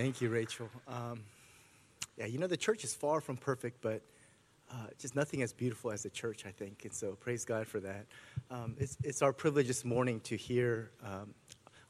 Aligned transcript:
Thank 0.00 0.20
you, 0.20 0.28
Rachel. 0.28 0.70
Um, 0.86 1.24
yeah, 2.16 2.26
you 2.26 2.38
know, 2.38 2.46
the 2.46 2.56
church 2.56 2.84
is 2.84 2.94
far 2.94 3.20
from 3.20 3.36
perfect, 3.36 3.80
but 3.80 4.00
uh, 4.70 4.86
just 4.96 5.16
nothing 5.16 5.42
as 5.42 5.52
beautiful 5.52 5.90
as 5.90 6.04
the 6.04 6.10
church, 6.10 6.44
I 6.46 6.52
think. 6.52 6.84
And 6.84 6.94
so 6.94 7.16
praise 7.18 7.44
God 7.44 7.66
for 7.66 7.80
that. 7.80 8.06
Um, 8.48 8.76
it's, 8.78 8.96
it's 9.02 9.22
our 9.22 9.32
privilege 9.32 9.66
this 9.66 9.84
morning 9.84 10.20
to 10.20 10.36
hear, 10.36 10.92
um, 11.04 11.34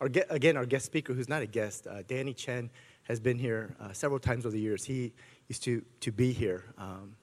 our, 0.01 0.09
again, 0.31 0.57
our 0.57 0.65
guest 0.65 0.87
speaker, 0.87 1.13
who's 1.13 1.29
not 1.29 1.43
a 1.43 1.47
guest, 1.47 1.87
uh, 1.87 2.01
Danny 2.09 2.33
Chen, 2.33 2.71
has 3.03 3.21
been 3.21 3.37
here 3.37 3.77
uh, 3.79 3.93
several 3.93 4.19
times 4.19 4.47
over 4.47 4.55
the 4.55 4.61
years. 4.61 4.87
He 4.87 5.13
used 5.49 5.63
to, 5.65 5.85
to 6.01 6.11
be 6.11 6.33
here. 6.33 6.65
Um, 6.79 7.15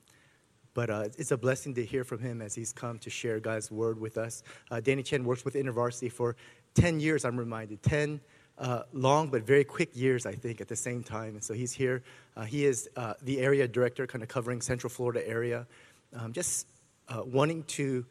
but 0.76 0.92
uh, 0.92 1.06
it's 1.18 1.32
a 1.32 1.38
blessing 1.38 1.74
to 1.74 1.84
hear 1.84 2.04
from 2.04 2.20
him 2.20 2.44
as 2.44 2.54
he's 2.54 2.72
come 2.72 3.00
to 3.00 3.10
share 3.10 3.40
God's 3.40 3.72
word 3.72 4.00
with 4.00 4.20
us. 4.20 4.44
Uh, 4.70 4.82
Danny 4.82 5.02
Chen 5.02 5.24
works 5.24 5.44
with 5.44 5.56
InterVarsity 5.56 6.12
for 6.12 6.36
10 6.76 7.00
years, 7.00 7.26
I'm 7.26 7.40
reminded. 7.40 7.82
10 7.82 8.22
uh, 8.58 8.84
long 8.94 9.30
but 9.30 9.44
very 9.44 9.64
quick 9.64 9.90
years, 9.96 10.26
I 10.26 10.34
think, 10.34 10.62
at 10.62 10.68
the 10.68 10.76
same 10.76 11.04
time. 11.04 11.36
And 11.36 11.44
so 11.44 11.54
he's 11.54 11.74
here. 11.74 12.04
Uh, 12.36 12.44
he 12.44 12.66
is 12.66 12.90
uh, 12.96 13.14
the 13.22 13.40
area 13.40 13.68
director, 13.68 14.08
kind 14.08 14.24
of 14.24 14.30
covering 14.30 14.62
Central 14.62 14.90
Florida 14.90 15.28
area, 15.28 15.68
um, 16.14 16.34
just 16.34 16.68
uh, 17.10 17.22
wanting 17.26 17.64
to 17.64 18.06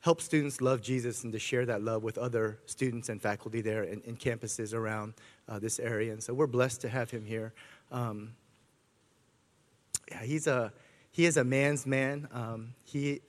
help 0.00 0.20
students 0.20 0.60
love 0.60 0.82
Jesus 0.82 1.24
and 1.24 1.32
to 1.32 1.38
share 1.38 1.64
that 1.64 1.82
love 1.82 2.02
with 2.02 2.18
other 2.18 2.58
students 2.66 3.08
and 3.08 3.22
faculty 3.22 3.62
there 3.62 3.84
and, 3.84 4.02
and 4.04 4.20
campuses 4.20 4.74
around 4.74 5.14
uh, 5.48 5.58
this 5.58 5.80
area. 5.80 6.12
And 6.12 6.22
so 6.22 6.34
we're 6.34 6.46
blessed 6.46 6.82
to 6.82 6.88
have 6.88 7.10
him 7.10 7.24
here. 7.24 7.52
Um, 7.90 8.32
yeah, 10.10 10.22
he's 10.22 10.46
a 10.46 10.72
he 11.10 11.24
is 11.26 11.36
a 11.36 11.44
man's 11.44 11.86
man. 11.86 12.28
Um, 12.32 12.74
he, 12.84 13.20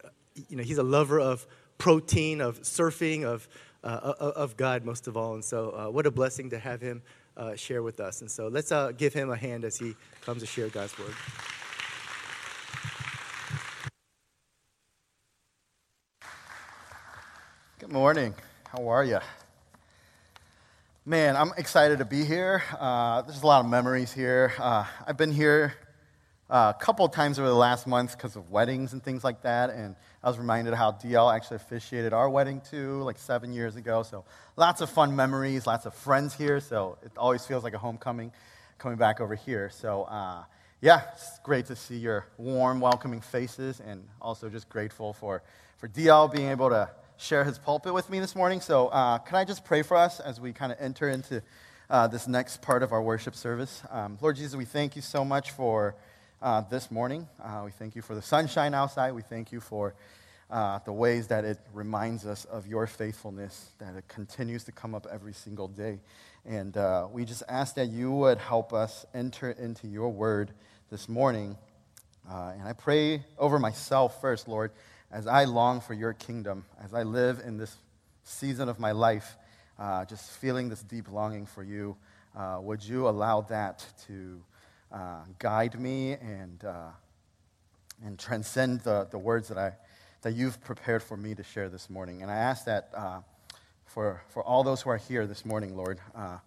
you 0.50 0.58
know, 0.58 0.64
he's 0.64 0.80
a 0.80 0.84
lover 0.84 1.20
of 1.20 1.46
protein, 1.78 2.42
of 2.42 2.62
surfing, 2.64 3.24
of 3.24 3.48
of 3.90 4.58
God 4.58 4.84
most 4.84 5.08
of 5.08 5.16
all. 5.16 5.36
And 5.36 5.44
so, 5.44 5.70
uh, 5.72 5.92
what 5.92 6.06
a 6.06 6.12
blessing 6.12 6.50
to 6.50 6.60
have 6.60 6.82
him 6.82 7.02
uh, 7.38 7.56
share 7.56 7.84
with 7.84 8.00
us. 8.00 8.22
And 8.22 8.30
so, 8.30 8.48
let's 8.48 8.72
uh, 8.72 8.92
give 8.92 9.14
him 9.14 9.30
a 9.30 9.36
hand 9.36 9.64
as 9.64 9.78
he 9.78 9.96
comes 10.22 10.42
to 10.42 10.48
share 10.48 10.70
God's 10.70 10.98
word. 10.98 11.14
Good 17.80 17.92
morning. 17.92 18.34
How 18.70 18.88
are 18.90 19.04
you? 19.04 19.20
Man, 21.06 21.36
I'm 21.36 21.52
excited 21.56 22.00
to 22.00 22.06
be 22.06 22.26
here. 22.26 22.64
Uh, 22.80 23.22
there's 23.22 23.44
a 23.44 23.46
lot 23.46 23.64
of 23.64 23.70
memories 23.70 24.12
here. 24.12 24.54
Uh, 24.58 24.86
I've 25.06 25.18
been 25.18 25.32
here 25.32 25.76
a 26.50 26.76
couple 26.80 27.08
times 27.10 27.40
over 27.40 27.48
the 27.48 27.56
last 27.56 27.88
month 27.88 28.16
because 28.16 28.36
of 28.36 28.52
weddings 28.52 28.94
and 28.94 29.04
things 29.04 29.24
like 29.24 29.42
that. 29.42 29.72
And 29.72 29.96
I 30.24 30.30
was 30.30 30.38
reminded 30.38 30.74
how 30.74 30.92
DL 30.92 31.34
actually 31.34 31.58
officiated 31.58 32.14
our 32.14 32.30
wedding 32.30 32.62
too, 32.62 33.02
like 33.04 33.18
seven 33.18 33.52
years 33.52 33.76
ago. 33.76 34.04
So 34.04 34.26
lots 34.56 34.82
of 34.82 34.90
fun 34.90 35.16
memories, 35.16 35.66
lots 35.66 35.86
of 35.86 35.94
friends 35.94 36.36
here. 36.36 36.60
So 36.60 36.98
it 37.04 37.12
always 37.18 37.46
feels 37.46 37.64
like 37.64 37.74
a 37.74 37.80
homecoming 37.80 38.32
coming 38.78 38.98
back 38.98 39.22
over 39.22 39.36
here. 39.36 39.70
So 39.72 40.04
uh, 40.04 40.44
yeah, 40.82 41.02
it's 41.14 41.40
great 41.40 41.66
to 41.68 41.76
see 41.76 41.98
your 41.98 42.28
warm, 42.38 42.80
welcoming 42.80 43.22
faces, 43.22 43.80
and 43.80 44.08
also 44.22 44.50
just 44.50 44.70
grateful 44.70 45.14
for, 45.14 45.42
for 45.78 45.88
DL 45.88 46.32
being 46.32 46.50
able 46.50 46.70
to 46.70 46.90
share 47.18 47.44
his 47.44 47.58
pulpit 47.58 47.94
with 47.94 48.10
me 48.10 48.20
this 48.20 48.36
morning. 48.36 48.62
So 48.62 48.90
uh, 48.90 49.18
can 49.20 49.38
I 49.38 49.46
just 49.46 49.66
pray 49.66 49.82
for 49.82 49.98
us 49.98 50.20
as 50.20 50.40
we 50.40 50.54
kind 50.54 50.72
of 50.72 50.78
enter 50.80 51.10
into 51.10 51.42
uh, 51.90 52.08
this 52.08 52.28
next 52.28 52.62
part 52.62 52.84
of 52.84 52.92
our 52.92 53.02
worship 53.02 53.36
service? 53.36 53.82
Um, 53.90 54.20
Lord 54.22 54.36
Jesus, 54.36 54.56
we 54.56 54.66
thank 54.66 54.96
you 54.96 55.02
so 55.02 55.26
much 55.26 55.52
for 55.52 55.96
uh, 56.42 56.62
this 56.62 56.92
morning. 56.92 57.28
Uh, 57.42 57.62
we 57.66 57.72
thank 57.72 57.96
you 57.96 58.02
for 58.02 58.16
the 58.16 58.22
sunshine 58.22 58.74
outside. 58.74 59.14
We 59.14 59.22
thank 59.22 59.52
you 59.52 59.60
for 59.60 59.96
uh, 60.50 60.80
the 60.86 60.92
ways 60.92 61.28
that 61.28 61.46
it 61.46 61.60
reminds 61.74 62.26
us 62.26 62.46
of 62.46 62.68
your 62.68 62.88
faithfulness, 62.88 63.72
that 63.80 63.96
it 63.96 64.08
continues 64.08 64.64
to 64.66 64.72
come 64.72 64.94
up 64.94 65.08
every 65.12 65.34
single 65.34 65.68
day. 65.68 66.00
And 66.46 66.76
uh, 66.78 67.08
we 67.12 67.26
just 67.26 67.44
ask 67.50 67.76
that 67.76 67.88
you 67.88 68.12
would 68.12 68.38
help 68.38 68.74
us 68.74 69.06
enter 69.14 69.52
into 69.52 69.88
your 69.88 70.10
word 70.10 70.52
this 70.92 71.10
morning. 71.10 71.58
Uh, 72.30 72.54
and 72.58 72.68
I 72.68 72.74
pray 72.74 73.24
over 73.38 73.58
myself 73.58 74.22
first, 74.22 74.48
Lord, 74.48 74.72
as 75.12 75.28
I 75.28 75.46
long 75.46 75.82
for 75.82 75.94
your 75.94 76.14
kingdom, 76.14 76.66
as 76.84 76.94
I 76.94 77.04
live 77.04 77.42
in 77.44 77.58
this 77.58 77.76
season 78.24 78.70
of 78.70 78.80
my 78.80 78.92
life, 78.92 79.38
uh, 79.80 80.06
just 80.06 80.32
feeling 80.32 80.70
this 80.70 80.82
deep 80.82 81.12
longing 81.12 81.46
for 81.46 81.64
you. 81.64 81.96
would 82.62 82.84
you 82.84 83.08
allow 83.08 83.42
that 83.42 83.86
to 84.08 84.42
uh, 84.92 85.24
guide 85.40 85.80
me 85.80 86.14
and, 86.14 86.64
uh, 86.64 86.90
and 88.04 88.18
transcend 88.18 88.82
the, 88.82 89.08
the 89.12 89.18
words 89.18 89.48
that, 89.50 89.58
I, 89.58 89.74
that 90.22 90.34
you've 90.34 90.62
prepared 90.64 91.04
for 91.04 91.18
me 91.18 91.36
to 91.36 91.44
share 91.44 91.70
this 91.70 91.90
morning. 91.90 92.22
And 92.22 92.32
I 92.32 92.36
ask 92.36 92.66
that 92.66 92.90
uh, 92.96 93.20
for, 93.86 94.22
for 94.30 94.44
all 94.44 94.64
those 94.64 94.82
who 94.82 94.90
are 94.90 94.98
here 94.98 95.28
this 95.28 95.46
morning, 95.46 95.76
Lord, 95.76 96.00
uh, 96.16 96.38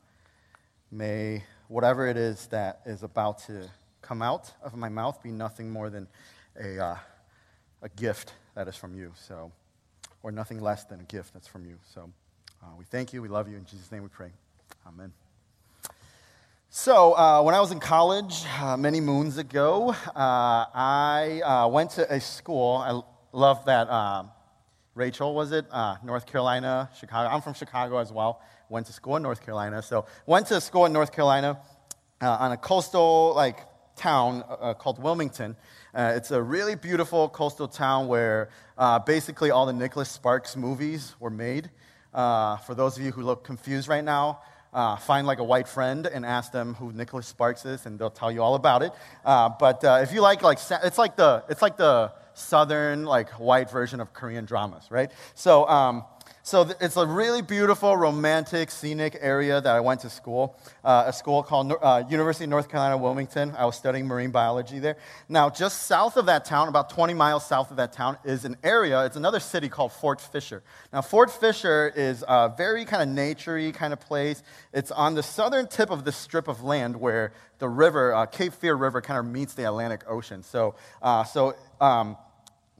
may 0.91 1.44
whatever 1.69 2.06
it 2.06 2.16
is 2.16 2.47
that 2.49 2.81
is 2.87 3.03
about 3.03 3.38
to 3.47 3.69
come 4.03 4.22
out 4.22 4.53
of 4.62 4.75
my 4.75 4.88
mouth 4.88 5.22
be 5.22 5.31
nothing 5.31 5.70
more 5.70 5.91
than 5.91 6.09
a, 6.60 6.78
uh, 6.78 6.97
a 7.82 7.88
gift 7.91 8.32
that 8.55 8.69
is 8.69 8.76
from 8.76 8.94
you. 8.94 9.12
So, 9.15 9.53
or 10.22 10.32
nothing 10.32 10.60
less 10.60 10.84
than 10.84 11.00
a 11.00 11.05
gift 11.05 11.32
that's 11.32 11.49
from 11.49 11.65
you. 11.65 11.78
So 11.94 12.10
uh, 12.62 12.66
we 12.78 12.84
thank 12.84 13.12
you. 13.12 13.22
We 13.22 13.28
love 13.28 13.49
you. 13.49 13.56
In 13.56 13.65
Jesus' 13.65 13.91
name 13.93 14.03
we 14.03 14.09
pray. 14.09 14.31
Amen. 14.87 15.12
So, 16.70 17.16
uh, 17.16 17.40
when 17.44 17.54
I 17.54 17.60
was 17.60 17.72
in 17.72 17.80
college 17.80 18.44
uh, 18.60 18.76
many 18.76 19.00
moons 19.00 19.38
ago, 19.38 19.88
uh, 19.88 20.04
I 20.14 21.40
uh, 21.42 21.66
went 21.68 21.92
to 21.92 22.12
a 22.12 22.20
school. 22.20 22.76
I 22.76 23.00
love 23.32 23.64
that. 23.64 23.88
Um, 23.88 24.30
Rachel, 24.94 25.34
was 25.34 25.50
it? 25.52 25.64
Uh, 25.70 25.96
North 26.04 26.26
Carolina, 26.26 26.90
Chicago. 26.94 27.30
I'm 27.30 27.40
from 27.40 27.54
Chicago 27.54 27.96
as 27.96 28.12
well. 28.12 28.42
Went 28.68 28.86
to 28.88 28.92
school 28.92 29.16
in 29.16 29.22
North 29.22 29.42
Carolina. 29.42 29.80
So, 29.80 30.04
went 30.26 30.48
to 30.48 30.60
school 30.60 30.84
in 30.84 30.92
North 30.92 31.10
Carolina 31.10 31.58
uh, 32.20 32.36
on 32.38 32.52
a 32.52 32.58
coastal 32.58 33.32
like 33.34 33.60
town 33.96 34.42
called 34.78 35.02
Wilmington. 35.02 35.56
it's 35.94 36.30
a 36.32 36.40
really 36.40 36.74
beautiful 36.74 37.30
coastal 37.30 37.66
town 37.66 38.08
where 38.08 38.50
basically 39.06 39.50
all 39.50 39.64
the 39.64 39.72
Nicholas 39.72 40.10
Sparks 40.10 40.54
movies 40.54 41.14
were 41.18 41.30
made. 41.30 41.70
for 42.12 42.74
those 42.76 42.98
of 42.98 43.02
you 43.02 43.10
who 43.10 43.22
look 43.22 43.42
confused 43.42 43.88
right 43.88 44.04
now, 44.04 44.40
uh, 44.72 44.96
find 44.96 45.26
like 45.26 45.38
a 45.38 45.44
white 45.44 45.68
friend 45.68 46.06
and 46.06 46.24
ask 46.24 46.52
them 46.52 46.74
who 46.74 46.92
Nicholas 46.92 47.26
Sparks 47.26 47.64
is, 47.64 47.86
and 47.86 47.98
they'll 47.98 48.10
tell 48.10 48.30
you 48.30 48.42
all 48.42 48.54
about 48.54 48.82
it. 48.82 48.92
Uh, 49.24 49.48
but 49.48 49.84
uh, 49.84 50.00
if 50.02 50.12
you 50.12 50.20
like, 50.20 50.42
like 50.42 50.58
it's 50.82 50.98
like 50.98 51.16
the 51.16 51.44
it's 51.48 51.62
like 51.62 51.76
the 51.76 52.12
southern 52.34 53.04
like 53.04 53.30
white 53.30 53.70
version 53.70 54.00
of 54.00 54.12
Korean 54.12 54.44
dramas, 54.44 54.90
right? 54.90 55.10
So. 55.34 55.68
Um, 55.68 56.04
so 56.48 56.66
it's 56.81 56.97
a 56.97 57.04
really 57.04 57.42
beautiful, 57.42 57.94
romantic, 57.94 58.70
scenic 58.70 59.19
area 59.20 59.60
that 59.60 59.76
I 59.76 59.81
went 59.81 60.00
to 60.00 60.09
school, 60.09 60.56
uh, 60.82 61.04
a 61.06 61.12
school 61.12 61.42
called 61.42 61.75
uh, 61.82 62.04
University 62.09 62.44
of 62.44 62.50
North 62.50 62.70
Carolina, 62.70 62.97
Wilmington. 62.97 63.54
I 63.54 63.66
was 63.66 63.76
studying 63.76 64.06
marine 64.06 64.31
biology 64.31 64.78
there. 64.78 64.97
Now, 65.28 65.50
just 65.50 65.82
south 65.82 66.16
of 66.16 66.25
that 66.25 66.47
town, 66.47 66.69
about 66.69 66.88
20 66.88 67.12
miles 67.12 67.47
south 67.47 67.70
of 67.70 67.76
that 67.76 67.92
town, 67.92 68.16
is 68.25 68.47
an 68.47 68.56
area, 68.64 69.04
it's 69.04 69.16
another 69.16 69.41
city 69.41 69.69
called 69.69 69.92
Fort 69.92 70.22
Fisher. 70.22 70.62
Now, 70.91 71.03
Fort 71.03 71.31
Fisher 71.31 71.92
is 71.94 72.25
a 72.26 72.48
very 72.56 72.87
kind 72.87 73.03
of 73.03 73.14
naturey 73.14 73.75
kind 73.75 73.92
of 73.92 74.00
place. 74.00 74.42
It's 74.72 74.91
on 74.91 75.16
the 75.16 75.22
southern 75.22 75.66
tip 75.66 75.91
of 75.91 76.06
this 76.06 76.16
strip 76.16 76.48
of 76.48 76.62
land 76.62 76.97
where 76.97 77.34
the 77.58 77.69
river, 77.69 78.14
uh, 78.14 78.25
Cape 78.25 78.54
Fear 78.54 78.76
River, 78.76 79.03
kind 79.03 79.19
of 79.19 79.26
meets 79.26 79.53
the 79.53 79.64
Atlantic 79.64 80.04
Ocean. 80.08 80.42
So, 80.42 80.76
uh, 81.03 81.25
so 81.25 81.56
um, 81.78 82.16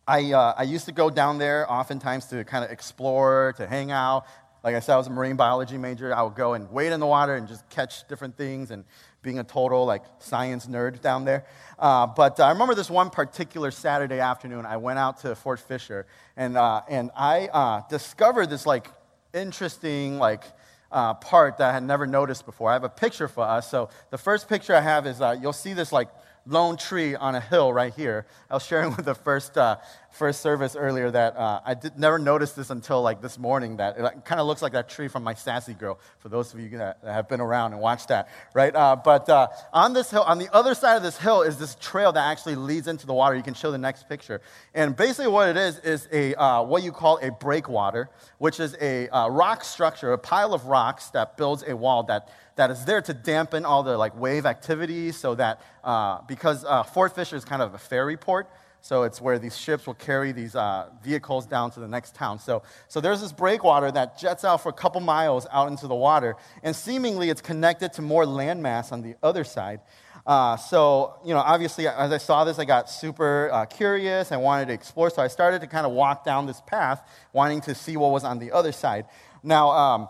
I, 0.09 0.33
uh, 0.33 0.55
I 0.57 0.63
used 0.63 0.87
to 0.87 0.93
go 0.93 1.11
down 1.11 1.37
there 1.37 1.71
oftentimes 1.71 2.25
to 2.29 2.43
kind 2.43 2.65
of 2.65 2.71
explore, 2.71 3.53
to 3.59 3.67
hang 3.67 3.91
out. 3.91 4.25
Like 4.65 4.75
I 4.75 4.81
said, 4.81 4.95
I 4.95 4.97
was 4.97 5.07
a 5.07 5.11
marine 5.11 5.37
biology 5.37 5.77
major. 5.77 6.17
I 6.17 6.23
would 6.23 6.35
go 6.35 6.55
and 6.55 6.71
wade 6.73 6.93
in 6.93 6.99
the 6.99 7.07
water 7.07 7.37
and 7.37 7.47
just 7.47 7.69
catch 7.69 8.09
different 8.09 8.35
things 8.35 8.71
and 8.71 8.87
being 9.21 9.39
a 9.39 9.45
total 9.45 9.85
like 9.85 10.03
science 10.19 10.67
nerd 10.67 11.03
down 11.03 11.27
there. 11.27 11.45
Uh, 11.79 12.07
but 12.07 12.41
uh, 12.41 12.45
I 12.45 12.53
remember 12.53 12.75
this 12.75 12.89
one 12.89 13.11
particular 13.11 13.71
Saturday 13.71 14.19
afternoon, 14.19 14.65
I 14.65 14.79
went 14.79 14.99
out 14.99 15.21
to 15.21 15.35
Fort 15.35 15.61
Fisher 15.61 16.07
and, 16.39 16.57
uh, 16.57 16.81
and 16.89 17.11
I 17.15 17.49
uh, 17.49 17.83
discovered 17.91 18.49
this 18.49 18.65
like 18.65 18.91
interesting 19.35 20.19
like 20.19 20.45
uh, 20.91 21.15
part 21.15 21.59
that 21.59 21.69
I 21.69 21.73
had 21.75 21.83
never 21.83 22.07
noticed 22.07 22.47
before. 22.47 22.71
I 22.71 22.73
have 22.73 22.85
a 22.85 22.89
picture 22.89 23.29
for 23.29 23.45
us. 23.45 23.71
So 23.71 23.91
the 24.09 24.17
first 24.17 24.49
picture 24.49 24.75
I 24.75 24.81
have 24.81 25.07
is 25.07 25.21
uh, 25.21 25.37
you'll 25.39 25.53
see 25.53 25.75
this 25.75 25.93
like 25.93 26.09
lone 26.49 26.77
tree 26.77 27.15
on 27.15 27.35
a 27.35 27.41
hill 27.41 27.73
right 27.73 27.95
here. 27.95 28.27
I 28.51 28.55
was 28.55 28.65
sharing 28.65 28.91
with 28.97 29.05
the 29.05 29.15
first, 29.15 29.57
uh, 29.57 29.77
first 30.19 30.41
service 30.41 30.75
earlier 30.75 31.13
that 31.13 31.37
uh, 31.37 31.61
I 31.65 31.75
did, 31.75 31.97
never 31.97 32.19
noticed 32.19 32.57
this 32.57 32.71
until 32.71 33.01
like 33.03 33.23
this 33.23 33.39
morning 33.39 33.77
that 33.77 33.97
it 33.97 34.25
kind 34.25 34.41
of 34.41 34.49
looks 34.49 34.61
like 34.61 34.73
that 34.73 34.89
tree 34.89 35.07
from 35.07 35.23
my 35.23 35.33
sassy 35.33 35.75
girl, 35.75 36.01
for 36.19 36.29
those 36.29 36.53
of 36.53 36.59
you 36.59 36.77
that, 36.79 36.99
have 37.05 37.29
been 37.29 37.41
around 37.41 37.73
and 37.73 37.81
watched 37.81 38.09
that, 38.09 38.29
right? 38.53 38.75
Uh, 38.75 38.97
but 38.97 39.29
uh, 39.29 39.47
on 39.73 39.93
this 39.93 40.11
hill, 40.11 40.23
on 40.23 40.39
the 40.39 40.53
other 40.53 40.75
side 40.75 40.97
of 40.97 41.05
this 41.05 41.17
hill 41.17 41.43
is 41.43 41.57
this 41.57 41.77
trail 41.77 42.11
that 42.11 42.27
actually 42.27 42.57
leads 42.57 42.89
into 42.89 43.07
the 43.07 43.15
water. 43.15 43.37
You 43.37 43.45
can 43.45 43.55
show 43.55 43.71
the 43.71 43.79
next 43.79 44.09
picture. 44.09 44.41
And 44.75 44.97
basically 44.97 45.29
what 45.29 45.49
it 45.49 45.57
is, 45.57 45.79
is 45.79 46.09
a, 46.11 46.35
uh, 46.35 46.65
what 46.65 46.83
you 46.83 46.91
call 46.91 47.19
a 47.23 47.31
breakwater, 47.31 48.11
which 48.39 48.59
is 48.59 48.77
a 48.81 49.09
uh, 49.11 49.29
rock 49.29 49.63
structure, 49.63 50.13
a 50.13 50.19
pile 50.19 50.53
of 50.53 50.67
rocks 50.67 51.11
that 51.11 51.37
builds 51.37 51.63
a 51.67 51.77
wall 51.77 52.03
that 52.05 52.29
that 52.57 52.73
is 52.73 52.85
there 52.85 53.01
to 53.01 53.15
dampen 53.15 53.65
all 53.65 53.85
the 53.85 53.97
like 53.97 54.19
wave 54.19 54.45
activity 54.45 55.13
so 55.13 55.37
that 55.37 55.63
uh, 55.85 56.21
because 56.27 56.65
Fort 56.93 57.15
Fisher 57.15 57.37
is 57.37 57.45
kind 57.45 57.63
of 57.63 57.73
a 57.73 57.79
ferry 57.79 58.17
port, 58.17 58.49
So 58.81 59.03
it's 59.03 59.21
where 59.21 59.39
these 59.39 59.57
ships 59.57 59.87
will 59.87 59.95
carry 59.95 60.33
these 60.33 60.55
uh, 60.55 60.89
vehicles 61.03 61.47
down 61.47 61.71
to 61.73 61.81
the 61.81 61.89
next 61.89 62.15
town. 62.15 62.39
So, 62.39 62.63
so 62.87 63.01
there's 63.01 63.21
this 63.21 63.33
breakwater 63.33 63.91
that 63.93 64.19
jets 64.19 64.45
out 64.45 64.63
for 64.63 64.69
a 64.71 64.73
couple 64.73 65.01
miles 65.01 65.47
out 65.51 65.69
into 65.69 65.87
the 65.87 65.95
water, 65.95 66.37
and 66.63 66.75
seemingly 66.75 67.29
it's 67.29 67.41
connected 67.41 67.93
to 67.95 68.03
more 68.03 68.25
landmass 68.25 68.93
on 68.93 69.03
the 69.03 69.17
other 69.23 69.45
side. 69.45 69.81
Uh, 70.27 70.57
so, 70.59 71.19
you 71.25 71.33
know, 71.33 71.41
obviously, 71.41 71.89
as 71.89 72.13
I 72.13 72.19
saw 72.19 72.45
this, 72.45 72.59
I 72.59 72.67
got 72.67 72.91
super 72.91 73.49
uh, 73.51 73.65
curious. 73.65 74.31
I 74.31 74.37
wanted 74.37 74.69
to 74.69 74.75
explore. 74.75 75.09
So 75.09 75.23
I 75.23 75.29
started 75.29 75.63
to 75.63 75.67
kind 75.67 75.87
of 75.87 75.93
walk 75.93 76.23
down 76.23 76.45
this 76.45 76.61
path, 76.67 77.01
wanting 77.33 77.63
to 77.63 77.75
see 77.75 77.97
what 77.97 78.11
was 78.11 78.25
on 78.25 78.39
the 78.39 78.53
other 78.53 78.71
side. 78.71 79.07
Now, 79.43 79.71
um, 79.71 80.09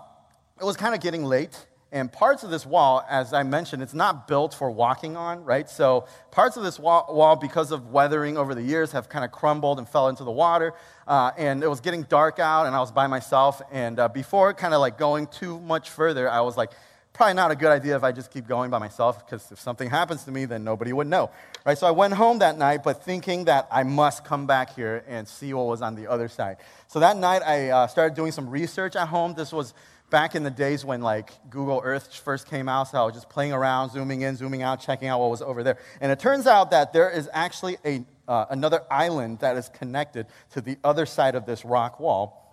it 0.60 0.64
was 0.64 0.76
kind 0.76 0.92
of 0.92 1.00
getting 1.00 1.24
late. 1.24 1.67
And 1.90 2.12
parts 2.12 2.42
of 2.42 2.50
this 2.50 2.66
wall, 2.66 3.02
as 3.08 3.32
I 3.32 3.44
mentioned, 3.44 3.82
it's 3.82 3.94
not 3.94 4.28
built 4.28 4.52
for 4.52 4.70
walking 4.70 5.16
on, 5.16 5.42
right? 5.44 5.68
So 5.70 6.06
parts 6.30 6.58
of 6.58 6.62
this 6.62 6.78
wall, 6.78 7.06
wall 7.08 7.34
because 7.34 7.72
of 7.72 7.90
weathering 7.90 8.36
over 8.36 8.54
the 8.54 8.62
years, 8.62 8.92
have 8.92 9.08
kind 9.08 9.24
of 9.24 9.32
crumbled 9.32 9.78
and 9.78 9.88
fell 9.88 10.08
into 10.08 10.22
the 10.22 10.30
water. 10.30 10.74
Uh, 11.06 11.30
and 11.38 11.62
it 11.62 11.68
was 11.68 11.80
getting 11.80 12.02
dark 12.02 12.38
out, 12.38 12.66
and 12.66 12.76
I 12.76 12.80
was 12.80 12.92
by 12.92 13.06
myself. 13.06 13.62
And 13.72 13.98
uh, 13.98 14.08
before 14.08 14.52
kind 14.52 14.74
of 14.74 14.80
like 14.80 14.98
going 14.98 15.28
too 15.28 15.60
much 15.60 15.88
further, 15.88 16.30
I 16.30 16.42
was 16.42 16.58
like, 16.58 16.72
probably 17.14 17.34
not 17.34 17.50
a 17.50 17.56
good 17.56 17.70
idea 17.70 17.96
if 17.96 18.04
I 18.04 18.12
just 18.12 18.30
keep 18.30 18.46
going 18.46 18.70
by 18.70 18.78
myself, 18.78 19.26
because 19.26 19.50
if 19.50 19.58
something 19.58 19.90
happens 19.90 20.22
to 20.24 20.30
me, 20.30 20.44
then 20.44 20.62
nobody 20.62 20.92
would 20.92 21.08
know, 21.08 21.30
right? 21.66 21.76
So 21.76 21.86
I 21.86 21.90
went 21.90 22.14
home 22.14 22.38
that 22.38 22.56
night, 22.56 22.84
but 22.84 23.02
thinking 23.02 23.46
that 23.46 23.66
I 23.72 23.82
must 23.82 24.24
come 24.24 24.46
back 24.46 24.76
here 24.76 25.02
and 25.08 25.26
see 25.26 25.52
what 25.52 25.66
was 25.66 25.82
on 25.82 25.96
the 25.96 26.06
other 26.06 26.28
side. 26.28 26.58
So 26.86 27.00
that 27.00 27.16
night, 27.16 27.42
I 27.42 27.70
uh, 27.70 27.86
started 27.88 28.14
doing 28.14 28.30
some 28.30 28.48
research 28.48 28.94
at 28.94 29.08
home. 29.08 29.34
This 29.34 29.52
was 29.52 29.74
back 30.10 30.34
in 30.34 30.42
the 30.42 30.50
days 30.50 30.84
when 30.84 31.00
like 31.00 31.30
Google 31.50 31.80
Earth 31.84 32.14
first 32.14 32.48
came 32.48 32.68
out, 32.68 32.88
so 32.88 32.98
I 32.98 33.04
was 33.04 33.14
just 33.14 33.28
playing 33.28 33.52
around, 33.52 33.90
zooming 33.90 34.22
in, 34.22 34.36
zooming 34.36 34.62
out, 34.62 34.80
checking 34.80 35.08
out 35.08 35.20
what 35.20 35.30
was 35.30 35.42
over 35.42 35.62
there. 35.62 35.78
And 36.00 36.10
it 36.10 36.18
turns 36.18 36.46
out 36.46 36.70
that 36.70 36.92
there 36.92 37.10
is 37.10 37.28
actually 37.32 37.76
a, 37.84 38.04
uh, 38.26 38.46
another 38.50 38.82
island 38.90 39.40
that 39.40 39.56
is 39.56 39.68
connected 39.68 40.26
to 40.52 40.60
the 40.60 40.78
other 40.82 41.06
side 41.06 41.34
of 41.34 41.46
this 41.46 41.64
rock 41.64 42.00
wall. 42.00 42.44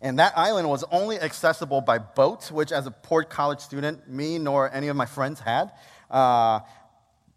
And 0.00 0.18
that 0.20 0.32
island 0.36 0.68
was 0.68 0.84
only 0.92 1.18
accessible 1.18 1.80
by 1.80 1.98
boat, 1.98 2.52
which 2.52 2.70
as 2.70 2.86
a 2.86 2.90
Port 2.92 3.30
College 3.30 3.60
student, 3.60 4.08
me 4.08 4.38
nor 4.38 4.72
any 4.72 4.88
of 4.88 4.96
my 4.96 5.06
friends 5.06 5.40
had. 5.40 5.72
Uh, 6.08 6.60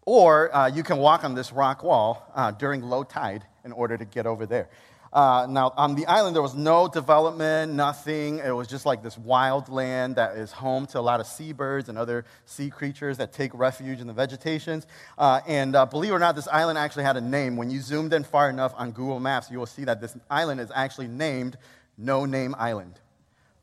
or 0.04 0.54
uh, 0.54 0.68
you 0.68 0.82
can 0.82 0.98
walk 0.98 1.24
on 1.24 1.34
this 1.34 1.52
rock 1.52 1.82
wall 1.82 2.30
uh, 2.34 2.52
during 2.52 2.82
low 2.82 3.02
tide 3.02 3.44
in 3.64 3.72
order 3.72 3.96
to 3.96 4.04
get 4.04 4.26
over 4.26 4.46
there. 4.46 4.68
Uh, 5.12 5.46
now, 5.48 5.74
on 5.76 5.94
the 5.94 6.06
island, 6.06 6.34
there 6.34 6.42
was 6.42 6.54
no 6.54 6.88
development, 6.88 7.72
nothing. 7.74 8.38
It 8.38 8.52
was 8.52 8.66
just 8.66 8.86
like 8.86 9.02
this 9.02 9.18
wild 9.18 9.68
land 9.68 10.16
that 10.16 10.38
is 10.38 10.52
home 10.52 10.86
to 10.86 10.98
a 10.98 11.02
lot 11.02 11.20
of 11.20 11.26
seabirds 11.26 11.90
and 11.90 11.98
other 11.98 12.24
sea 12.46 12.70
creatures 12.70 13.18
that 13.18 13.30
take 13.30 13.52
refuge 13.52 14.00
in 14.00 14.06
the 14.06 14.14
vegetations. 14.14 14.86
Uh, 15.18 15.40
and 15.46 15.76
uh, 15.76 15.84
believe 15.84 16.12
it 16.12 16.14
or 16.14 16.18
not, 16.18 16.34
this 16.34 16.48
island 16.48 16.78
actually 16.78 17.04
had 17.04 17.18
a 17.18 17.20
name. 17.20 17.56
When 17.56 17.68
you 17.70 17.82
zoomed 17.82 18.14
in 18.14 18.24
far 18.24 18.48
enough 18.48 18.72
on 18.76 18.92
Google 18.92 19.20
Maps, 19.20 19.50
you 19.50 19.58
will 19.58 19.66
see 19.66 19.84
that 19.84 20.00
this 20.00 20.16
island 20.30 20.60
is 20.60 20.70
actually 20.74 21.08
named 21.08 21.58
No 21.98 22.24
Name 22.24 22.54
Island. 22.58 22.98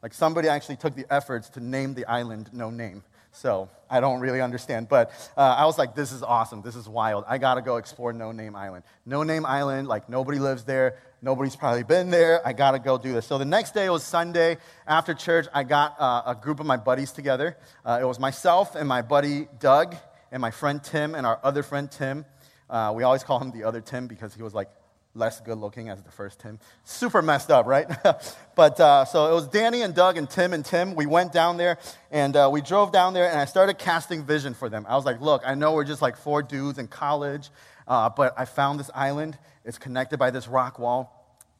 Like 0.03 0.13
somebody 0.13 0.47
actually 0.47 0.75
took 0.75 0.95
the 0.95 1.11
efforts 1.11 1.49
to 1.49 1.59
name 1.59 1.95
the 1.95 2.05
island 2.05 2.51
No 2.53 2.69
Name. 2.69 3.03
So 3.31 3.69
I 3.89 3.99
don't 3.99 4.19
really 4.19 4.41
understand. 4.41 4.89
But 4.89 5.11
uh, 5.37 5.41
I 5.41 5.65
was 5.65 5.77
like, 5.77 5.95
this 5.95 6.11
is 6.11 6.23
awesome. 6.23 6.61
This 6.61 6.75
is 6.75 6.87
wild. 6.87 7.25
I 7.27 7.37
got 7.37 7.55
to 7.55 7.61
go 7.61 7.77
explore 7.77 8.13
No 8.13 8.31
Name 8.31 8.55
Island. 8.55 8.83
No 9.05 9.23
Name 9.23 9.45
Island, 9.45 9.87
like 9.87 10.09
nobody 10.09 10.39
lives 10.39 10.63
there. 10.63 10.97
Nobody's 11.21 11.55
probably 11.57 11.83
been 11.83 12.11
there. 12.11 12.45
I 12.47 12.53
got 12.53 12.71
to 12.71 12.79
go 12.79 12.97
do 12.97 13.11
this. 13.11 13.25
So 13.25 13.37
the 13.37 13.43
next 13.43 13.73
day 13.73 13.89
was 13.89 14.03
Sunday. 14.03 14.57
After 14.87 15.13
church, 15.13 15.47
I 15.53 15.63
got 15.63 15.99
uh, 15.99 16.23
a 16.27 16.35
group 16.35 16.61
of 16.61 16.65
my 16.65 16.77
buddies 16.77 17.11
together. 17.11 17.57
Uh, 17.83 17.99
it 18.01 18.05
was 18.05 18.19
myself 18.19 18.75
and 18.75 18.87
my 18.87 19.01
buddy 19.01 19.49
Doug 19.59 19.97
and 20.31 20.39
my 20.41 20.51
friend 20.51 20.81
Tim 20.81 21.15
and 21.15 21.25
our 21.25 21.37
other 21.43 21.61
friend 21.61 21.91
Tim. 21.91 22.25
Uh, 22.69 22.93
we 22.95 23.03
always 23.03 23.23
call 23.23 23.39
him 23.39 23.51
the 23.51 23.65
other 23.65 23.81
Tim 23.81 24.07
because 24.07 24.33
he 24.33 24.41
was 24.41 24.53
like 24.53 24.69
less 25.13 25.41
good 25.41 25.57
looking 25.57 25.89
as 25.89 26.01
the 26.03 26.11
first 26.11 26.39
Tim. 26.39 26.57
Super 26.85 27.21
messed 27.21 27.51
up, 27.51 27.65
right? 27.65 27.87
but 28.55 28.79
uh, 28.79 29.03
so 29.03 29.29
it 29.29 29.33
was 29.33 29.47
Danny 29.47 29.81
and 29.81 29.93
Doug 29.93 30.17
and 30.17 30.29
Tim 30.29 30.53
and 30.53 30.63
Tim. 30.63 30.95
We 30.95 31.05
went 31.05 31.33
down 31.33 31.57
there 31.57 31.79
and 32.11 32.35
uh, 32.35 32.49
we 32.51 32.61
drove 32.61 32.91
down 32.91 33.13
there 33.13 33.29
and 33.29 33.39
I 33.39 33.45
started 33.45 33.77
casting 33.77 34.23
vision 34.23 34.53
for 34.53 34.69
them. 34.69 34.85
I 34.87 34.95
was 34.95 35.05
like, 35.05 35.19
look, 35.19 35.41
I 35.45 35.55
know 35.55 35.73
we're 35.73 35.83
just 35.83 36.01
like 36.01 36.15
four 36.15 36.41
dudes 36.43 36.77
in 36.77 36.87
college, 36.87 37.49
uh, 37.89 38.09
but 38.09 38.33
I 38.37 38.45
found 38.45 38.79
this 38.79 38.89
island. 38.93 39.37
It's 39.65 39.77
connected 39.77 40.17
by 40.17 40.31
this 40.31 40.47
rock 40.47 40.79
wall. 40.79 41.15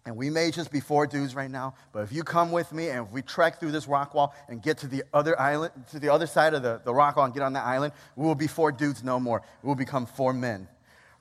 And 0.06 0.16
we 0.16 0.30
may 0.30 0.50
just 0.50 0.72
be 0.72 0.80
four 0.80 1.06
dudes 1.06 1.36
right 1.36 1.52
now, 1.52 1.76
but 1.92 2.04
if 2.04 2.12
you 2.12 2.24
come 2.24 2.52
with 2.52 2.72
me 2.72 2.88
and 2.88 3.06
if 3.06 3.12
we 3.12 3.22
trek 3.22 3.60
through 3.60 3.72
this 3.72 3.88
rock 3.88 4.14
wall 4.14 4.34
and 4.48 4.62
get 4.62 4.78
to 4.80 4.88
the 4.88 5.04
other 5.14 5.40
island, 5.40 5.74
to 5.92 6.00
the 6.00 6.12
other 6.12 6.26
side 6.26 6.54
of 6.54 6.64
the, 6.64 6.81
the 6.86 6.94
rock 6.94 7.18
wall 7.18 7.26
and 7.26 7.34
get 7.34 7.44
on 7.44 7.54
that 7.54 7.66
island, 7.66 7.94
we 8.16 8.26
will 8.26 8.34
be 8.34 8.48
four 8.48 8.72
dudes 8.72 9.04
no 9.04 9.20
more. 9.20 9.44
We 9.62 9.68
will 9.68 9.76
become 9.76 10.06
four 10.06 10.34
men 10.34 10.68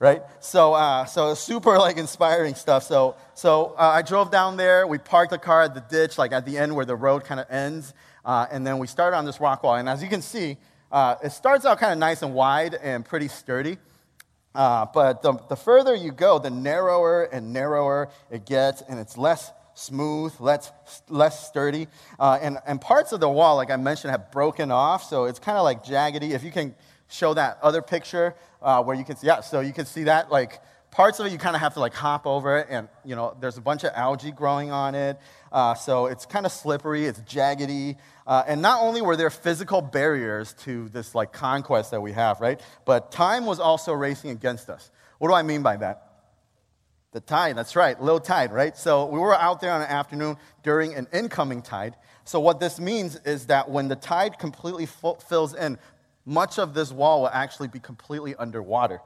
right? 0.00 0.22
So, 0.40 0.74
uh, 0.74 1.06
so 1.06 1.34
super 1.34 1.76
like 1.78 1.96
inspiring 1.96 2.54
stuff. 2.54 2.84
So, 2.84 3.16
so 3.34 3.74
uh, 3.76 3.94
I 3.94 4.02
drove 4.02 4.30
down 4.30 4.56
there. 4.56 4.86
We 4.86 4.98
parked 4.98 5.30
the 5.30 5.38
car 5.38 5.62
at 5.62 5.74
the 5.74 5.80
ditch, 5.80 6.18
like 6.18 6.32
at 6.32 6.46
the 6.46 6.56
end 6.56 6.74
where 6.76 6.84
the 6.84 6.96
road 6.96 7.24
kind 7.24 7.40
of 7.40 7.50
ends, 7.50 7.94
uh, 8.24 8.46
and 8.50 8.66
then 8.66 8.78
we 8.78 8.86
started 8.86 9.16
on 9.16 9.24
this 9.24 9.40
rock 9.40 9.62
wall. 9.62 9.74
And 9.74 9.88
as 9.88 10.02
you 10.02 10.08
can 10.08 10.22
see, 10.22 10.56
uh, 10.92 11.16
it 11.22 11.32
starts 11.32 11.64
out 11.64 11.78
kind 11.78 11.92
of 11.92 11.98
nice 11.98 12.22
and 12.22 12.32
wide 12.32 12.74
and 12.74 13.04
pretty 13.04 13.28
sturdy. 13.28 13.78
Uh, 14.54 14.86
but 14.92 15.22
the, 15.22 15.34
the 15.48 15.56
further 15.56 15.94
you 15.94 16.10
go, 16.10 16.38
the 16.38 16.50
narrower 16.50 17.24
and 17.24 17.52
narrower 17.52 18.08
it 18.30 18.46
gets, 18.46 18.82
and 18.82 18.98
it's 18.98 19.16
less 19.16 19.52
smooth, 19.74 20.32
less, 20.40 20.72
less 21.08 21.46
sturdy. 21.46 21.86
Uh, 22.18 22.38
and, 22.40 22.58
and 22.66 22.80
parts 22.80 23.12
of 23.12 23.20
the 23.20 23.28
wall, 23.28 23.56
like 23.56 23.70
I 23.70 23.76
mentioned, 23.76 24.10
have 24.10 24.32
broken 24.32 24.70
off, 24.70 25.04
so 25.04 25.24
it's 25.24 25.38
kind 25.38 25.56
of 25.56 25.64
like 25.64 25.84
jaggedy. 25.84 26.30
If 26.30 26.42
you 26.42 26.50
can 26.50 26.74
show 27.08 27.34
that 27.34 27.58
other 27.62 27.82
picture 27.82 28.34
uh, 28.60 28.82
where 28.82 28.96
you 28.96 29.04
can 29.04 29.16
see, 29.16 29.28
yeah, 29.28 29.40
so 29.40 29.60
you 29.60 29.72
can 29.72 29.86
see 29.86 30.04
that, 30.04 30.30
like, 30.30 30.60
parts 30.90 31.20
of 31.20 31.26
it 31.26 31.32
you 31.32 31.38
kind 31.38 31.54
of 31.54 31.60
have 31.60 31.74
to 31.74 31.80
like 31.80 31.94
hop 31.94 32.26
over 32.26 32.58
it 32.58 32.66
and 32.70 32.88
you 33.04 33.14
know 33.14 33.36
there's 33.40 33.58
a 33.58 33.60
bunch 33.60 33.84
of 33.84 33.92
algae 33.94 34.32
growing 34.32 34.70
on 34.70 34.94
it 34.94 35.18
uh, 35.52 35.74
so 35.74 36.06
it's 36.06 36.24
kind 36.24 36.46
of 36.46 36.52
slippery 36.52 37.04
it's 37.04 37.20
jaggedy 37.20 37.96
uh, 38.28 38.44
and 38.46 38.60
not 38.60 38.82
only 38.82 39.00
were 39.00 39.16
there 39.16 39.30
physical 39.30 39.80
barriers 39.80 40.52
to 40.52 40.90
this 40.90 41.14
like 41.14 41.32
conquest 41.32 41.90
that 41.90 42.00
we 42.02 42.12
have 42.12 42.40
right? 42.40 42.60
But 42.84 43.10
time 43.10 43.46
was 43.46 43.58
also 43.58 43.92
racing 43.94 44.30
against 44.30 44.68
us. 44.68 44.90
What 45.18 45.28
do 45.28 45.34
i 45.34 45.42
mean 45.42 45.62
by 45.62 45.78
that? 45.78 46.04
The 47.12 47.20
tide 47.20 47.56
that's 47.56 47.74
right 47.74 48.00
low 48.00 48.18
tide 48.18 48.52
right? 48.52 48.76
So 48.76 49.06
we 49.06 49.18
were 49.18 49.34
out 49.34 49.62
there 49.62 49.72
on 49.72 49.80
an 49.80 49.88
afternoon 49.88 50.36
during 50.62 50.94
an 50.94 51.08
incoming 51.12 51.62
tide. 51.62 51.96
So 52.24 52.38
what 52.38 52.60
this 52.60 52.78
means 52.78 53.16
is 53.24 53.46
that 53.46 53.70
when 53.70 53.88
the 53.88 53.96
tide 53.96 54.38
completely 54.38 54.86
fills 54.86 55.54
in 55.54 55.78
much 56.26 56.58
of 56.58 56.74
this 56.74 56.92
wall 56.92 57.22
will 57.22 57.30
actually 57.30 57.68
be 57.68 57.80
completely 57.80 58.34
underwater 58.36 59.00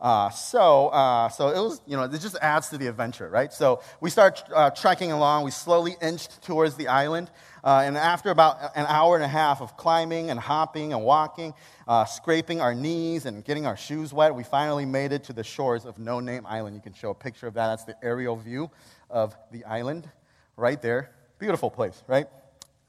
uh, 0.00 0.30
so, 0.30 0.88
uh, 0.88 1.28
so 1.28 1.48
it 1.48 1.58
was, 1.58 1.80
you 1.86 1.96
know, 1.96 2.04
it 2.04 2.20
just 2.20 2.36
adds 2.42 2.68
to 2.68 2.78
the 2.78 2.86
adventure, 2.86 3.28
right? 3.28 3.52
So 3.52 3.80
we 4.00 4.10
start 4.10 4.42
uh, 4.54 4.70
trekking 4.70 5.12
along. 5.12 5.44
We 5.44 5.50
slowly 5.50 5.96
inched 6.02 6.42
towards 6.42 6.74
the 6.74 6.88
island. 6.88 7.30
Uh, 7.64 7.82
and 7.84 7.96
after 7.96 8.30
about 8.30 8.76
an 8.76 8.86
hour 8.88 9.16
and 9.16 9.24
a 9.24 9.28
half 9.28 9.60
of 9.60 9.76
climbing 9.76 10.30
and 10.30 10.38
hopping 10.38 10.92
and 10.92 11.02
walking, 11.02 11.54
uh, 11.88 12.04
scraping 12.04 12.60
our 12.60 12.74
knees 12.74 13.26
and 13.26 13.44
getting 13.44 13.66
our 13.66 13.76
shoes 13.76 14.12
wet, 14.12 14.34
we 14.34 14.44
finally 14.44 14.84
made 14.84 15.12
it 15.12 15.24
to 15.24 15.32
the 15.32 15.42
shores 15.42 15.84
of 15.84 15.98
No 15.98 16.20
Name 16.20 16.46
Island. 16.46 16.76
You 16.76 16.82
can 16.82 16.92
show 16.92 17.10
a 17.10 17.14
picture 17.14 17.46
of 17.46 17.54
that. 17.54 17.68
That's 17.68 17.84
the 17.84 17.96
aerial 18.04 18.36
view 18.36 18.70
of 19.10 19.34
the 19.50 19.64
island 19.64 20.08
right 20.56 20.80
there. 20.80 21.10
Beautiful 21.38 21.70
place, 21.70 22.02
right? 22.06 22.28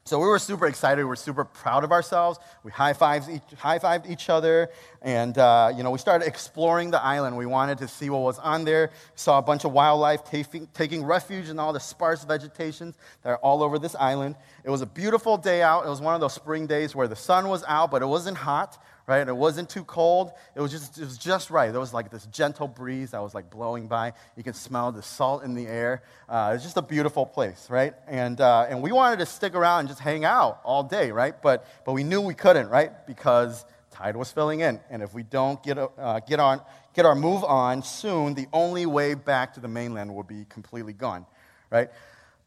So 0.07 0.19
we 0.19 0.27
were 0.27 0.39
super 0.39 0.67
excited. 0.67 0.99
We 0.99 1.09
were 1.09 1.17
super 1.17 1.43
proud 1.43 1.83
of 1.83 1.91
ourselves. 1.91 2.39
We 2.63 2.71
high 2.71 2.93
fived 2.93 3.27
each, 3.27 3.59
high 3.59 3.77
-fived 3.77 4.09
each 4.09 4.29
other, 4.29 4.69
and 5.01 5.37
uh, 5.37 5.73
you 5.75 5.83
know 5.83 5.91
we 5.91 5.97
started 5.97 6.25
exploring 6.25 6.91
the 6.91 7.03
island. 7.03 7.35
We 7.35 7.45
wanted 7.45 7.77
to 7.79 7.89
see 7.89 8.09
what 8.09 8.21
was 8.21 8.39
on 8.39 8.63
there. 8.63 8.91
Saw 9.15 9.37
a 9.37 9.41
bunch 9.41 9.65
of 9.65 9.73
wildlife 9.73 10.21
taking 10.73 11.05
refuge 11.05 11.49
in 11.49 11.59
all 11.59 11.73
the 11.73 11.81
sparse 11.81 12.23
vegetations 12.23 12.95
that 13.21 13.31
are 13.31 13.39
all 13.39 13.61
over 13.61 13.77
this 13.77 13.95
island. 13.95 14.35
It 14.63 14.69
was 14.69 14.81
a 14.81 14.85
beautiful 14.85 15.35
day 15.37 15.61
out. 15.61 15.85
It 15.85 15.89
was 15.89 15.99
one 15.99 16.15
of 16.15 16.21
those 16.21 16.35
spring 16.35 16.67
days 16.67 16.95
where 16.95 17.09
the 17.09 17.21
sun 17.29 17.49
was 17.49 17.65
out, 17.67 17.91
but 17.91 18.01
it 18.01 18.07
wasn't 18.07 18.37
hot 18.37 18.77
right? 19.07 19.25
It 19.25 19.35
wasn't 19.35 19.69
too 19.69 19.85
cold. 19.85 20.31
It 20.53 20.59
was 20.59 20.69
just, 20.69 20.97
it 20.97 21.05
was 21.05 21.17
just 21.17 21.49
right. 21.49 21.71
There 21.71 21.79
was 21.79 21.93
like 21.93 22.11
this 22.11 22.25
gentle 22.25 22.67
breeze 22.67 23.11
that 23.11 23.23
was 23.23 23.33
like 23.33 23.49
blowing 23.49 23.87
by. 23.87 24.11
You 24.35 24.43
can 24.43 24.53
smell 24.53 24.91
the 24.91 25.01
salt 25.01 25.43
in 25.43 25.53
the 25.53 25.65
air. 25.65 26.03
Uh, 26.27 26.51
it's 26.53 26.63
just 26.63 26.75
a 26.75 26.81
beautiful 26.81 27.25
place, 27.25 27.69
right? 27.69 27.93
And, 28.07 28.41
uh, 28.41 28.67
and 28.69 28.81
we 28.81 28.91
wanted 28.91 29.19
to 29.19 29.25
stick 29.25 29.55
around 29.55 29.81
and 29.81 29.89
just 29.89 30.01
hang 30.01 30.25
out 30.25 30.59
all 30.65 30.83
day, 30.83 31.11
right? 31.11 31.41
But, 31.41 31.65
but 31.85 31.93
we 31.93 32.03
knew 32.03 32.19
we 32.19 32.33
couldn't, 32.33 32.67
right? 32.67 33.07
Because 33.07 33.65
tide 33.91 34.17
was 34.17 34.29
filling 34.29 34.59
in. 34.59 34.81
And 34.89 35.01
if 35.01 35.13
we 35.13 35.23
don't 35.23 35.63
get, 35.63 35.77
uh, 35.77 36.19
get, 36.27 36.41
on, 36.41 36.59
get 36.93 37.05
our 37.05 37.15
move 37.15 37.45
on 37.45 37.83
soon, 37.83 38.33
the 38.33 38.47
only 38.51 38.85
way 38.85 39.13
back 39.13 39.53
to 39.53 39.61
the 39.61 39.69
mainland 39.69 40.13
will 40.13 40.23
be 40.23 40.45
completely 40.49 40.93
gone, 40.93 41.25
right? 41.69 41.89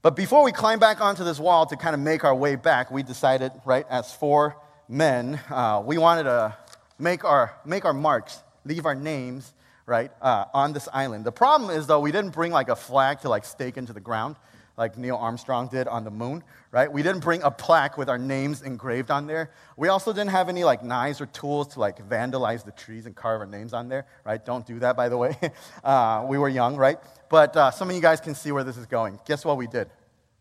But 0.03 0.15
before 0.15 0.45
we 0.45 0.53
climb 0.53 0.79
back 0.79 1.01
onto 1.01 1.25
this 1.25 1.39
wall 1.39 1.65
to 1.67 1.77
kind 1.77 1.95
of 1.95 2.01
make 2.01 2.23
our 2.23 2.35
way 2.35 2.57
back, 2.57 2.91
we 2.91 3.03
decided, 3.03 3.53
right, 3.65 3.87
as 3.89 4.13
four 4.13 4.57
men, 4.91 5.41
uh, 5.49 5.83
we 5.85 5.99
wanted 5.99 6.25
to 6.25 6.57
make 6.99 7.25
our, 7.25 7.55
make 7.65 7.85
our 7.85 7.95
marks, 7.95 8.43
leave 8.65 8.85
our 8.85 8.95
names, 8.95 9.55
right, 9.87 10.11
uh, 10.21 10.47
on 10.53 10.73
this 10.73 10.89
island. 10.93 11.25
The 11.25 11.33
problem 11.33 11.71
is, 11.71 11.87
though, 11.87 12.01
we 12.01 12.11
didn't 12.11 12.33
bring 12.33 12.51
like 12.51 12.69
a 12.69 12.77
flag 12.77 13.21
to 13.21 13.29
like 13.29 13.45
stake 13.45 13.77
into 13.77 13.93
the 13.93 14.01
ground. 14.01 14.37
like 14.77 14.97
Neil 14.97 15.17
Armstrong 15.17 15.69
did 15.69 15.87
on 15.89 16.05
the 16.05 16.11
moon, 16.11 16.43
right? 16.73 16.91
We 16.91 17.03
didn't 17.03 17.21
bring 17.21 17.43
a 17.43 17.51
plaque 17.51 17.99
with 17.99 18.09
our 18.09 18.17
names 18.19 18.63
engraved 18.63 19.11
on 19.11 19.27
there. 19.27 19.51
We 19.77 19.89
also 19.89 20.13
didn't 20.13 20.31
have 20.31 20.49
any 20.49 20.65
like 20.65 20.83
knives 20.83 21.21
or 21.21 21.27
tools 21.27 21.69
to 21.75 21.81
like 21.81 21.99
vandalize 22.09 22.65
the 22.65 22.73
trees 22.73 23.05
and 23.05 23.15
carve 23.15 23.43
our 23.43 23.47
names 23.47 23.75
on 23.75 23.89
there, 23.89 24.07
right? 24.25 24.43
Don't 24.45 24.67
do 24.67 24.79
that, 24.79 24.97
by 24.97 25.09
the 25.09 25.17
way. 25.17 25.37
Uh, 25.85 26.25
we 26.29 26.37
were 26.37 26.49
young, 26.49 26.77
right? 26.77 26.99
But 27.29 27.57
uh, 27.57 27.71
some 27.71 27.89
of 27.89 27.97
you 27.97 28.03
guys 28.03 28.21
can 28.21 28.35
see 28.35 28.53
where 28.53 28.65
this 28.65 28.77
is 28.77 28.87
going. 28.87 29.19
Guess 29.25 29.45
what 29.45 29.57
we 29.57 29.67
did? 29.67 29.89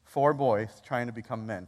Four 0.05 0.33
boys 0.33 0.69
trying 0.85 1.07
to 1.07 1.13
become 1.13 1.45
men. 1.45 1.67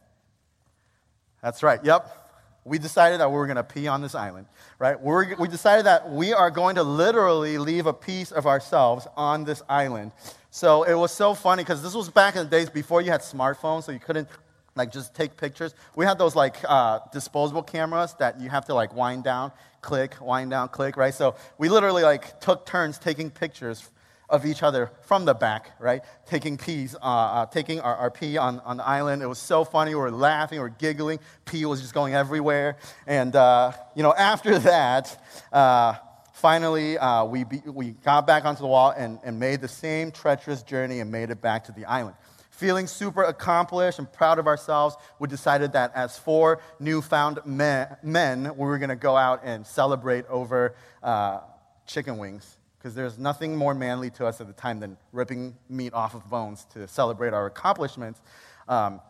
That's 1.42 1.64
right. 1.64 1.80
Yep. 1.84 2.21
We 2.64 2.78
decided 2.78 3.20
that 3.20 3.30
we 3.30 3.38
were 3.38 3.48
going 3.48 3.58
to 3.58 3.64
pee 3.64 3.88
on 3.88 4.02
this 4.02 4.14
island, 4.14 4.46
right? 4.78 5.00
We're, 5.00 5.36
we 5.36 5.48
decided 5.48 5.86
that 5.86 6.12
we 6.12 6.32
are 6.34 6.52
going 6.52 6.76
to 6.76 6.84
literally 6.84 7.58
leave 7.58 7.88
a 7.88 7.94
piece 7.94 8.32
of 8.32 8.46
ourselves 8.46 9.08
on 9.18 9.46
this 9.46 9.64
island. 9.68 10.12
So 10.52 10.84
it 10.84 10.94
was 10.94 11.12
so 11.12 11.34
funny 11.34 11.64
because 11.64 11.82
this 11.82 11.96
was 11.96 12.10
back 12.10 12.36
in 12.36 12.44
the 12.44 12.50
days 12.50 12.70
before 12.70 13.02
you 13.02 13.10
had 13.10 13.22
smartphones, 13.22 13.84
so 13.84 13.92
you 13.92 14.00
couldn't 14.00 14.28
like 14.76 14.92
just 14.92 15.16
take 15.16 15.38
pictures. 15.38 15.74
We 15.96 16.06
had 16.06 16.18
those 16.18 16.36
like 16.36 16.58
uh, 16.68 17.00
disposable 17.12 17.64
cameras 17.64 18.16
that 18.20 18.40
you 18.40 18.50
have 18.50 18.66
to 18.66 18.74
like 18.74 18.96
wind 18.96 19.24
down, 19.24 19.52
click, 19.82 20.16
wind 20.22 20.52
down, 20.52 20.70
click, 20.70 20.98
right? 20.98 21.14
So 21.14 21.36
we 21.58 21.68
literally 21.70 22.04
like 22.04 22.40
took 22.40 22.66
turns 22.66 22.98
taking 22.98 23.32
pictures 23.32 23.90
of 24.32 24.46
each 24.46 24.64
other 24.64 24.90
from 25.02 25.26
the 25.26 25.34
back, 25.34 25.72
right? 25.78 26.02
Taking 26.26 26.58
peas, 26.58 26.96
uh, 26.96 27.06
uh, 27.06 27.46
taking 27.48 27.82
our, 27.82 27.96
our, 27.96 28.10
pee 28.10 28.38
on, 28.38 28.60
on 28.62 28.78
the 28.78 28.88
island. 28.88 29.22
It 29.22 29.28
was 29.28 29.38
so 29.38 29.64
funny. 29.66 29.94
We 29.94 30.02
were 30.02 30.10
laughing, 30.10 30.58
we 30.58 30.64
were 30.64 30.70
giggling. 30.70 31.20
Pee 31.46 31.66
was 31.66 31.82
just 31.82 31.94
going 31.94 32.16
everywhere. 32.16 32.78
And, 33.06 33.36
uh, 33.36 33.74
you 33.94 34.04
know, 34.04 34.14
after 34.14 34.58
that, 34.74 35.22
uh, 35.52 35.96
finally, 36.34 36.98
uh, 36.98 37.26
we, 37.26 37.44
be, 37.44 37.62
we 37.66 37.92
got 37.92 38.26
back 38.26 38.46
onto 38.46 38.62
the 38.62 38.68
wall 38.68 38.94
and, 38.98 39.20
and 39.24 39.40
made 39.40 39.62
the 39.62 39.68
same 39.68 40.12
treacherous 40.12 40.64
journey 40.64 41.02
and 41.02 41.12
made 41.12 41.30
it 41.30 41.42
back 41.42 41.66
to 41.66 41.74
the 41.74 41.86
island. 41.86 42.16
Feeling 42.52 42.88
super 42.88 43.24
accomplished 43.24 44.00
and 44.00 44.12
proud 44.12 44.40
of 44.40 44.48
ourselves, 44.48 44.96
we 45.20 45.28
decided 45.28 45.74
that 45.74 45.92
as 45.94 46.18
four 46.18 46.62
newfound 46.80 47.40
men, 47.44 47.98
men 48.02 48.44
we 48.56 48.66
were 48.66 48.78
going 48.78 48.90
to 48.90 48.96
go 48.96 49.18
out 49.18 49.42
and 49.44 49.66
celebrate 49.68 50.26
over 50.28 50.76
uh, 51.04 51.40
chicken 51.86 52.18
wings 52.18 52.58
because 52.82 52.96
there's 52.96 53.20
nothing 53.20 53.56
more 53.56 53.76
manly 53.76 54.10
to 54.10 54.26
us 54.26 54.42
at 54.42 54.48
the 54.48 54.54
time 54.54 54.80
than 54.80 54.98
ripping 55.12 55.56
meat 55.70 55.94
off 55.94 56.16
of 56.16 56.28
bones 56.32 56.66
to 56.74 56.88
celebrate 56.88 57.32
our 57.32 57.46
accomplishments. 57.46 58.20
Um, 58.68 59.02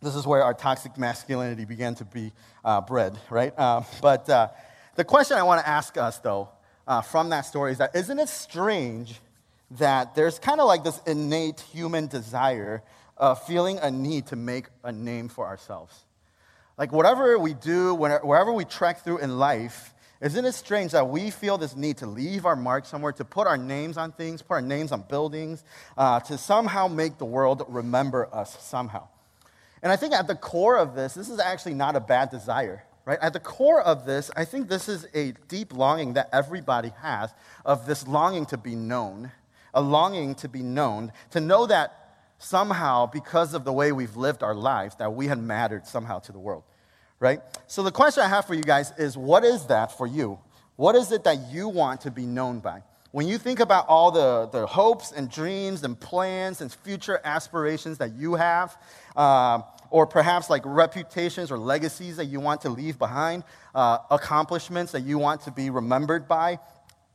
this 0.00 0.14
is 0.14 0.26
where 0.26 0.42
our 0.42 0.54
toxic 0.54 0.96
masculinity 0.96 1.66
began 1.66 1.94
to 1.96 2.06
be 2.06 2.32
uh, 2.64 2.80
bred, 2.80 3.18
right? 3.28 3.52
Uh, 3.58 3.82
but 4.00 4.30
uh, 4.30 4.48
the 4.96 5.04
question 5.04 5.36
I 5.36 5.42
want 5.42 5.60
to 5.60 5.68
ask 5.68 5.98
us, 5.98 6.18
though, 6.20 6.48
uh, 6.86 7.02
from 7.02 7.28
that 7.28 7.42
story 7.42 7.72
is 7.72 7.78
that 7.78 7.94
isn't 7.94 8.18
it 8.18 8.30
strange 8.30 9.20
that 9.72 10.14
there's 10.14 10.38
kind 10.38 10.58
of 10.58 10.66
like 10.66 10.82
this 10.82 10.98
innate 11.06 11.60
human 11.60 12.06
desire 12.06 12.82
of 13.18 13.42
feeling 13.46 13.78
a 13.80 13.90
need 13.90 14.28
to 14.28 14.36
make 14.36 14.68
a 14.84 14.92
name 14.92 15.28
for 15.28 15.46
ourselves? 15.46 15.94
Like, 16.78 16.92
whatever 16.92 17.38
we 17.38 17.52
do, 17.52 17.94
wherever 17.94 18.52
we 18.54 18.64
trek 18.64 19.04
through 19.04 19.18
in 19.18 19.38
life, 19.38 19.92
isn't 20.20 20.44
it 20.44 20.52
strange 20.52 20.92
that 20.92 21.08
we 21.08 21.30
feel 21.30 21.58
this 21.58 21.76
need 21.76 21.98
to 21.98 22.06
leave 22.06 22.44
our 22.44 22.56
mark 22.56 22.86
somewhere, 22.86 23.12
to 23.12 23.24
put 23.24 23.46
our 23.46 23.56
names 23.56 23.96
on 23.96 24.10
things, 24.10 24.42
put 24.42 24.54
our 24.54 24.60
names 24.60 24.90
on 24.90 25.02
buildings, 25.02 25.62
uh, 25.96 26.18
to 26.20 26.36
somehow 26.36 26.88
make 26.88 27.18
the 27.18 27.24
world 27.24 27.64
remember 27.68 28.28
us 28.34 28.60
somehow? 28.60 29.06
And 29.80 29.92
I 29.92 29.96
think 29.96 30.12
at 30.12 30.26
the 30.26 30.34
core 30.34 30.76
of 30.76 30.96
this, 30.96 31.14
this 31.14 31.28
is 31.28 31.38
actually 31.38 31.74
not 31.74 31.94
a 31.94 32.00
bad 32.00 32.30
desire, 32.30 32.82
right? 33.04 33.18
At 33.22 33.32
the 33.32 33.38
core 33.38 33.80
of 33.80 34.06
this, 34.06 34.28
I 34.36 34.44
think 34.44 34.68
this 34.68 34.88
is 34.88 35.06
a 35.14 35.34
deep 35.46 35.72
longing 35.72 36.14
that 36.14 36.28
everybody 36.32 36.92
has 37.00 37.32
of 37.64 37.86
this 37.86 38.08
longing 38.08 38.44
to 38.46 38.56
be 38.56 38.74
known, 38.74 39.30
a 39.72 39.80
longing 39.80 40.34
to 40.36 40.48
be 40.48 40.62
known, 40.62 41.12
to 41.30 41.40
know 41.40 41.66
that 41.66 41.94
somehow, 42.38 43.06
because 43.06 43.54
of 43.54 43.64
the 43.64 43.72
way 43.72 43.92
we've 43.92 44.16
lived 44.16 44.42
our 44.42 44.54
lives, 44.54 44.96
that 44.96 45.14
we 45.14 45.28
had 45.28 45.38
mattered 45.38 45.86
somehow 45.86 46.18
to 46.20 46.32
the 46.32 46.40
world 46.40 46.64
right? 47.20 47.40
So 47.66 47.82
the 47.82 47.92
question 47.92 48.22
I 48.22 48.28
have 48.28 48.46
for 48.46 48.54
you 48.54 48.62
guys 48.62 48.92
is 48.98 49.16
what 49.16 49.44
is 49.44 49.66
that 49.66 49.96
for 49.96 50.06
you? 50.06 50.38
What 50.76 50.94
is 50.94 51.10
it 51.12 51.24
that 51.24 51.50
you 51.50 51.68
want 51.68 52.02
to 52.02 52.10
be 52.10 52.24
known 52.24 52.60
by? 52.60 52.82
When 53.10 53.26
you 53.26 53.38
think 53.38 53.58
about 53.58 53.86
all 53.88 54.10
the, 54.10 54.48
the 54.52 54.66
hopes 54.66 55.12
and 55.12 55.30
dreams 55.30 55.82
and 55.82 55.98
plans 55.98 56.60
and 56.60 56.72
future 56.72 57.20
aspirations 57.24 57.98
that 57.98 58.12
you 58.12 58.34
have, 58.34 58.76
uh, 59.16 59.62
or 59.90 60.06
perhaps 60.06 60.50
like 60.50 60.62
reputations 60.66 61.50
or 61.50 61.58
legacies 61.58 62.18
that 62.18 62.26
you 62.26 62.38
want 62.38 62.60
to 62.60 62.68
leave 62.68 62.98
behind, 62.98 63.44
uh, 63.74 63.98
accomplishments 64.10 64.92
that 64.92 65.00
you 65.00 65.18
want 65.18 65.40
to 65.42 65.50
be 65.50 65.70
remembered 65.70 66.28
by, 66.28 66.58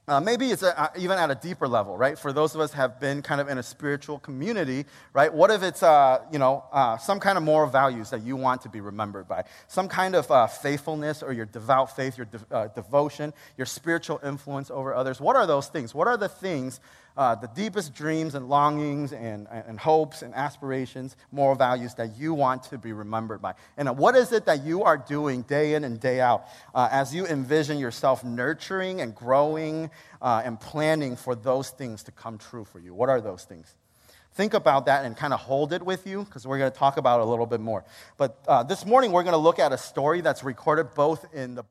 uh, 0.07 0.19
maybe 0.19 0.51
it's 0.51 0.63
a, 0.63 0.77
uh, 0.79 0.88
even 0.98 1.17
at 1.17 1.31
a 1.31 1.36
deeper 1.36 1.67
level, 1.67 1.95
right? 1.95 2.19
For 2.19 2.33
those 2.33 2.55
of 2.55 2.62
us 2.62 2.74
have 2.74 3.00
been 3.00 3.22
kind 3.22 3.39
of 3.39 3.48
in 3.48 3.57
a 3.57 3.63
spiritual 3.63 4.19
community, 4.19 4.86
right? 5.13 5.33
What 5.33 5.50
if 5.50 5.63
it's, 5.63 5.81
uh, 5.81 6.19
you 6.29 6.39
know, 6.39 6.65
uh, 6.74 6.98
some 6.98 7.22
kind 7.22 7.38
of 7.38 7.43
moral 7.43 7.69
values 7.69 8.10
that 8.10 8.22
you 8.22 8.36
want 8.36 8.62
to 8.63 8.69
be 8.69 8.81
remembered 8.81 9.29
by? 9.29 9.45
Some 9.67 9.88
kind 9.88 10.15
of 10.15 10.29
uh, 10.29 10.48
faithfulness 10.48 11.24
or 11.24 11.31
your 11.31 11.45
devout 11.45 11.95
faith, 11.95 12.17
your 12.17 12.25
de- 12.25 12.55
uh, 12.55 12.67
devotion, 12.67 13.33
your 13.57 13.65
spiritual 13.65 14.19
influence 14.25 14.69
over 14.69 14.93
others. 14.93 15.22
What 15.22 15.38
are 15.38 15.48
those 15.48 15.67
things? 15.67 15.95
What 15.95 16.07
are 16.07 16.17
the 16.17 16.29
things 16.29 16.81
uh, 17.17 17.36
the 17.36 17.48
deepest 17.48 17.93
dreams 17.93 18.36
and 18.36 18.50
longings 18.50 19.13
and, 19.13 19.48
and 19.50 19.79
hopes 19.79 20.22
and 20.22 20.34
aspirations, 20.34 21.15
moral 21.32 21.55
values 21.55 21.93
that 21.96 22.17
you 22.17 22.34
want 22.34 22.63
to 22.63 22.77
be 22.77 22.93
remembered 22.93 23.41
by. 23.41 23.53
And 23.77 23.98
what 23.98 24.15
is 24.15 24.32
it 24.32 24.46
that 24.46 24.63
you 24.63 24.84
are 24.84 24.98
doing 24.98 25.43
day 25.43 25.75
in 25.75 25.84
and 25.84 26.00
day 26.00 26.22
out 26.22 26.46
uh, 26.74 26.89
as 26.91 27.13
you 27.13 27.25
envision 27.25 27.77
yourself 27.77 28.24
nurturing 28.24 29.01
and 29.01 29.13
growing 29.13 29.89
uh, 30.22 30.41
and 30.43 30.60
planning 30.60 31.15
for 31.15 31.36
those 31.36 31.70
things 31.70 32.03
to 32.03 32.12
come 32.12 32.38
true 32.38 32.65
for 32.65 32.79
you? 32.79 32.93
What 32.93 33.10
are 33.10 33.22
those 33.22 33.43
things? 33.43 33.75
Think 34.33 34.53
about 34.53 34.87
that 34.87 35.05
and 35.05 35.15
kind 35.15 35.33
of 35.33 35.39
hold 35.39 35.73
it 35.73 35.83
with 35.83 36.07
you 36.07 36.23
because 36.23 36.47
we're 36.47 36.57
going 36.57 36.71
to 36.71 36.77
talk 36.77 36.97
about 36.97 37.19
it 37.19 37.23
a 37.23 37.29
little 37.29 37.45
bit 37.45 37.59
more. 37.59 37.83
But 38.17 38.37
uh, 38.47 38.63
this 38.63 38.85
morning, 38.85 39.11
we're 39.11 39.23
going 39.23 39.33
to 39.33 39.37
look 39.37 39.59
at 39.59 39.71
a 39.71 39.77
story 39.77 40.21
that's 40.21 40.43
recorded 40.43 40.93
both 40.95 41.25
in 41.33 41.55
the 41.55 41.63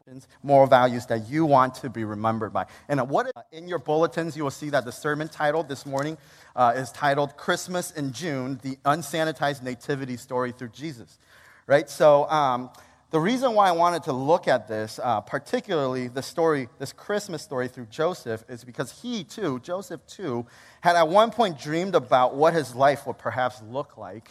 moral 0.42 0.66
values 0.66 1.06
that 1.06 1.28
you 1.28 1.44
want 1.44 1.74
to 1.76 1.90
be 1.90 2.04
remembered 2.04 2.52
by. 2.52 2.66
And 2.88 3.00
uh, 3.00 3.04
what 3.04 3.26
uh, 3.34 3.42
in 3.50 3.68
your 3.68 3.78
bulletins, 3.78 4.36
you 4.36 4.44
will 4.44 4.50
see 4.50 4.70
that 4.70 4.84
the 4.84 4.92
sermon 4.92 5.28
title 5.28 5.62
this 5.62 5.84
morning 5.84 6.16
uh, 6.54 6.74
is 6.76 6.92
titled 6.92 7.36
Christmas 7.36 7.90
in 7.90 8.12
June 8.12 8.60
The 8.62 8.76
Unsanitized 8.84 9.62
Nativity 9.62 10.16
Story 10.16 10.52
Through 10.52 10.70
Jesus. 10.70 11.18
Right? 11.66 11.88
So, 11.88 12.28
um, 12.28 12.70
the 13.12 13.20
reason 13.20 13.52
why 13.52 13.68
I 13.68 13.72
wanted 13.72 14.04
to 14.04 14.12
look 14.14 14.48
at 14.48 14.66
this, 14.66 14.98
uh, 15.02 15.20
particularly 15.20 16.08
the 16.08 16.22
story, 16.22 16.70
this 16.78 16.94
Christmas 16.94 17.42
story 17.42 17.68
through 17.68 17.86
Joseph, 17.90 18.42
is 18.48 18.64
because 18.64 19.02
he 19.02 19.22
too, 19.22 19.60
Joseph 19.60 20.00
too, 20.06 20.46
had 20.80 20.96
at 20.96 21.08
one 21.08 21.30
point 21.30 21.60
dreamed 21.60 21.94
about 21.94 22.34
what 22.34 22.54
his 22.54 22.74
life 22.74 23.06
would 23.06 23.18
perhaps 23.18 23.60
look 23.68 23.98
like, 23.98 24.30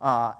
uh, 0.00 0.34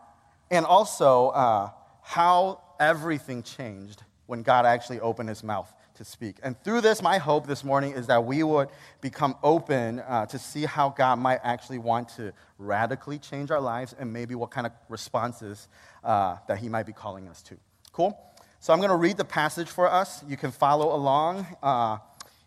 and 0.49 0.65
also 0.65 1.31
uh, 1.31 1.71
how 2.03 2.61
everything 2.79 3.43
changed 3.43 4.05
when 4.27 4.45
God 4.45 4.65
actually 4.65 5.01
opened 5.01 5.29
his 5.29 5.43
mouth 5.43 5.71
to 5.97 6.05
speak. 6.05 6.37
And 6.45 6.57
through 6.63 6.83
this, 6.83 7.03
my 7.03 7.19
hope 7.19 7.49
this 7.49 7.65
morning 7.65 7.95
is 7.95 8.07
that 8.07 8.25
we 8.25 8.45
would 8.45 8.69
become 9.01 9.35
open 9.43 9.99
uh, 9.99 10.27
to 10.27 10.39
see 10.39 10.67
how 10.67 10.91
God 10.91 11.19
might 11.19 11.41
actually 11.43 11.79
want 11.79 12.11
to 12.11 12.33
radically 12.59 13.19
change 13.19 13.51
our 13.51 13.61
lives 13.61 13.93
and 13.99 14.13
maybe 14.13 14.37
what 14.37 14.53
kind 14.53 14.69
of 14.69 14.73
responses 14.89 15.67
uh, 16.05 16.37
that 16.47 16.59
he 16.59 16.69
might 16.69 16.87
be 16.87 16.93
calling 16.93 17.27
us 17.27 17.43
to. 17.43 17.59
Cool? 17.93 18.19
So 18.59 18.73
I'm 18.73 18.79
going 18.79 18.91
to 18.91 18.97
read 18.97 19.19
the 19.19 19.25
passage 19.25 19.69
for 19.69 19.87
us. 19.87 20.25
You 20.27 20.39
can 20.39 20.51
follow 20.51 20.95
along. 20.95 21.47
Uh, 21.63 21.99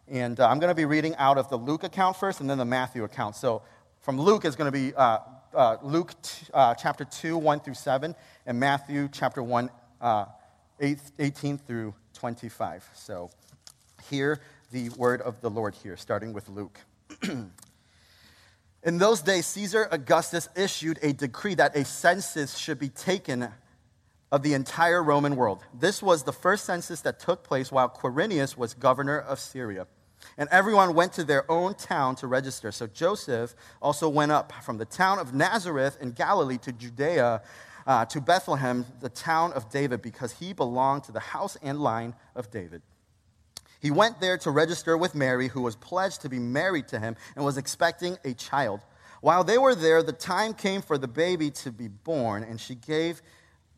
and 0.07 0.39
uh, 0.39 0.47
I'm 0.47 0.59
going 0.59 0.71
to 0.71 0.75
be 0.75 0.85
reading 0.85 1.15
out 1.17 1.37
of 1.37 1.49
the 1.49 1.57
Luke 1.57 1.83
account 1.83 2.17
first 2.17 2.41
and 2.41 2.49
then 2.49 2.57
the 2.57 2.65
Matthew 2.65 3.03
account. 3.03 3.35
So 3.35 3.61
from 4.01 4.19
Luke 4.19 4.43
is 4.43 4.55
going 4.55 4.71
to 4.71 4.77
be 4.77 4.95
uh, 4.95 5.19
uh, 5.53 5.77
Luke 5.83 6.13
t- 6.21 6.47
uh, 6.51 6.73
chapter 6.73 7.05
2, 7.05 7.37
1 7.37 7.59
through 7.59 7.75
7, 7.75 8.15
and 8.47 8.59
Matthew 8.59 9.07
chapter 9.11 9.43
1, 9.43 9.69
uh, 10.01 10.25
8, 10.79 10.99
18 11.19 11.57
through 11.59 11.93
25. 12.13 12.89
So 12.93 13.29
hear 14.09 14.41
the 14.71 14.89
word 14.89 15.21
of 15.21 15.41
the 15.41 15.49
Lord 15.49 15.75
here, 15.75 15.95
starting 15.95 16.33
with 16.33 16.49
Luke. 16.49 16.79
In 18.83 18.97
those 18.97 19.21
days, 19.21 19.45
Caesar 19.47 19.87
Augustus 19.91 20.49
issued 20.55 20.99
a 21.01 21.13
decree 21.13 21.55
that 21.55 21.75
a 21.75 21.85
census 21.85 22.57
should 22.57 22.79
be 22.79 22.89
taken 22.89 23.49
of 24.35 24.43
the 24.43 24.53
entire 24.53 25.01
Roman 25.01 25.37
world. 25.37 25.63
This 25.73 26.03
was 26.03 26.23
the 26.23 26.33
first 26.33 26.65
census 26.65 26.99
that 27.01 27.21
took 27.21 27.41
place 27.41 27.71
while 27.71 27.87
Quirinius 27.87 28.57
was 28.57 28.73
governor 28.73 29.17
of 29.17 29.39
Syria. 29.39 29.87
And 30.37 30.49
everyone 30.51 30.93
went 30.93 31.13
to 31.13 31.23
their 31.23 31.49
own 31.49 31.73
town 31.73 32.17
to 32.17 32.27
register. 32.27 32.73
So 32.73 32.85
Joseph 32.85 33.55
also 33.81 34.09
went 34.09 34.33
up 34.33 34.51
from 34.61 34.77
the 34.77 34.83
town 34.83 35.19
of 35.19 35.33
Nazareth 35.33 35.97
in 36.01 36.11
Galilee 36.11 36.57
to 36.57 36.73
Judea 36.73 37.43
uh, 37.87 38.03
to 38.07 38.19
Bethlehem, 38.19 38.85
the 38.99 39.07
town 39.07 39.53
of 39.53 39.69
David, 39.69 40.01
because 40.01 40.33
he 40.33 40.51
belonged 40.51 41.05
to 41.05 41.13
the 41.13 41.21
house 41.21 41.55
and 41.61 41.79
line 41.79 42.13
of 42.35 42.51
David. 42.51 42.81
He 43.79 43.89
went 43.89 44.19
there 44.19 44.37
to 44.39 44.51
register 44.51 44.97
with 44.97 45.15
Mary, 45.15 45.47
who 45.47 45.61
was 45.61 45.77
pledged 45.77 46.23
to 46.23 46.29
be 46.29 46.39
married 46.39 46.89
to 46.89 46.99
him 46.99 47.15
and 47.37 47.45
was 47.45 47.57
expecting 47.57 48.17
a 48.25 48.33
child. 48.33 48.81
While 49.21 49.45
they 49.45 49.57
were 49.57 49.75
there, 49.75 50.03
the 50.03 50.11
time 50.11 50.53
came 50.53 50.81
for 50.81 50.97
the 50.97 51.07
baby 51.07 51.51
to 51.51 51.71
be 51.71 51.87
born, 51.87 52.43
and 52.43 52.59
she 52.59 52.75
gave 52.75 53.21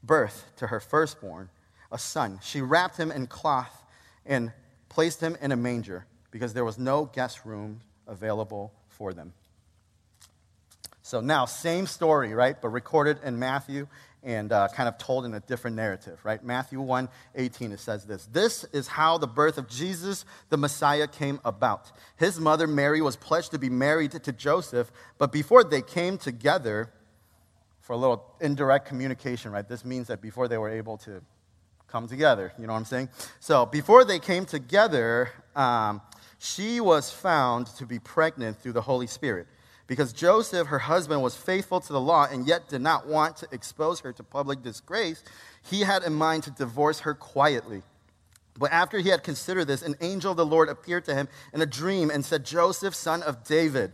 birth 0.08 0.52
to 0.58 0.68
her 0.68 0.80
firstborn, 0.80 1.50
a 1.92 2.00
son. 2.00 2.40
She 2.42 2.62
wrapped 2.62 2.98
him 2.98 3.12
in 3.12 3.28
cloth 3.28 3.84
and 4.26 4.52
placed 4.90 5.22
him 5.22 5.38
in 5.42 5.52
a 5.52 5.56
manger 5.56 6.06
because 6.32 6.54
there 6.54 6.66
was 6.66 6.80
no 6.80 7.06
guest 7.06 7.46
room 7.46 7.82
available 8.08 8.74
for 8.88 9.14
them. 9.14 9.34
So 11.04 11.22
now, 11.22 11.46
same 11.46 11.88
story, 11.88 12.34
right? 12.34 12.60
But 12.60 12.70
recorded 12.70 13.20
in 13.24 13.40
Matthew 13.40 13.88
and 14.24 14.52
uh, 14.52 14.68
kind 14.68 14.90
of 14.90 14.98
told 14.98 15.24
in 15.24 15.34
a 15.34 15.40
different 15.40 15.78
narrative, 15.78 16.20
right? 16.26 16.44
Matthew 16.44 16.82
1 16.82 17.08
18, 17.36 17.72
it 17.72 17.80
says 17.80 18.06
this 18.06 18.26
This 18.26 18.66
is 18.74 18.88
how 18.88 19.18
the 19.18 19.28
birth 19.28 19.58
of 19.58 19.70
Jesus, 19.70 20.26
the 20.50 20.58
Messiah, 20.58 21.08
came 21.08 21.40
about. 21.46 21.92
His 22.18 22.40
mother, 22.40 22.68
Mary, 22.68 23.00
was 23.00 23.16
pledged 23.16 23.52
to 23.52 23.60
be 23.60 23.70
married 23.70 24.12
to 24.12 24.32
Joseph, 24.34 24.92
but 25.18 25.32
before 25.32 25.64
they 25.64 25.82
came 25.82 26.18
together, 26.18 26.92
for 27.88 27.94
a 27.94 27.98
little 27.98 28.22
indirect 28.42 28.86
communication, 28.86 29.50
right? 29.50 29.66
This 29.66 29.86
means 29.86 30.08
that 30.08 30.22
before 30.22 30.50
they 30.50 30.58
were 30.58 30.68
able 30.68 30.98
to 30.98 31.22
come 31.88 32.06
together, 32.06 32.52
you 32.60 32.68
know 32.68 32.74
what 32.74 32.80
I'm 32.80 32.86
saying? 32.86 33.08
So 33.40 33.66
before 33.66 34.04
they 34.04 34.20
came 34.20 34.46
together, 34.46 35.30
um, 35.56 36.02
she 36.38 36.82
was 36.82 37.10
found 37.10 37.68
to 37.78 37.86
be 37.86 37.98
pregnant 37.98 38.58
through 38.58 38.74
the 38.74 38.82
Holy 38.82 39.08
Spirit. 39.08 39.48
Because 39.88 40.12
Joseph, 40.12 40.68
her 40.68 40.80
husband, 40.80 41.22
was 41.22 41.38
faithful 41.38 41.80
to 41.80 41.94
the 41.94 42.02
law 42.02 42.28
and 42.30 42.46
yet 42.46 42.68
did 42.68 42.82
not 42.82 43.08
want 43.08 43.38
to 43.38 43.48
expose 43.54 44.02
her 44.02 44.12
to 44.12 44.22
public 44.22 44.62
disgrace, 44.62 45.24
he 45.64 45.80
had 45.80 46.04
in 46.04 46.14
mind 46.14 46.44
to 46.44 46.52
divorce 46.52 47.00
her 47.00 47.14
quietly. 47.14 47.84
But 48.60 48.74
after 48.74 49.00
he 49.00 49.08
had 49.08 49.24
considered 49.24 49.66
this, 49.66 49.82
an 49.82 49.96
angel 50.02 50.32
of 50.32 50.38
the 50.38 50.46
Lord 50.46 50.68
appeared 50.68 51.06
to 51.06 51.16
him 51.16 51.30
in 51.54 51.62
a 51.62 51.66
dream 51.66 52.10
and 52.10 52.26
said, 52.26 52.44
Joseph, 52.44 52.94
son 52.94 53.24
of 53.24 53.46
David, 53.46 53.94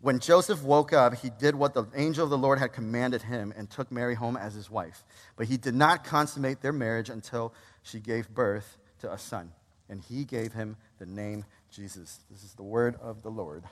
When 0.00 0.18
Joseph 0.20 0.62
woke 0.62 0.92
up, 0.92 1.14
he 1.14 1.30
did 1.30 1.54
what 1.54 1.74
the 1.74 1.86
angel 1.94 2.24
of 2.24 2.30
the 2.30 2.38
Lord 2.38 2.58
had 2.58 2.72
commanded 2.72 3.22
him 3.22 3.52
and 3.56 3.68
took 3.68 3.90
Mary 3.90 4.14
home 4.14 4.36
as 4.36 4.54
his 4.54 4.70
wife. 4.70 5.04
But 5.36 5.46
he 5.46 5.56
did 5.56 5.74
not 5.74 6.04
consummate 6.04 6.60
their 6.60 6.72
marriage 6.72 7.08
until 7.08 7.54
she 7.82 7.98
gave 7.98 8.28
birth 8.28 8.78
to 9.00 9.12
a 9.12 9.18
son, 9.18 9.52
and 9.88 10.00
he 10.00 10.24
gave 10.24 10.52
him 10.52 10.76
the 10.98 11.06
name 11.06 11.44
Jesus. 11.70 12.20
This 12.30 12.44
is 12.44 12.52
the 12.54 12.62
word 12.62 12.96
of 13.00 13.22
the 13.22 13.30
Lord. 13.30 13.64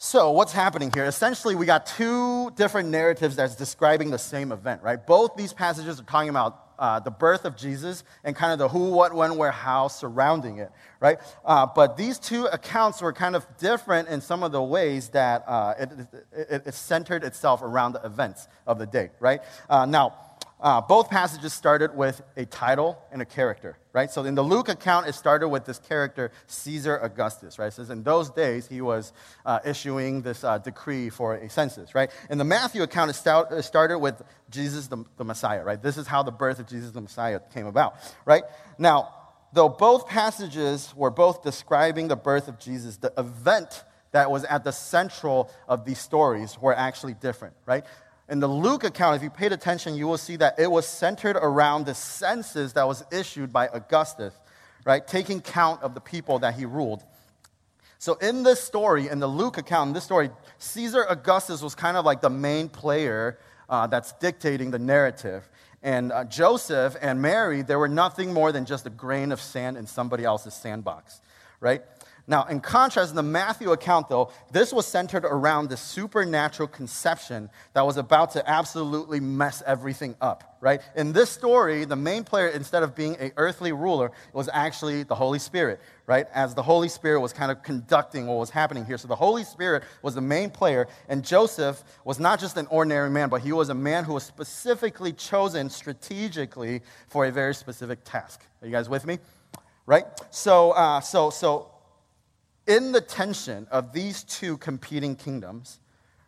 So, 0.00 0.30
what's 0.30 0.52
happening 0.52 0.92
here? 0.92 1.06
Essentially, 1.06 1.56
we 1.56 1.66
got 1.66 1.86
two 1.86 2.52
different 2.52 2.88
narratives 2.88 3.34
that's 3.34 3.56
describing 3.56 4.10
the 4.10 4.18
same 4.18 4.52
event, 4.52 4.82
right? 4.82 5.04
Both 5.04 5.34
these 5.34 5.52
passages 5.52 5.98
are 5.98 6.04
talking 6.04 6.28
about 6.28 6.67
uh, 6.78 7.00
the 7.00 7.10
birth 7.10 7.44
of 7.44 7.56
Jesus 7.56 8.04
and 8.24 8.36
kind 8.36 8.52
of 8.52 8.58
the 8.58 8.68
who, 8.68 8.90
what, 8.90 9.12
when, 9.12 9.36
where, 9.36 9.50
how 9.50 9.88
surrounding 9.88 10.58
it, 10.58 10.70
right? 11.00 11.18
Uh, 11.44 11.66
but 11.66 11.96
these 11.96 12.18
two 12.18 12.46
accounts 12.46 13.02
were 13.02 13.12
kind 13.12 13.34
of 13.34 13.46
different 13.58 14.08
in 14.08 14.20
some 14.20 14.42
of 14.42 14.52
the 14.52 14.62
ways 14.62 15.08
that 15.10 15.44
uh, 15.46 15.74
it, 15.78 15.90
it, 16.32 16.62
it, 16.66 16.74
centered 16.74 17.24
itself 17.24 17.62
around 17.62 17.92
the 17.92 18.04
events 18.04 18.48
of 18.66 18.78
the 18.78 18.86
day, 18.86 19.10
right? 19.20 19.40
Uh, 19.68 19.84
now, 19.86 20.14
uh, 20.60 20.80
both 20.80 21.08
passages 21.08 21.52
started 21.52 21.94
with 21.94 22.20
a 22.36 22.44
title 22.44 22.98
and 23.12 23.22
a 23.22 23.24
character, 23.24 23.78
right? 23.92 24.10
So 24.10 24.24
in 24.24 24.34
the 24.34 24.42
Luke 24.42 24.68
account, 24.68 25.06
it 25.06 25.14
started 25.14 25.48
with 25.48 25.64
this 25.64 25.78
character, 25.78 26.32
Caesar 26.48 26.96
Augustus, 26.96 27.58
right? 27.58 27.66
It 27.66 27.74
says 27.74 27.90
in 27.90 28.02
those 28.02 28.30
days 28.30 28.66
he 28.66 28.80
was 28.80 29.12
uh, 29.46 29.60
issuing 29.64 30.22
this 30.22 30.42
uh, 30.42 30.58
decree 30.58 31.10
for 31.10 31.36
a 31.36 31.48
census, 31.48 31.94
right? 31.94 32.10
In 32.28 32.38
the 32.38 32.44
Matthew 32.44 32.82
account, 32.82 33.10
it, 33.10 33.14
start, 33.14 33.52
it 33.52 33.62
started 33.62 34.00
with 34.00 34.20
Jesus 34.50 34.88
the, 34.88 35.04
the 35.16 35.24
Messiah, 35.24 35.62
right? 35.62 35.80
This 35.80 35.96
is 35.96 36.08
how 36.08 36.24
the 36.24 36.32
birth 36.32 36.58
of 36.58 36.66
Jesus 36.66 36.90
the 36.90 37.00
Messiah 37.00 37.40
came 37.54 37.66
about, 37.66 37.94
right? 38.24 38.42
Now, 38.78 39.14
though 39.52 39.68
both 39.68 40.08
passages 40.08 40.92
were 40.96 41.10
both 41.10 41.44
describing 41.44 42.08
the 42.08 42.16
birth 42.16 42.48
of 42.48 42.58
Jesus, 42.58 42.96
the 42.96 43.12
event 43.16 43.84
that 44.12 44.30
was 44.30 44.44
at 44.44 44.64
the 44.64 44.72
central 44.72 45.50
of 45.68 45.84
these 45.84 45.98
stories 45.98 46.58
were 46.60 46.74
actually 46.74 47.14
different, 47.14 47.54
right? 47.66 47.84
In 48.28 48.40
the 48.40 48.48
Luke 48.48 48.84
account, 48.84 49.16
if 49.16 49.22
you 49.22 49.30
paid 49.30 49.52
attention, 49.52 49.94
you 49.94 50.06
will 50.06 50.18
see 50.18 50.36
that 50.36 50.58
it 50.58 50.70
was 50.70 50.86
centered 50.86 51.36
around 51.36 51.86
the 51.86 51.94
census 51.94 52.72
that 52.74 52.86
was 52.86 53.02
issued 53.10 53.52
by 53.52 53.68
Augustus, 53.68 54.34
right? 54.84 55.06
Taking 55.06 55.40
count 55.40 55.82
of 55.82 55.94
the 55.94 56.00
people 56.00 56.38
that 56.40 56.54
he 56.54 56.66
ruled. 56.66 57.02
So, 57.98 58.14
in 58.14 58.42
this 58.42 58.62
story, 58.62 59.08
in 59.08 59.18
the 59.18 59.26
Luke 59.26 59.58
account, 59.58 59.88
in 59.88 59.94
this 59.94 60.04
story, 60.04 60.30
Caesar 60.58 61.04
Augustus 61.08 61.62
was 61.62 61.74
kind 61.74 61.96
of 61.96 62.04
like 62.04 62.20
the 62.20 62.30
main 62.30 62.68
player 62.68 63.38
uh, 63.68 63.86
that's 63.86 64.12
dictating 64.12 64.70
the 64.70 64.78
narrative. 64.78 65.48
And 65.82 66.12
uh, 66.12 66.24
Joseph 66.24 66.96
and 67.00 67.22
Mary, 67.22 67.62
they 67.62 67.76
were 67.76 67.88
nothing 67.88 68.32
more 68.32 68.52
than 68.52 68.66
just 68.66 68.86
a 68.86 68.90
grain 68.90 69.32
of 69.32 69.40
sand 69.40 69.76
in 69.76 69.86
somebody 69.86 70.24
else's 70.24 70.54
sandbox, 70.54 71.20
right? 71.60 71.82
Now, 72.30 72.44
in 72.44 72.60
contrast, 72.60 73.08
in 73.08 73.16
the 73.16 73.22
Matthew 73.22 73.72
account, 73.72 74.10
though, 74.10 74.30
this 74.52 74.70
was 74.70 74.86
centered 74.86 75.24
around 75.24 75.70
the 75.70 75.78
supernatural 75.78 76.68
conception 76.68 77.48
that 77.72 77.86
was 77.86 77.96
about 77.96 78.32
to 78.32 78.48
absolutely 78.48 79.18
mess 79.18 79.62
everything 79.64 80.14
up, 80.20 80.58
right? 80.60 80.82
In 80.94 81.14
this 81.14 81.30
story, 81.30 81.86
the 81.86 81.96
main 81.96 82.24
player, 82.24 82.48
instead 82.48 82.82
of 82.82 82.94
being 82.94 83.16
an 83.16 83.32
earthly 83.38 83.72
ruler, 83.72 84.12
was 84.34 84.50
actually 84.52 85.04
the 85.04 85.14
Holy 85.14 85.38
Spirit, 85.38 85.80
right? 86.06 86.26
As 86.34 86.54
the 86.54 86.62
Holy 86.62 86.90
Spirit 86.90 87.20
was 87.20 87.32
kind 87.32 87.50
of 87.50 87.62
conducting 87.62 88.26
what 88.26 88.36
was 88.36 88.50
happening 88.50 88.84
here. 88.84 88.98
So 88.98 89.08
the 89.08 89.16
Holy 89.16 89.42
Spirit 89.42 89.84
was 90.02 90.14
the 90.14 90.20
main 90.20 90.50
player, 90.50 90.86
and 91.08 91.24
Joseph 91.24 91.82
was 92.04 92.20
not 92.20 92.40
just 92.40 92.58
an 92.58 92.66
ordinary 92.66 93.08
man, 93.08 93.30
but 93.30 93.40
he 93.40 93.52
was 93.52 93.70
a 93.70 93.74
man 93.74 94.04
who 94.04 94.12
was 94.12 94.22
specifically 94.24 95.14
chosen 95.14 95.70
strategically 95.70 96.82
for 97.08 97.24
a 97.24 97.32
very 97.32 97.54
specific 97.54 98.00
task. 98.04 98.42
Are 98.60 98.66
you 98.66 98.72
guys 98.72 98.90
with 98.90 99.06
me? 99.06 99.18
Right? 99.86 100.04
So, 100.30 100.72
uh, 100.72 101.00
so, 101.00 101.30
so 101.30 101.70
in 102.68 102.92
the 102.92 103.00
tension 103.00 103.66
of 103.70 103.92
these 103.92 104.22
two 104.22 104.58
competing 104.58 105.16
kingdoms, 105.16 105.80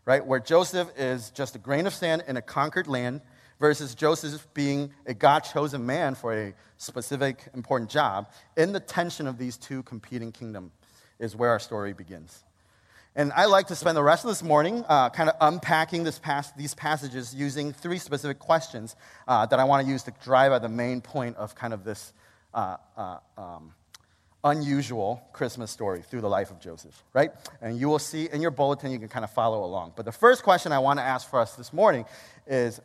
right, 0.07 0.25
where 0.25 0.41
Joseph 0.41 0.89
is 0.97 1.31
just 1.31 1.55
a 1.55 1.59
grain 1.59 1.87
of 1.87 1.95
sand 1.95 2.25
in 2.27 2.39
a 2.39 2.43
conquered 2.43 2.89
land 2.89 3.21
versus 3.61 3.95
Joseph 3.95 4.49
being 4.55 4.91
a 5.07 5.13
God 5.13 5.41
chosen 5.41 5.85
man 5.85 6.15
for 6.15 6.33
a 6.33 6.55
specific 6.79 7.47
important 7.55 7.91
job, 7.91 8.31
in 8.57 8.73
the 8.73 8.81
tension 8.81 9.27
of 9.27 9.37
these 9.37 9.59
two 9.59 9.83
competing 9.83 10.33
kingdoms 10.33 10.73
is 11.19 11.37
where 11.37 11.51
our 11.51 11.59
story 11.59 11.93
begins. 11.93 12.43
And 13.15 13.33
I 13.35 13.45
like 13.45 13.67
to 13.67 13.77
spend 13.77 13.97
the 13.97 14.03
rest 14.03 14.25
of 14.25 14.31
this 14.31 14.43
morning 14.43 14.83
uh, 14.89 15.11
kind 15.11 15.29
of 15.29 15.37
unpacking 15.43 16.11
pas- 16.23 16.53
these 16.53 16.73
passages 16.73 17.35
using 17.35 17.75
three 17.75 17.99
specific 17.99 18.39
questions 18.39 18.97
uh, 19.29 19.45
that 19.47 19.59
I 19.59 19.65
want 19.65 19.85
to 19.85 19.93
use 19.93 20.05
to 20.05 20.15
drive 20.23 20.53
at 20.53 20.63
the 20.63 20.69
main 20.71 21.03
point 21.03 21.37
of 21.37 21.55
kind 21.55 21.75
of 21.75 21.85
this 21.85 22.15
uh, 22.55 22.77
uh 22.97 23.19
um, 23.37 23.75
unusual 24.43 25.23
Christmas 25.33 25.71
story 25.71 26.03
through 26.03 26.23
the 26.23 26.29
life 26.29 26.51
of 26.51 26.61
Joseph, 26.61 27.03
right? 27.13 27.31
And 27.61 27.79
you 27.79 27.89
will 27.89 27.99
see 27.99 28.29
in 28.33 28.41
your 28.41 28.51
bulletin, 28.51 28.91
you 28.91 28.99
can 28.99 29.09
kind 29.09 29.25
of 29.25 29.31
follow 29.31 29.65
along. 29.65 29.93
But 29.97 30.05
the 30.05 30.13
first 30.13 30.43
question 30.43 30.73
I 30.73 30.79
want 30.79 30.99
to 30.99 31.03
ask 31.03 31.29
for 31.29 31.41
us 31.41 31.57
this 31.57 31.73
morning 31.73 32.07
is 32.47 32.81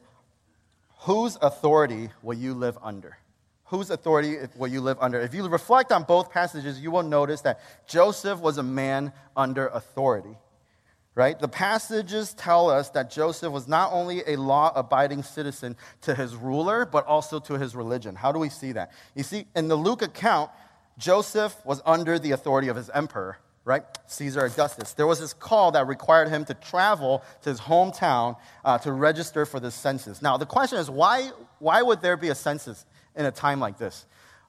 whose 0.99 1.37
authority 1.41 2.09
will 2.21 2.37
you 2.37 2.53
live 2.53 2.77
under? 2.81 3.17
Whose 3.65 3.89
authority 3.89 4.37
will 4.55 4.67
you 4.67 4.81
live 4.81 4.97
under? 4.99 5.19
If 5.19 5.33
you 5.33 5.47
reflect 5.47 5.91
on 5.91 6.03
both 6.03 6.29
passages, 6.29 6.79
you 6.79 6.91
will 6.91 7.03
notice 7.03 7.41
that 7.41 7.61
Joseph 7.87 8.39
was 8.39 8.57
a 8.57 8.63
man 8.63 9.13
under 9.35 9.67
authority. 9.67 10.37
Right? 11.15 11.39
The 11.39 11.47
passages 11.47 12.33
tell 12.33 12.69
us 12.69 12.89
that 12.89 13.09
Joseph 13.09 13.49
was 13.49 13.69
not 13.69 13.93
only 13.93 14.21
a 14.27 14.35
law 14.35 14.73
abiding 14.75 15.23
citizen 15.23 15.77
to 16.01 16.13
his 16.13 16.35
ruler, 16.35 16.85
but 16.85 17.05
also 17.05 17.39
to 17.39 17.57
his 17.57 17.73
religion. 17.73 18.15
How 18.15 18.33
do 18.33 18.39
we 18.39 18.49
see 18.49 18.73
that? 18.73 18.91
You 19.15 19.23
see, 19.23 19.45
in 19.55 19.69
the 19.69 19.77
Luke 19.77 20.01
account, 20.01 20.51
Joseph 20.97 21.55
was 21.65 21.81
under 21.85 22.17
the 22.19 22.31
authority 22.31 22.67
of 22.67 22.75
his 22.75 22.89
emperor, 22.89 23.37
right? 23.63 23.83
Caesar 24.07 24.45
Augustus. 24.45 24.93
There 24.93 25.07
was 25.07 25.19
this 25.19 25.33
call 25.33 25.71
that 25.71 25.87
required 25.87 26.29
him 26.29 26.45
to 26.45 26.53
travel 26.53 27.23
to 27.41 27.49
his 27.49 27.59
hometown 27.59 28.37
uh, 28.63 28.77
to 28.79 28.91
register 28.91 29.45
for 29.45 29.59
the 29.59 29.71
census. 29.71 30.21
Now, 30.21 30.37
the 30.37 30.45
question 30.45 30.79
is 30.79 30.89
why, 30.89 31.31
why 31.59 31.81
would 31.81 32.01
there 32.01 32.17
be 32.17 32.29
a 32.29 32.35
census 32.35 32.85
in 33.15 33.25
a 33.25 33.31
time 33.31 33.59
like 33.59 33.77
this? 33.77 34.05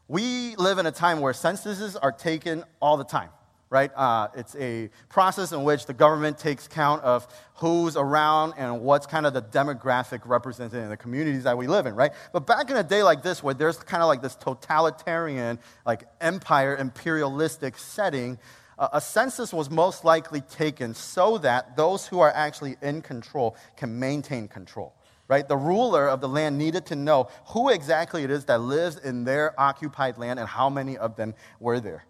We 0.09 0.55
live 0.57 0.79
in 0.79 0.87
a 0.87 0.93
time 0.93 1.21
where 1.21 1.33
censuses 1.33 1.97
are 1.97 2.13
taken 2.13 2.65
all 2.81 2.97
the 2.97 3.05
time 3.05 3.31
right? 3.69 3.91
Uh, 3.97 4.29
it's 4.37 4.55
a 4.57 4.89
process 5.09 5.53
in 5.53 5.65
which 5.65 5.87
the 5.87 5.95
government 5.95 6.39
takes 6.39 6.69
count 6.69 7.03
of 7.03 7.27
who's 7.57 7.97
around 7.97 8.55
and 8.57 8.81
what's 8.81 9.07
kind 9.07 9.27
of 9.27 9.35
the 9.35 9.43
demographic 9.43 10.21
represented 10.25 10.83
in 10.83 10.89
the 10.89 10.97
communities 10.97 11.45
that 11.45 11.59
we 11.59 11.67
live 11.67 11.87
in, 11.87 11.95
right? 11.95 12.13
But 12.33 12.47
back 12.47 12.71
in 12.71 12.77
a 12.77 12.85
day 12.85 13.03
like 13.03 13.23
this, 13.23 13.43
where 13.43 13.55
there's 13.55 13.79
kind 13.79 14.03
of 14.03 14.09
like 14.09 14.23
this 14.23 14.37
totalitarian, 14.37 15.59
like 15.85 16.05
empire, 16.21 16.77
imperialistic 16.77 17.77
setting, 17.77 18.39
uh, 18.79 18.89
a 18.93 19.01
census 19.01 19.53
was 19.53 19.71
most 19.71 20.05
likely 20.05 20.43
taken 20.43 20.95
so 20.95 21.39
that 21.39 21.77
those 21.77 22.07
who 22.07 22.21
are 22.21 22.31
actually 22.31 22.77
in 22.83 23.03
control 23.03 23.57
can 23.77 23.99
maintain 23.99 24.49
control. 24.49 24.95
Right? 25.29 25.49
The 25.49 25.57
ruler 25.57 26.09
of 26.09 26.21
the 26.21 26.29
land 26.29 26.57
needed 26.57 26.87
to 26.87 26.95
know 26.95 27.29
who 27.47 27.71
exactly 27.71 28.23
it 28.23 28.31
is 28.31 28.45
that 28.45 28.61
lives 28.61 28.97
in 28.99 29.25
their 29.25 29.61
occupied 29.61 30.19
land 30.19 30.39
and 30.39 30.49
how 30.49 30.71
many 30.71 30.97
of 30.97 31.17
them 31.17 31.35
were 31.59 31.81
there. 31.81 32.05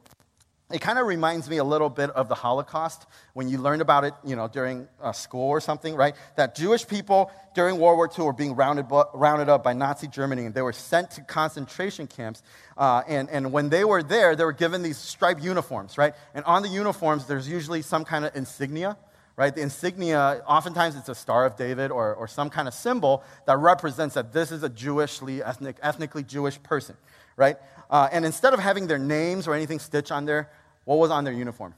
It 0.70 0.81
kind 0.81 0.98
of 0.98 1.07
reminds 1.07 1.48
me 1.48 1.59
a 1.59 1.64
little 1.64 1.88
bit 1.88 2.11
of 2.11 2.29
the 2.29 2.35
Holocaust 2.35 3.07
when 3.35 3.48
you 3.48 3.59
learned 3.59 3.83
about 3.83 4.02
it, 4.02 4.14
you 4.24 4.35
know, 4.35 4.48
during 4.48 4.88
uh, 5.00 5.12
school 5.12 5.48
or 5.48 5.61
something, 5.61 5.94
right? 5.94 6.16
That 6.35 6.57
Jewish 6.57 6.88
people 6.88 7.31
during 7.55 7.79
World 7.79 7.96
War 7.98 8.11
II 8.18 8.24
were 8.24 8.33
being 8.33 8.57
rounded, 8.57 8.87
rounded 9.14 9.48
up 9.48 9.62
by 9.62 9.74
Nazi 9.74 10.09
Germany 10.09 10.44
and 10.44 10.55
they 10.55 10.62
were 10.62 10.72
sent 10.72 11.12
to 11.12 11.20
concentration 11.20 12.09
camps. 12.09 12.42
Uh, 12.76 13.02
and, 13.07 13.31
and 13.31 13.52
when 13.52 13.68
they 13.68 13.85
were 13.85 14.02
there, 14.02 14.35
they 14.35 14.44
were 14.44 14.52
given 14.52 14.83
these 14.83 14.98
striped 14.98 15.40
uniforms, 15.40 15.96
right? 15.96 16.14
And 16.35 16.44
on 16.46 16.62
the 16.62 16.68
uniforms, 16.68 17.26
there's 17.26 17.48
usually 17.48 17.83
some 17.83 18.05
kind 18.05 18.24
of 18.24 18.35
insignia, 18.35 18.96
right? 19.37 19.55
The 19.55 19.61
insignia, 19.61 20.42
oftentimes 20.48 20.96
it's 20.96 21.09
a 21.09 21.14
Star 21.14 21.46
of 21.46 21.57
David 21.57 21.92
or, 21.92 22.12
or 22.14 22.26
some 22.26 22.50
kind 22.50 22.66
of 22.66 22.74
symbol 22.74 23.22
that 23.46 23.59
represents 23.59 24.16
that 24.16 24.33
this 24.33 24.50
is 24.50 24.64
a 24.64 24.68
Jewishly, 24.68 25.44
ethnic, 25.44 25.76
ethnically 25.81 26.24
Jewish 26.24 26.61
person, 26.64 26.96
right? 27.37 27.57
Uh, 27.90 28.09
and 28.12 28.25
instead 28.25 28.55
of 28.55 28.61
having 28.61 28.87
their 28.87 28.99
names 28.99 29.46
or 29.46 29.55
anything 29.55 29.79
stitched 29.79 30.12
on 30.12 30.25
there, 30.25 30.51
what 30.85 30.99
was 30.99 31.11
on 31.11 31.25
their 31.25 31.33
uniform? 31.33 31.75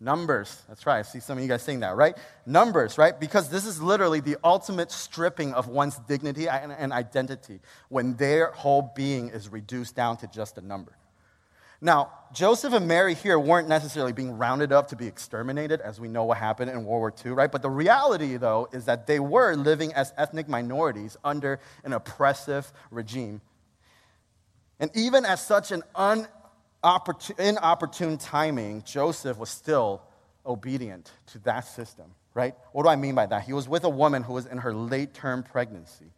Numbers. 0.00 0.62
That's 0.68 0.86
right. 0.86 0.98
I 0.98 1.02
see 1.02 1.20
some 1.20 1.38
of 1.38 1.42
you 1.42 1.48
guys 1.48 1.62
saying 1.62 1.80
that, 1.80 1.96
right? 1.96 2.16
Numbers, 2.44 2.98
right? 2.98 3.18
Because 3.18 3.48
this 3.48 3.64
is 3.64 3.80
literally 3.80 4.20
the 4.20 4.36
ultimate 4.44 4.90
stripping 4.90 5.54
of 5.54 5.68
one's 5.68 5.98
dignity 6.00 6.48
and, 6.48 6.72
and 6.72 6.92
identity 6.92 7.60
when 7.88 8.14
their 8.16 8.50
whole 8.50 8.92
being 8.94 9.28
is 9.28 9.48
reduced 9.48 9.94
down 9.94 10.16
to 10.18 10.26
just 10.26 10.58
a 10.58 10.60
number. 10.60 10.92
Now, 11.80 12.12
Joseph 12.32 12.72
and 12.72 12.88
Mary 12.88 13.14
here 13.14 13.38
weren't 13.38 13.68
necessarily 13.68 14.12
being 14.12 14.36
rounded 14.38 14.72
up 14.72 14.88
to 14.88 14.96
be 14.96 15.06
exterminated, 15.06 15.80
as 15.80 16.00
we 16.00 16.08
know 16.08 16.24
what 16.24 16.38
happened 16.38 16.70
in 16.70 16.84
World 16.84 16.86
War 16.86 17.14
II, 17.24 17.32
right? 17.32 17.50
But 17.50 17.62
the 17.62 17.70
reality, 17.70 18.36
though, 18.36 18.68
is 18.72 18.86
that 18.86 19.06
they 19.06 19.20
were 19.20 19.54
living 19.54 19.92
as 19.92 20.12
ethnic 20.16 20.48
minorities 20.48 21.16
under 21.22 21.60
an 21.84 21.92
oppressive 21.92 22.72
regime 22.90 23.40
and 24.84 24.94
even 24.94 25.24
at 25.24 25.38
such 25.38 25.72
an 25.72 25.82
inopportune 27.38 28.18
timing, 28.18 28.82
Joseph 28.84 29.38
was 29.38 29.48
still 29.48 30.02
obedient 30.44 31.10
to 31.28 31.38
that 31.38 31.60
system, 31.60 32.04
right? 32.34 32.54
What 32.72 32.82
do 32.82 32.90
I 32.90 32.96
mean 32.96 33.14
by 33.14 33.24
that? 33.24 33.44
He 33.44 33.54
was 33.54 33.66
with 33.66 33.84
a 33.84 33.88
woman 33.88 34.22
who 34.22 34.34
was 34.34 34.44
in 34.44 34.58
her 34.58 34.74
late 34.74 35.14
term 35.14 35.42
pregnancy, 35.42 36.12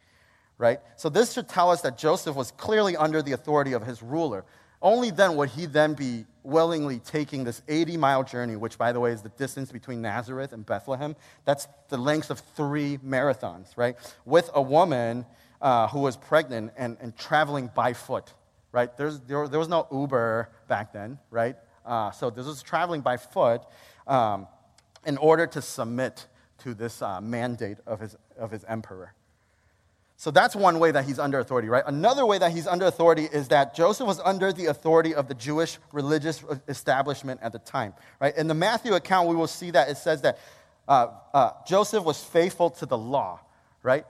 right? 0.58 0.80
So 0.96 1.08
this 1.08 1.32
should 1.32 1.48
tell 1.48 1.70
us 1.70 1.82
that 1.82 1.96
Joseph 1.96 2.34
was 2.34 2.50
clearly 2.50 2.96
under 2.96 3.22
the 3.22 3.30
authority 3.34 3.72
of 3.72 3.86
his 3.86 4.02
ruler. 4.02 4.44
Only 4.82 5.12
then 5.12 5.36
would 5.36 5.50
he 5.50 5.66
then 5.66 5.94
be 5.94 6.26
willingly 6.42 6.98
taking 6.98 7.44
this 7.44 7.62
80 7.68 7.96
mile 7.98 8.24
journey, 8.24 8.56
which, 8.56 8.76
by 8.76 8.90
the 8.90 8.98
way, 8.98 9.12
is 9.12 9.22
the 9.22 9.28
distance 9.28 9.70
between 9.70 10.02
Nazareth 10.02 10.52
and 10.52 10.66
Bethlehem. 10.66 11.14
That's 11.44 11.68
the 11.88 11.98
length 11.98 12.30
of 12.30 12.40
three 12.56 12.98
marathons, 12.98 13.68
right? 13.76 13.94
With 14.24 14.50
a 14.54 14.60
woman 14.60 15.24
uh, 15.62 15.86
who 15.86 16.00
was 16.00 16.16
pregnant 16.16 16.72
and, 16.76 16.96
and 17.00 17.16
traveling 17.16 17.70
by 17.72 17.92
foot 17.92 18.32
right? 18.76 18.94
There's, 18.94 19.20
there, 19.20 19.48
there 19.48 19.58
was 19.58 19.70
no 19.70 19.88
Uber 19.90 20.50
back 20.68 20.92
then, 20.92 21.18
right? 21.30 21.56
Uh, 21.86 22.10
so 22.10 22.28
this 22.28 22.44
was 22.44 22.62
traveling 22.62 23.00
by 23.00 23.16
foot 23.16 23.62
um, 24.06 24.46
in 25.06 25.16
order 25.16 25.46
to 25.46 25.62
submit 25.62 26.26
to 26.58 26.74
this 26.74 27.00
uh, 27.00 27.22
mandate 27.22 27.78
of 27.86 28.00
his, 28.00 28.16
of 28.38 28.50
his 28.50 28.64
emperor. 28.64 29.14
So 30.18 30.30
that's 30.30 30.54
one 30.54 30.78
way 30.78 30.90
that 30.90 31.06
he's 31.06 31.18
under 31.18 31.38
authority, 31.38 31.68
right? 31.68 31.84
Another 31.86 32.26
way 32.26 32.36
that 32.36 32.52
he's 32.52 32.66
under 32.66 32.84
authority 32.84 33.26
is 33.32 33.48
that 33.48 33.74
Joseph 33.74 34.06
was 34.06 34.20
under 34.20 34.52
the 34.52 34.66
authority 34.66 35.14
of 35.14 35.26
the 35.26 35.34
Jewish 35.34 35.78
religious 35.92 36.44
establishment 36.68 37.40
at 37.42 37.52
the 37.52 37.58
time, 37.58 37.94
right? 38.20 38.36
In 38.36 38.46
the 38.46 38.54
Matthew 38.54 38.92
account, 38.92 39.30
we 39.30 39.36
will 39.36 39.46
see 39.46 39.70
that 39.70 39.88
it 39.88 39.96
says 39.96 40.20
that 40.20 40.38
uh, 40.86 41.08
uh, 41.32 41.50
Joseph 41.66 42.04
was 42.04 42.22
faithful 42.22 42.68
to 42.70 42.84
the 42.84 42.98
law, 42.98 43.40
right? 43.82 44.04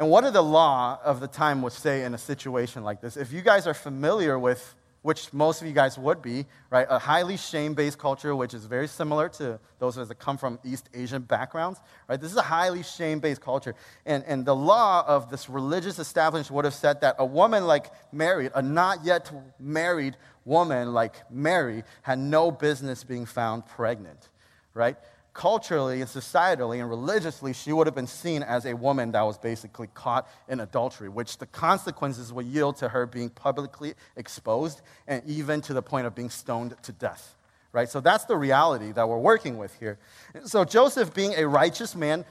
And 0.00 0.08
what 0.08 0.24
did 0.24 0.32
the 0.32 0.42
law 0.42 0.98
of 1.04 1.20
the 1.20 1.28
time 1.28 1.60
would 1.60 1.74
say 1.74 2.04
in 2.04 2.14
a 2.14 2.18
situation 2.18 2.82
like 2.82 3.02
this? 3.02 3.18
If 3.18 3.34
you 3.34 3.42
guys 3.42 3.66
are 3.66 3.74
familiar 3.74 4.38
with, 4.38 4.74
which 5.02 5.30
most 5.34 5.60
of 5.60 5.68
you 5.68 5.74
guys 5.74 5.98
would 5.98 6.22
be, 6.22 6.46
right, 6.70 6.86
a 6.88 6.98
highly 6.98 7.36
shame-based 7.36 7.98
culture, 7.98 8.34
which 8.34 8.54
is 8.54 8.64
very 8.64 8.88
similar 8.88 9.28
to 9.28 9.60
those 9.78 9.98
of 9.98 10.02
us 10.02 10.08
that 10.08 10.18
come 10.18 10.38
from 10.38 10.58
East 10.64 10.88
Asian 10.94 11.20
backgrounds, 11.20 11.80
right? 12.08 12.18
This 12.18 12.30
is 12.30 12.38
a 12.38 12.42
highly 12.42 12.82
shame-based 12.82 13.42
culture. 13.42 13.74
And, 14.06 14.24
and 14.26 14.46
the 14.46 14.56
law 14.56 15.04
of 15.06 15.30
this 15.30 15.50
religious 15.50 15.98
establishment 15.98 16.50
would 16.56 16.64
have 16.64 16.74
said 16.74 17.02
that 17.02 17.16
a 17.18 17.26
woman 17.26 17.66
like 17.66 17.90
Mary, 18.10 18.48
a 18.54 18.62
not 18.62 19.04
yet 19.04 19.30
married 19.58 20.16
woman 20.46 20.94
like 20.94 21.30
Mary, 21.30 21.84
had 22.00 22.18
no 22.18 22.50
business 22.50 23.04
being 23.04 23.26
found 23.26 23.66
pregnant, 23.66 24.30
right? 24.72 24.96
Culturally 25.32 26.00
and 26.00 26.10
societally 26.10 26.80
and 26.80 26.88
religiously, 26.88 27.52
she 27.52 27.72
would 27.72 27.86
have 27.86 27.94
been 27.94 28.06
seen 28.06 28.42
as 28.42 28.66
a 28.66 28.74
woman 28.74 29.12
that 29.12 29.22
was 29.22 29.38
basically 29.38 29.88
caught 29.94 30.28
in 30.48 30.60
adultery, 30.60 31.08
which 31.08 31.38
the 31.38 31.46
consequences 31.46 32.32
would 32.32 32.46
yield 32.46 32.76
to 32.76 32.88
her 32.88 33.06
being 33.06 33.30
publicly 33.30 33.94
exposed 34.16 34.82
and 35.06 35.22
even 35.26 35.60
to 35.62 35.72
the 35.72 35.82
point 35.82 36.06
of 36.06 36.14
being 36.14 36.30
stoned 36.30 36.74
to 36.82 36.92
death. 36.92 37.36
Right? 37.72 37.88
So 37.88 38.00
that's 38.00 38.24
the 38.24 38.36
reality 38.36 38.90
that 38.92 39.08
we're 39.08 39.18
working 39.18 39.56
with 39.56 39.72
here. 39.78 39.98
So 40.44 40.64
Joseph, 40.64 41.14
being 41.14 41.34
a 41.36 41.46
righteous 41.46 41.94
man 41.94 42.24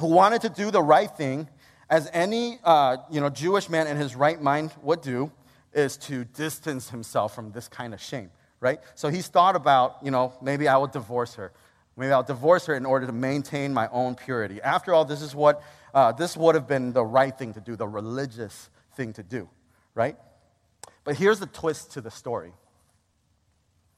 who 0.00 0.06
wanted 0.06 0.40
to 0.42 0.48
do 0.48 0.70
the 0.70 0.82
right 0.82 1.10
thing, 1.10 1.48
as 1.90 2.08
any 2.14 2.58
uh, 2.64 2.96
you 3.10 3.20
know, 3.20 3.28
Jewish 3.28 3.68
man 3.68 3.86
in 3.86 3.98
his 3.98 4.16
right 4.16 4.40
mind 4.40 4.72
would 4.82 5.02
do, 5.02 5.30
is 5.74 5.98
to 5.98 6.24
distance 6.24 6.88
himself 6.88 7.34
from 7.34 7.52
this 7.52 7.68
kind 7.68 7.92
of 7.92 8.00
shame 8.00 8.30
right? 8.62 8.78
So 8.94 9.08
he's 9.08 9.26
thought 9.26 9.56
about, 9.56 9.96
you 10.02 10.12
know, 10.12 10.32
maybe 10.40 10.68
I 10.68 10.76
will 10.76 10.86
divorce 10.86 11.34
her. 11.34 11.52
Maybe 11.96 12.12
I'll 12.12 12.22
divorce 12.22 12.66
her 12.66 12.74
in 12.74 12.86
order 12.86 13.06
to 13.06 13.12
maintain 13.12 13.74
my 13.74 13.88
own 13.88 14.14
purity. 14.14 14.62
After 14.62 14.94
all, 14.94 15.04
this 15.04 15.20
is 15.20 15.34
what 15.34 15.62
uh, 15.94 16.12
this 16.12 16.36
would 16.36 16.54
have 16.54 16.66
been 16.66 16.92
the 16.92 17.04
right 17.04 17.36
thing 17.36 17.52
to 17.54 17.60
do, 17.60 17.76
the 17.76 17.86
religious 17.86 18.70
thing 18.94 19.12
to 19.14 19.22
do, 19.22 19.48
right? 19.94 20.16
But 21.04 21.16
here's 21.16 21.38
the 21.38 21.46
twist 21.46 21.92
to 21.92 22.00
the 22.00 22.10
story. 22.10 22.52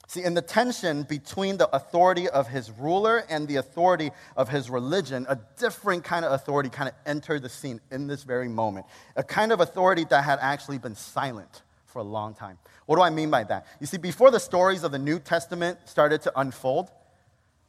See, 0.07 0.23
in 0.23 0.35
the 0.35 0.43
tension 0.43 1.05
between 1.05 1.57
the 1.57 1.75
authority 1.75 2.29
of 2.29 2.49
his 2.49 2.71
ruler 2.71 3.25
and 3.29 3.49
the 3.49 3.57
authority 3.57 4.11
of 4.37 4.49
his 4.49 4.69
religion, 4.69 5.25
a 5.29 5.39
different 5.59 6.05
kind 6.05 6.25
of 6.25 6.33
authority 6.33 6.69
kind 6.69 6.89
of 6.89 6.95
entered 7.07 7.43
the 7.43 7.49
scene 7.49 7.81
in 7.91 8.07
this 8.07 8.23
very 8.23 8.49
moment. 8.49 8.87
A 9.17 9.23
kind 9.23 9.51
of 9.51 9.61
authority 9.61 10.05
that 10.11 10.25
had 10.25 10.39
actually 10.41 10.79
been 10.79 10.95
silent 10.95 11.63
for 11.87 12.01
a 12.01 12.05
long 12.05 12.35
time. 12.35 12.59
What 12.87 12.97
do 12.97 13.03
I 13.03 13.11
mean 13.11 13.31
by 13.31 13.45
that? 13.45 13.67
You 13.81 13.87
see, 13.87 13.97
before 13.97 14.31
the 14.31 14.41
stories 14.41 14.85
of 14.85 14.93
the 14.93 14.99
New 14.99 15.19
Testament 15.19 15.79
started 15.87 16.21
to 16.23 16.33
unfold, 16.39 16.91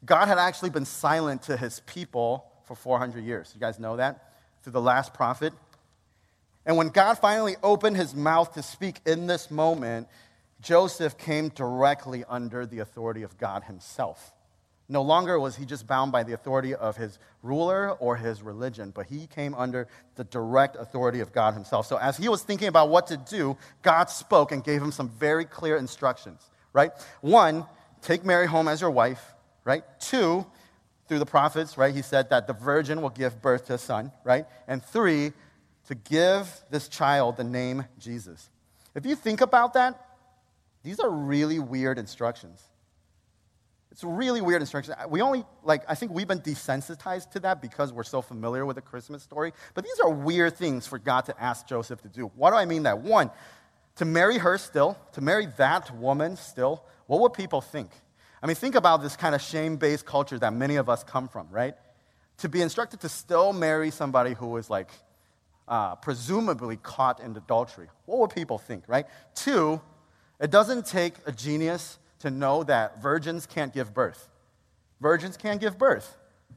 God 0.06 0.28
had 0.28 0.38
actually 0.38 0.70
been 0.70 0.86
silent 0.86 1.44
to 1.44 1.58
his 1.58 1.80
people 1.82 2.46
for 2.66 2.76
400 2.76 3.24
years. 3.24 3.52
You 3.54 3.60
guys 3.60 3.80
know 3.80 3.98
that? 3.98 4.34
Through 4.64 4.74
the 4.74 4.82
last 4.82 5.14
prophet. 5.14 5.54
And 6.66 6.78
when 6.78 6.90
God 6.90 7.16
finally 7.16 7.56
opened 7.64 7.98
his 7.98 8.16
mouth 8.16 8.54
to 8.54 8.64
speak 8.64 9.00
in 9.06 9.28
this 9.28 9.52
moment, 9.52 10.08
Joseph 10.62 11.18
came 11.18 11.50
directly 11.50 12.24
under 12.28 12.66
the 12.66 12.80
authority 12.80 13.24
of 13.24 13.38
God 13.38 13.64
himself. 13.64 14.34
No 14.88 15.02
longer 15.02 15.40
was 15.40 15.56
he 15.56 15.66
just 15.66 15.88
bound 15.88 16.12
by 16.12 16.24
the 16.24 16.34
authority 16.34 16.76
of 16.76 16.96
his 16.96 17.18
ruler 17.42 17.92
or 17.94 18.16
his 18.16 18.44
religion, 18.44 18.92
but 18.94 19.08
he 19.08 19.26
came 19.28 19.56
under 19.56 19.88
the 20.16 20.24
direct 20.26 20.76
authority 20.76 21.22
of 21.22 21.32
God 21.34 21.56
himself. 21.56 21.88
So 21.88 21.98
as 21.98 22.18
he 22.18 22.30
was 22.30 22.44
thinking 22.44 22.68
about 22.68 22.90
what 22.90 23.08
to 23.08 23.18
do, 23.18 23.58
God 23.82 24.10
spoke 24.10 24.52
and 24.52 24.64
gave 24.64 24.82
him 24.82 24.92
some 24.92 25.10
very 25.10 25.46
clear 25.46 25.78
instructions, 25.78 26.50
right? 26.72 26.92
One, 27.22 27.66
take 28.02 28.24
Mary 28.24 28.46
home 28.46 28.68
as 28.68 28.82
your 28.82 28.92
wife 28.92 29.35
right? 29.66 29.84
Two, 30.00 30.46
through 31.08 31.20
the 31.20 31.26
prophets, 31.26 31.78
right? 31.78 31.94
He 31.94 32.02
said 32.02 32.30
that 32.30 32.48
the 32.48 32.54
virgin 32.54 33.02
will 33.02 33.10
give 33.10 33.42
birth 33.42 33.66
to 33.66 33.74
a 33.74 33.78
son, 33.78 34.12
right? 34.24 34.46
And 34.68 34.84
three, 34.84 35.34
to 35.88 35.96
give 35.96 36.50
this 36.72 36.88
child 36.88 37.38
the 37.38 37.44
name 37.44 37.86
Jesus. 38.00 38.50
If 38.96 39.06
you 39.06 39.16
think 39.16 39.42
about 39.42 39.74
that, 39.74 40.02
these 40.84 41.00
are 41.00 41.10
really 41.10 41.60
weird 41.60 42.00
instructions. 42.00 42.62
It's 43.92 44.04
really 44.04 44.42
weird 44.42 44.62
instructions. 44.62 44.98
We 45.10 45.22
only, 45.22 45.46
like, 45.64 45.84
I 45.88 45.96
think 45.96 46.12
we've 46.12 46.28
been 46.28 46.42
desensitized 46.42 47.32
to 47.32 47.40
that 47.42 47.62
because 47.62 47.94
we're 47.94 48.04
so 48.04 48.22
familiar 48.22 48.66
with 48.66 48.76
the 48.76 48.82
Christmas 48.82 49.24
story. 49.24 49.54
But 49.74 49.84
these 49.84 50.00
are 50.02 50.10
weird 50.10 50.58
things 50.58 50.86
for 50.86 51.00
God 51.00 51.26
to 51.26 51.42
ask 51.42 51.68
Joseph 51.68 52.02
to 52.02 52.10
do. 52.10 52.32
What 52.36 52.52
do 52.52 52.58
I 52.58 52.66
mean 52.66 52.84
that? 52.84 53.00
One, 53.00 53.32
to 53.96 54.06
marry 54.06 54.38
her 54.38 54.58
still, 54.58 54.98
to 55.14 55.22
marry 55.22 55.46
that 55.58 55.96
woman 55.96 56.36
still, 56.36 56.84
what 57.08 57.22
would 57.22 57.34
people 57.34 57.62
think? 57.62 57.90
I 58.46 58.48
mean, 58.48 58.56
think 58.56 58.76
about 58.76 59.02
this 59.02 59.16
kind 59.16 59.34
of 59.34 59.42
shame 59.42 59.78
based 59.78 60.06
culture 60.06 60.38
that 60.38 60.54
many 60.54 60.76
of 60.76 60.88
us 60.88 61.04
come 61.04 61.28
from, 61.28 61.48
right? 61.50 61.74
To 62.38 62.48
be 62.48 62.62
instructed 62.62 63.00
to 63.00 63.10
still 63.10 63.54
marry 63.54 63.90
somebody 63.90 64.36
who 64.36 64.56
is 64.58 64.70
like 64.70 64.92
uh, 65.68 65.96
presumably 65.96 66.78
caught 66.78 67.20
in 67.22 67.36
adultery. 67.36 67.88
What 68.06 68.20
would 68.20 68.30
people 68.30 68.60
think, 68.60 68.84
right? 68.86 69.08
Two, 69.34 69.82
it 70.40 70.52
doesn't 70.52 70.86
take 70.86 71.16
a 71.26 71.32
genius 71.32 71.98
to 72.20 72.30
know 72.30 72.62
that 72.66 73.02
virgins 73.02 73.48
can't 73.48 73.74
give 73.74 73.96
birth. 73.96 74.30
Virgins 75.02 75.38
can't 75.38 75.60
give 75.60 75.80
birth, 75.80 76.16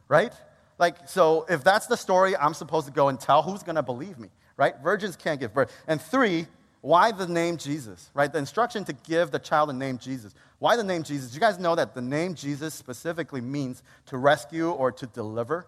right? 0.09 0.35
Like, 0.79 1.09
so 1.09 1.47
if 1.49 1.65
that's 1.65 1.87
the 1.87 1.97
story 1.97 2.37
I'm 2.37 2.53
supposed 2.53 2.87
to 2.87 2.93
go 2.93 3.09
and 3.09 3.19
tell, 3.19 3.41
who's 3.41 3.63
going 3.63 3.77
to 3.77 3.83
believe 3.83 4.19
me, 4.19 4.29
right? 4.59 4.75
Virgins 4.83 5.17
can't 5.17 5.41
give 5.41 5.55
birth. 5.55 5.73
And 5.87 6.03
three, 6.03 6.49
why 6.89 7.13
the 7.13 7.27
name 7.27 7.59
Jesus, 7.59 8.11
right? 8.15 8.33
The 8.33 8.39
instruction 8.39 8.83
to 8.85 8.95
give 8.95 9.31
the 9.31 9.39
child 9.39 9.69
the 9.69 9.75
name 9.75 9.99
Jesus. 9.99 10.35
Why 10.59 10.75
the 10.75 10.83
name 10.83 11.03
Jesus? 11.03 11.35
You 11.35 11.41
guys 11.41 11.59
know 11.59 11.75
that 11.75 11.95
the 11.95 12.01
name 12.01 12.35
Jesus 12.35 12.73
specifically 12.73 13.43
means 13.43 13.83
to 14.07 14.17
rescue 14.17 14.71
or 14.71 14.91
to 14.93 15.07
deliver. 15.07 15.67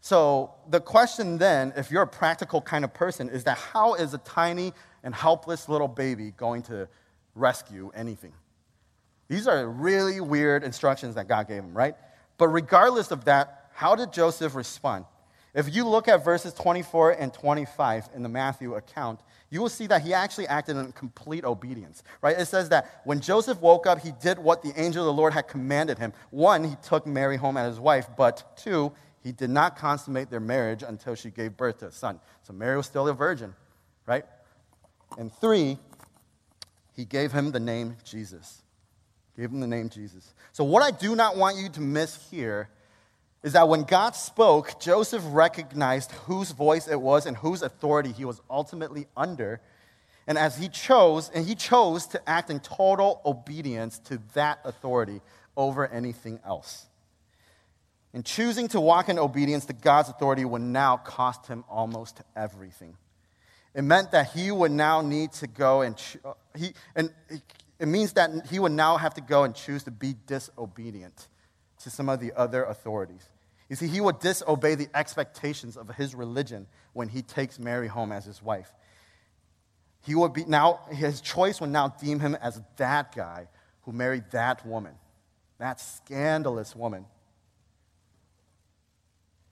So 0.00 0.54
the 0.70 0.80
question 0.80 1.36
then, 1.38 1.72
if 1.76 1.90
you're 1.90 2.02
a 2.02 2.06
practical 2.06 2.60
kind 2.60 2.84
of 2.84 2.94
person, 2.94 3.28
is 3.28 3.42
that 3.42 3.58
how 3.58 3.94
is 3.94 4.14
a 4.14 4.18
tiny 4.18 4.72
and 5.02 5.12
helpless 5.12 5.68
little 5.68 5.88
baby 5.88 6.30
going 6.36 6.62
to 6.64 6.88
rescue 7.34 7.90
anything. 7.92 8.34
These 9.26 9.48
are 9.48 9.66
really 9.66 10.20
weird 10.20 10.62
instructions 10.62 11.16
that 11.16 11.26
God 11.26 11.48
gave 11.48 11.64
him, 11.64 11.76
right? 11.76 11.96
But 12.38 12.50
regardless 12.50 13.10
of 13.10 13.24
that, 13.24 13.68
how 13.72 13.96
did 13.96 14.12
Joseph 14.12 14.54
respond? 14.54 15.06
If 15.54 15.74
you 15.74 15.86
look 15.86 16.08
at 16.08 16.24
verses 16.24 16.52
24 16.52 17.12
and 17.12 17.32
25 17.32 18.08
in 18.14 18.24
the 18.24 18.28
Matthew 18.28 18.74
account, 18.74 19.20
you 19.50 19.60
will 19.60 19.68
see 19.68 19.86
that 19.86 20.02
he 20.02 20.12
actually 20.12 20.48
acted 20.48 20.76
in 20.76 20.90
complete 20.92 21.44
obedience, 21.44 22.02
right? 22.20 22.36
It 22.36 22.46
says 22.46 22.70
that 22.70 23.02
when 23.04 23.20
Joseph 23.20 23.60
woke 23.60 23.86
up, 23.86 24.00
he 24.00 24.10
did 24.20 24.38
what 24.38 24.62
the 24.62 24.72
angel 24.76 25.02
of 25.02 25.06
the 25.06 25.20
Lord 25.20 25.32
had 25.32 25.46
commanded 25.46 25.98
him. 25.98 26.12
One, 26.30 26.64
he 26.64 26.76
took 26.82 27.06
Mary 27.06 27.36
home 27.36 27.56
as 27.56 27.74
his 27.74 27.80
wife, 27.80 28.08
but 28.16 28.56
two, 28.56 28.92
he 29.22 29.30
did 29.30 29.48
not 29.48 29.76
consummate 29.76 30.28
their 30.28 30.40
marriage 30.40 30.82
until 30.82 31.14
she 31.14 31.30
gave 31.30 31.56
birth 31.56 31.78
to 31.78 31.86
a 31.86 31.92
son. 31.92 32.18
So 32.42 32.52
Mary 32.52 32.76
was 32.76 32.86
still 32.86 33.06
a 33.06 33.14
virgin, 33.14 33.54
right? 34.06 34.24
And 35.16 35.32
three, 35.32 35.78
he 36.94 37.04
gave 37.04 37.30
him 37.30 37.52
the 37.52 37.60
name 37.60 37.96
Jesus. 38.04 38.62
Gave 39.36 39.50
him 39.50 39.60
the 39.60 39.66
name 39.68 39.88
Jesus. 39.88 40.34
So, 40.52 40.62
what 40.62 40.82
I 40.82 40.90
do 40.90 41.16
not 41.16 41.36
want 41.36 41.56
you 41.58 41.68
to 41.70 41.80
miss 41.80 42.28
here 42.30 42.68
is 43.44 43.52
that 43.52 43.68
when 43.68 43.82
God 43.82 44.16
spoke, 44.16 44.80
Joseph 44.80 45.22
recognized 45.26 46.10
whose 46.12 46.50
voice 46.50 46.88
it 46.88 46.98
was 46.98 47.26
and 47.26 47.36
whose 47.36 47.60
authority 47.60 48.10
he 48.10 48.24
was 48.24 48.40
ultimately 48.48 49.06
under. 49.14 49.60
And 50.26 50.38
as 50.38 50.56
he 50.56 50.70
chose, 50.70 51.30
and 51.34 51.46
he 51.46 51.54
chose 51.54 52.06
to 52.08 52.28
act 52.28 52.48
in 52.48 52.58
total 52.60 53.20
obedience 53.26 53.98
to 54.06 54.18
that 54.32 54.60
authority 54.64 55.20
over 55.58 55.86
anything 55.86 56.40
else. 56.42 56.86
And 58.14 58.24
choosing 58.24 58.66
to 58.68 58.80
walk 58.80 59.10
in 59.10 59.18
obedience 59.18 59.66
to 59.66 59.74
God's 59.74 60.08
authority 60.08 60.46
would 60.46 60.62
now 60.62 60.96
cost 60.96 61.46
him 61.46 61.64
almost 61.68 62.22
everything. 62.34 62.96
It 63.74 63.82
meant 63.82 64.12
that 64.12 64.30
he 64.30 64.50
would 64.50 64.72
now 64.72 65.02
need 65.02 65.32
to 65.32 65.46
go 65.46 65.82
and, 65.82 66.02
uh, 66.24 66.32
he, 66.56 66.72
and 66.96 67.10
it 67.78 67.88
means 67.88 68.14
that 68.14 68.30
he 68.48 68.58
would 68.58 68.72
now 68.72 68.96
have 68.96 69.12
to 69.14 69.20
go 69.20 69.44
and 69.44 69.54
choose 69.54 69.82
to 69.82 69.90
be 69.90 70.14
disobedient 70.26 71.28
to 71.82 71.90
some 71.90 72.08
of 72.08 72.20
the 72.20 72.32
other 72.34 72.64
authorities. 72.64 73.28
You 73.68 73.76
see, 73.76 73.88
he 73.88 74.00
would 74.00 74.20
disobey 74.20 74.74
the 74.74 74.88
expectations 74.94 75.76
of 75.76 75.88
his 75.94 76.14
religion 76.14 76.66
when 76.92 77.08
he 77.08 77.22
takes 77.22 77.58
Mary 77.58 77.88
home 77.88 78.12
as 78.12 78.24
his 78.24 78.42
wife. 78.42 78.72
He 80.02 80.14
would 80.14 80.34
be 80.34 80.44
now, 80.44 80.80
his 80.90 81.20
choice 81.20 81.60
would 81.60 81.70
now 81.70 81.88
deem 81.88 82.20
him 82.20 82.34
as 82.34 82.60
that 82.76 83.14
guy 83.14 83.48
who 83.82 83.92
married 83.92 84.24
that 84.32 84.66
woman, 84.66 84.94
that 85.58 85.80
scandalous 85.80 86.76
woman. 86.76 87.06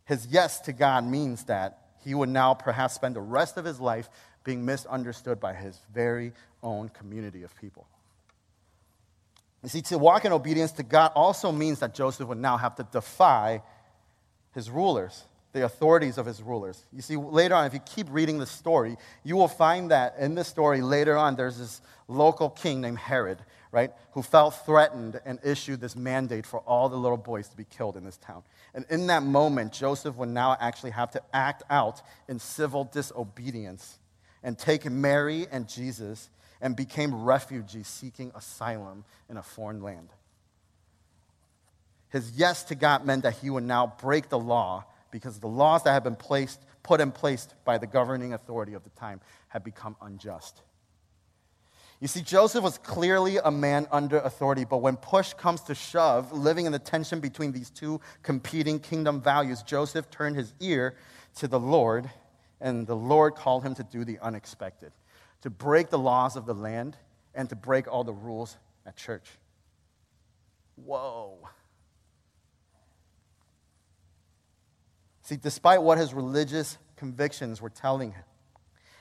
His 0.05 0.27
yes 0.27 0.61
to 0.63 0.73
God 0.73 1.07
means 1.07 1.45
that 1.45 1.79
he 2.05 2.15
would 2.15 2.29
now 2.29 2.53
perhaps 2.53 2.95
spend 2.95 3.17
the 3.17 3.21
rest 3.21 3.57
of 3.57 3.65
his 3.65 3.81
life 3.81 4.11
being 4.45 4.65
misunderstood 4.65 5.41
by 5.41 5.55
his 5.55 5.79
very 5.95 6.33
own 6.63 6.89
community 6.91 7.45
of 7.45 7.57
people. 7.57 7.87
You 9.63 9.69
see, 9.69 9.81
to 9.83 9.99
walk 9.99 10.25
in 10.25 10.33
obedience 10.33 10.73
to 10.73 10.83
God 10.83 11.13
also 11.15 11.53
means 11.53 11.79
that 11.79 11.95
Joseph 11.95 12.27
would 12.27 12.39
now 12.39 12.57
have 12.57 12.75
to 12.77 12.87
defy 12.91 13.63
his 14.55 14.71
rulers, 14.71 15.25
the 15.53 15.65
authorities 15.65 16.19
of 16.19 16.27
his 16.27 16.43
rulers. 16.43 16.85
You 16.93 17.03
see, 17.03 17.17
later 17.17 17.55
on, 17.55 17.67
if 17.67 17.75
you 17.75 17.81
keep 17.81 18.07
reading 18.11 18.39
the 18.39 18.47
story, 18.47 18.97
you 19.25 19.37
will 19.37 19.49
find 19.49 19.91
that 19.91 20.15
in 20.19 20.35
the 20.35 20.45
story 20.45 20.81
later 20.81 21.17
on, 21.17 21.37
there's 21.37 21.59
this 21.59 21.81
local 22.09 22.51
king 22.51 22.81
named 22.81 22.99
Herod, 22.99 23.39
right, 23.71 23.93
who 24.13 24.23
felt 24.23 24.55
threatened 24.65 25.21
and 25.25 25.39
issued 25.45 25.81
this 25.81 25.97
mandate 25.97 26.47
for 26.47 26.61
all 26.61 26.89
the 26.89 26.97
little 26.97 27.17
boys 27.17 27.49
to 27.49 27.57
be 27.57 27.65
killed 27.65 27.97
in 27.97 28.05
this 28.05 28.17
town. 28.19 28.43
And 28.75 28.87
in 28.89 29.07
that 29.09 29.23
moment, 29.23 29.73
Joseph 29.73 30.17
would 30.17 30.29
now 30.29 30.57
actually 30.61 30.93
have 30.93 31.11
to 31.13 31.23
act 31.33 31.63
out 31.69 32.03
in 32.29 32.39
civil 32.39 32.85
disobedience 32.85 33.99
and 34.43 34.59
take 34.59 34.91
Mary 34.91 35.47
and 35.51 35.69
Jesus 35.69 36.31
and 36.61 36.77
became 36.77 37.25
refugees 37.25 37.89
seeking 37.89 38.33
asylum 38.35 39.05
in 39.29 39.37
a 39.37 39.43
foreign 39.43 39.83
land. 39.83 40.09
His 42.13 42.33
yes 42.37 42.63
to 42.65 42.75
God 42.75 43.05
meant 43.05 43.23
that 43.23 43.39
he 43.39 43.51
would 43.51 43.65
now 43.65 43.95
break 44.01 44.29
the 44.29 44.39
law 44.39 44.85
because 45.11 45.41
the 45.41 45.49
laws 45.49 45.83
that 45.85 45.93
had 45.93 46.05
been 46.05 46.17
placed, 46.17 46.61
put 46.83 47.01
in 47.01 47.11
place 47.11 47.49
by 47.65 47.79
the 47.79 47.87
governing 47.87 48.33
authority 48.33 48.75
of 48.75 48.85
the 48.85 48.91
time 48.91 49.21
had 49.49 49.65
become 49.65 49.97
unjust. 50.01 50.63
You 52.01 52.09
see, 52.09 52.21
Joseph 52.21 52.65
was 52.65 52.79
clearly 52.79 53.39
a 53.39 53.51
man 53.51 53.87
under 53.93 54.19
authority, 54.19 54.65
but 54.65 54.79
when 54.79 54.97
push 54.97 55.33
comes 55.35 55.61
to 55.63 55.75
shove, 55.75 56.33
living 56.33 56.67
in 56.67 56.73
the 56.73 56.79
tension 56.79 57.21
between 57.21 57.53
these 57.53 57.71
two 57.71 58.01
competing 58.23 58.81
kingdom 58.81 59.21
values, 59.21 59.63
Joseph 59.63 60.11
turned 60.11 60.37
his 60.37 60.53
ear 60.61 60.97
to 61.37 61.47
the 61.47 61.61
Lord, 61.61 62.11
and 62.61 62.87
the 62.87 62.97
Lord 62.97 63.37
called 63.37 63.63
him 63.63 63.75
to 63.77 63.85
do 63.85 64.05
the 64.05 64.19
unexpected 64.21 64.93
to 65.43 65.51
break 65.51 65.91
the 65.91 65.99
laws 65.99 66.37
of 66.37 66.47
the 66.47 66.55
land 66.55 66.97
and 67.35 67.49
to 67.51 67.57
break 67.57 67.93
all 67.93 68.05
the 68.05 68.13
rules 68.13 68.57
at 68.87 68.97
church. 68.97 69.29
Whoa. 70.77 71.37
See, 75.23 75.37
despite 75.37 75.83
what 75.83 75.99
his 75.99 76.13
religious 76.13 76.79
convictions 76.97 77.63
were 77.63 77.71
telling 77.71 78.13
him 78.13 78.25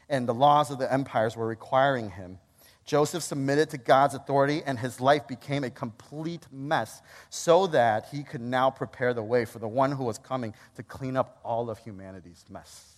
and 0.08 0.28
the 0.28 0.34
laws 0.34 0.70
of 0.70 0.78
the 0.78 0.92
empires 0.92 1.36
were 1.36 1.48
requiring 1.48 2.12
him, 2.12 2.38
Joseph 2.86 3.24
submitted 3.24 3.70
to 3.72 3.78
God's 3.78 4.16
authority 4.16 4.62
and 4.66 4.78
his 4.78 5.00
life 5.00 5.28
became 5.28 5.64
a 5.64 5.70
complete 5.70 6.46
mess 6.52 7.02
so 7.30 7.68
that 7.68 8.08
he 8.12 8.24
could 8.24 8.42
now 8.42 8.70
prepare 8.70 9.14
the 9.14 9.24
way 9.24 9.46
for 9.46 9.60
the 9.60 9.68
one 9.68 9.92
who 9.92 10.04
was 10.04 10.18
coming 10.18 10.54
to 10.76 10.84
clean 10.84 11.16
up 11.16 11.40
all 11.44 11.70
of 11.70 11.78
humanity's 11.80 12.44
mess. 12.50 12.96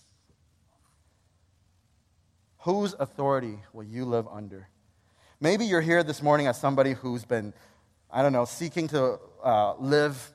Whose 2.58 2.94
authority 2.98 3.58
will 3.72 3.84
you 3.84 4.04
live 4.04 4.26
under? 4.26 4.68
Maybe 5.40 5.66
you're 5.66 5.82
here 5.82 6.02
this 6.02 6.22
morning 6.22 6.46
as 6.46 6.58
somebody 6.58 6.94
who's 6.94 7.24
been, 7.24 7.52
I 8.10 8.22
don't 8.22 8.32
know, 8.32 8.46
seeking 8.46 8.88
to 8.88 9.18
uh, 9.42 9.74
live 9.76 10.33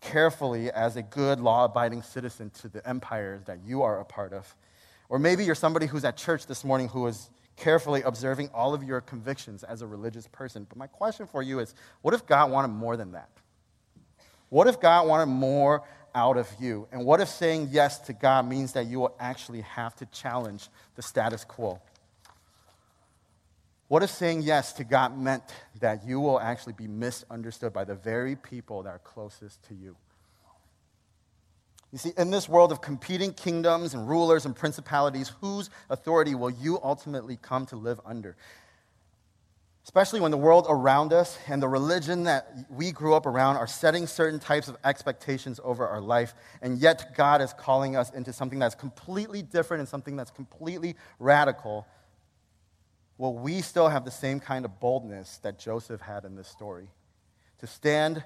carefully 0.00 0.70
as 0.70 0.96
a 0.96 1.02
good, 1.02 1.40
law 1.40 1.64
abiding 1.64 2.02
citizen 2.02 2.50
to 2.50 2.68
the 2.68 2.86
empires 2.86 3.44
that 3.44 3.58
you 3.64 3.82
are 3.82 4.00
a 4.00 4.04
part 4.04 4.32
of. 4.32 4.54
Or 5.08 5.18
maybe 5.18 5.44
you're 5.44 5.54
somebody 5.54 5.86
who's 5.86 6.04
at 6.04 6.16
church 6.16 6.46
this 6.46 6.64
morning 6.64 6.88
who 6.88 7.06
is 7.06 7.30
carefully 7.56 8.02
observing 8.02 8.50
all 8.52 8.74
of 8.74 8.82
your 8.82 9.00
convictions 9.00 9.62
as 9.62 9.82
a 9.82 9.86
religious 9.86 10.26
person. 10.28 10.66
But 10.68 10.76
my 10.78 10.86
question 10.86 11.26
for 11.26 11.42
you 11.42 11.60
is 11.60 11.74
what 12.02 12.14
if 12.14 12.26
God 12.26 12.50
wanted 12.50 12.68
more 12.68 12.96
than 12.96 13.12
that? 13.12 13.30
What 14.48 14.66
if 14.66 14.80
God 14.80 15.08
wanted 15.08 15.26
more 15.26 15.82
out 16.14 16.36
of 16.36 16.48
you? 16.60 16.86
And 16.92 17.04
what 17.04 17.20
if 17.20 17.28
saying 17.28 17.68
yes 17.70 17.98
to 18.00 18.12
God 18.12 18.48
means 18.48 18.72
that 18.72 18.86
you 18.86 19.00
will 19.00 19.14
actually 19.18 19.62
have 19.62 19.94
to 19.96 20.06
challenge 20.06 20.68
the 20.94 21.02
status 21.02 21.44
quo? 21.44 21.80
What 23.88 24.02
if 24.02 24.10
saying 24.10 24.42
yes 24.42 24.72
to 24.74 24.84
God 24.84 25.16
meant 25.16 25.42
that 25.80 26.04
you 26.04 26.18
will 26.18 26.40
actually 26.40 26.72
be 26.72 26.88
misunderstood 26.88 27.72
by 27.72 27.84
the 27.84 27.94
very 27.94 28.34
people 28.34 28.82
that 28.82 28.90
are 28.90 28.98
closest 28.98 29.62
to 29.68 29.74
you? 29.74 29.96
You 31.92 31.98
see, 31.98 32.12
in 32.18 32.30
this 32.30 32.48
world 32.48 32.72
of 32.72 32.80
competing 32.80 33.32
kingdoms 33.32 33.94
and 33.94 34.08
rulers 34.08 34.44
and 34.44 34.56
principalities, 34.56 35.32
whose 35.40 35.70
authority 35.88 36.34
will 36.34 36.50
you 36.50 36.80
ultimately 36.82 37.38
come 37.40 37.64
to 37.66 37.76
live 37.76 38.00
under? 38.04 38.36
especially 39.86 40.18
when 40.18 40.32
the 40.32 40.36
world 40.36 40.66
around 40.68 41.12
us 41.12 41.38
and 41.46 41.62
the 41.62 41.68
religion 41.68 42.24
that 42.24 42.52
we 42.68 42.90
grew 42.90 43.14
up 43.14 43.24
around 43.24 43.56
are 43.56 43.68
setting 43.68 44.04
certain 44.04 44.40
types 44.40 44.66
of 44.66 44.76
expectations 44.84 45.60
over 45.62 45.86
our 45.86 46.00
life, 46.00 46.34
and 46.60 46.78
yet 46.78 47.14
God 47.16 47.40
is 47.40 47.52
calling 47.52 47.94
us 47.94 48.10
into 48.10 48.32
something 48.32 48.58
that's 48.58 48.74
completely 48.74 49.42
different 49.42 49.78
and 49.78 49.88
something 49.88 50.16
that's 50.16 50.32
completely 50.32 50.96
radical. 51.20 51.86
Will 53.18 53.34
we 53.34 53.62
still 53.62 53.88
have 53.88 54.04
the 54.04 54.10
same 54.10 54.40
kind 54.40 54.64
of 54.64 54.78
boldness 54.78 55.38
that 55.38 55.58
Joseph 55.58 56.00
had 56.00 56.24
in 56.24 56.36
this 56.36 56.48
story? 56.48 56.88
To 57.58 57.66
stand 57.66 58.22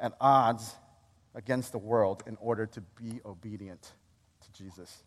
at 0.00 0.14
odds 0.20 0.74
against 1.34 1.72
the 1.72 1.78
world 1.78 2.22
in 2.26 2.36
order 2.40 2.66
to 2.66 2.80
be 2.80 3.20
obedient 3.24 3.92
to 4.40 4.52
Jesus. 4.52 5.02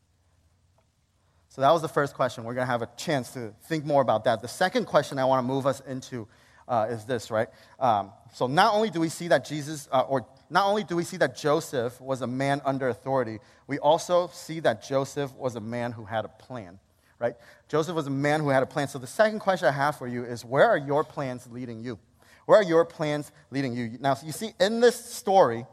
So 1.50 1.62
that 1.62 1.72
was 1.72 1.82
the 1.82 1.90
first 1.90 2.14
question. 2.14 2.44
We're 2.44 2.54
going 2.54 2.68
to 2.68 2.72
have 2.72 2.82
a 2.82 2.90
chance 2.96 3.32
to 3.32 3.54
think 3.64 3.84
more 3.84 4.02
about 4.02 4.24
that. 4.24 4.42
The 4.42 4.48
second 4.48 4.86
question 4.86 5.20
I 5.20 5.26
want 5.26 5.46
to 5.46 5.48
move 5.48 5.66
us 5.66 5.82
into 5.82 6.28
uh, 6.68 6.88
is 6.90 7.04
this, 7.04 7.30
right? 7.30 7.50
Um, 7.80 8.12
so 8.34 8.48
not 8.48 8.74
only 8.74 8.90
do 8.90 9.02
we 9.02 9.10
see 9.10 9.28
that 9.28 9.44
Jesus, 9.44 9.90
uh, 9.92 10.02
or 10.08 10.26
not 10.50 10.68
only 10.68 10.86
do 10.86 10.96
we 10.96 11.04
see 11.04 11.18
that 11.18 11.36
Joseph 11.36 12.00
was 12.00 12.22
a 12.22 12.28
man 12.28 12.62
under 12.64 12.88
authority, 12.88 13.40
we 13.68 13.78
also 13.80 14.30
see 14.32 14.62
that 14.62 14.82
Joseph 14.82 15.34
was 15.36 15.58
a 15.58 15.60
man 15.60 15.92
who 15.92 16.06
had 16.06 16.24
a 16.24 16.30
plan, 16.30 16.80
right? 17.22 17.36
Joseph 17.70 17.96
was 17.96 18.08
a 18.08 18.12
man 18.12 18.40
who 18.40 18.50
had 18.50 18.64
a 18.64 18.66
plan. 18.66 18.88
So 18.88 19.00
the 19.00 19.08
second 19.08 19.40
question 19.40 19.68
I 19.68 19.72
have 19.72 19.98
for 19.98 20.08
you 20.08 20.26
is 20.26 20.44
where 20.44 20.68
are 20.68 20.78
your 20.78 21.04
plans 21.04 21.48
leading 21.52 21.80
you? 21.80 22.00
Where 22.48 22.60
are 22.60 22.64
your 22.64 22.84
plans 22.84 23.32
leading 23.52 23.74
you? 23.74 23.98
Now, 24.00 24.18
you 24.24 24.32
see, 24.32 24.54
in 24.60 24.80
this 24.82 24.96
story, 24.96 25.66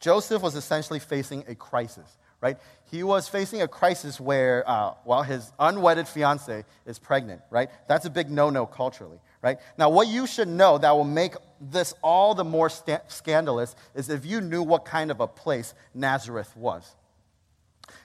Joseph 0.00 0.42
was 0.42 0.56
essentially 0.56 0.98
facing 0.98 1.44
a 1.46 1.54
crisis 1.54 2.16
right? 2.44 2.58
He 2.90 3.02
was 3.02 3.26
facing 3.26 3.62
a 3.62 3.68
crisis 3.68 4.20
where, 4.20 4.68
uh, 4.68 4.92
while 5.04 5.22
his 5.22 5.50
unwedded 5.58 6.06
fiance 6.06 6.66
is 6.84 6.98
pregnant, 6.98 7.40
right? 7.48 7.70
That's 7.88 8.04
a 8.04 8.10
big 8.10 8.30
no 8.30 8.50
no 8.50 8.66
culturally, 8.66 9.18
right? 9.40 9.56
Now, 9.78 9.88
what 9.88 10.08
you 10.08 10.26
should 10.26 10.48
know 10.48 10.76
that 10.76 10.90
will 10.90 11.04
make 11.04 11.36
this 11.58 11.94
all 12.02 12.34
the 12.34 12.44
more 12.44 12.68
scandalous 12.68 13.74
is 13.94 14.10
if 14.10 14.26
you 14.26 14.42
knew 14.42 14.62
what 14.62 14.84
kind 14.84 15.10
of 15.10 15.20
a 15.20 15.26
place 15.26 15.72
Nazareth 15.94 16.54
was. 16.54 16.94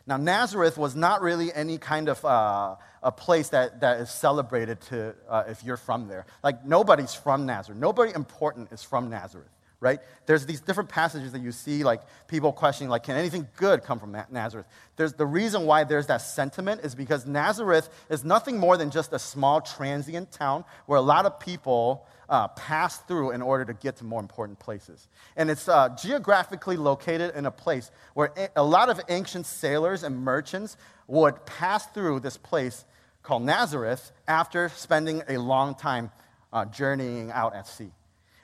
Now, 0.10 0.18
Nazareth 0.18 0.76
was 0.76 0.96
not 0.96 1.22
really 1.22 1.54
any 1.54 1.78
kind 1.78 2.10
of 2.10 2.26
uh, 2.26 2.78
a 3.04 3.12
place 3.12 3.50
that, 3.50 3.82
that 3.82 4.00
is 4.00 4.10
celebrated 4.10 4.82
to, 4.90 5.14
uh, 5.30 5.44
if 5.48 5.64
you're 5.64 5.78
from 5.78 6.08
there. 6.08 6.26
Like, 6.44 6.66
nobody's 6.66 7.14
from 7.14 7.46
Nazareth. 7.46 7.80
Nobody 7.80 8.12
important 8.16 8.72
is 8.72 8.82
from 8.82 9.12
Nazareth, 9.12 9.52
right? 9.82 10.00
There's 10.26 10.46
these 10.46 10.60
different 10.60 10.90
passages 10.90 11.32
that 11.32 11.42
you 11.42 11.52
see, 11.52 11.84
like 11.84 12.02
people 12.28 12.52
questioning, 12.52 12.90
like, 12.90 13.04
can 13.04 13.16
anything 13.16 13.48
good 13.56 13.84
come 13.84 14.00
from 14.00 14.16
Nazareth? 14.30 14.68
There's, 14.98 15.14
the 15.14 15.26
reason 15.26 15.66
why 15.66 15.86
there's 15.86 16.08
that 16.08 16.22
sentiment 16.22 16.82
is 16.84 16.96
because 16.96 17.26
Nazareth 17.26 17.90
is 18.10 18.26
nothing 18.26 18.58
more 18.58 18.76
than 18.76 18.92
just 18.92 19.14
a 19.14 19.20
small 19.20 19.62
transient 19.62 20.32
town 20.32 20.66
where 20.86 20.98
a 20.98 21.02
lot 21.02 21.26
of 21.26 21.40
people 21.40 22.06
uh, 22.28 22.50
pass 22.50 22.98
through 23.00 23.32
in 23.32 23.42
order 23.42 23.66
to 23.66 23.74
get 23.74 23.96
to 23.98 24.04
more 24.04 24.20
important 24.20 24.60
places. 24.60 25.08
And 25.38 25.50
it's 25.50 25.68
uh, 25.68 25.90
geographically 25.90 26.78
located 26.78 27.36
in 27.36 27.46
a 27.46 27.52
place 27.52 27.90
where 28.14 28.34
a 28.56 28.64
lot 28.64 28.90
of 28.90 29.00
ancient 29.08 29.46
sailors 29.46 30.04
and 30.04 30.18
merchants 30.18 30.76
would 31.08 31.46
pass 31.46 31.88
through 31.88 32.20
this 32.20 32.38
place 32.38 32.86
called 33.24 33.44
Nazareth 33.44 34.12
after 34.28 34.70
spending 34.70 35.24
a 35.28 35.38
long 35.38 35.74
time 35.74 36.12
uh, 36.52 36.66
journeying 36.66 37.32
out 37.32 37.56
at 37.56 37.66
sea. 37.68 37.92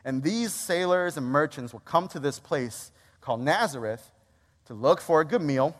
And 0.06 0.22
these 0.22 0.54
sailors 0.54 1.18
and 1.18 1.26
merchants 1.26 1.74
would 1.74 1.84
come 1.84 2.08
to 2.10 2.20
this 2.20 2.39
place 2.39 2.91
called 3.20 3.41
Nazareth 3.41 4.12
to 4.68 4.76
look 4.76 5.02
for 5.02 5.20
a 5.20 5.26
good 5.26 5.41
meal 5.41 5.76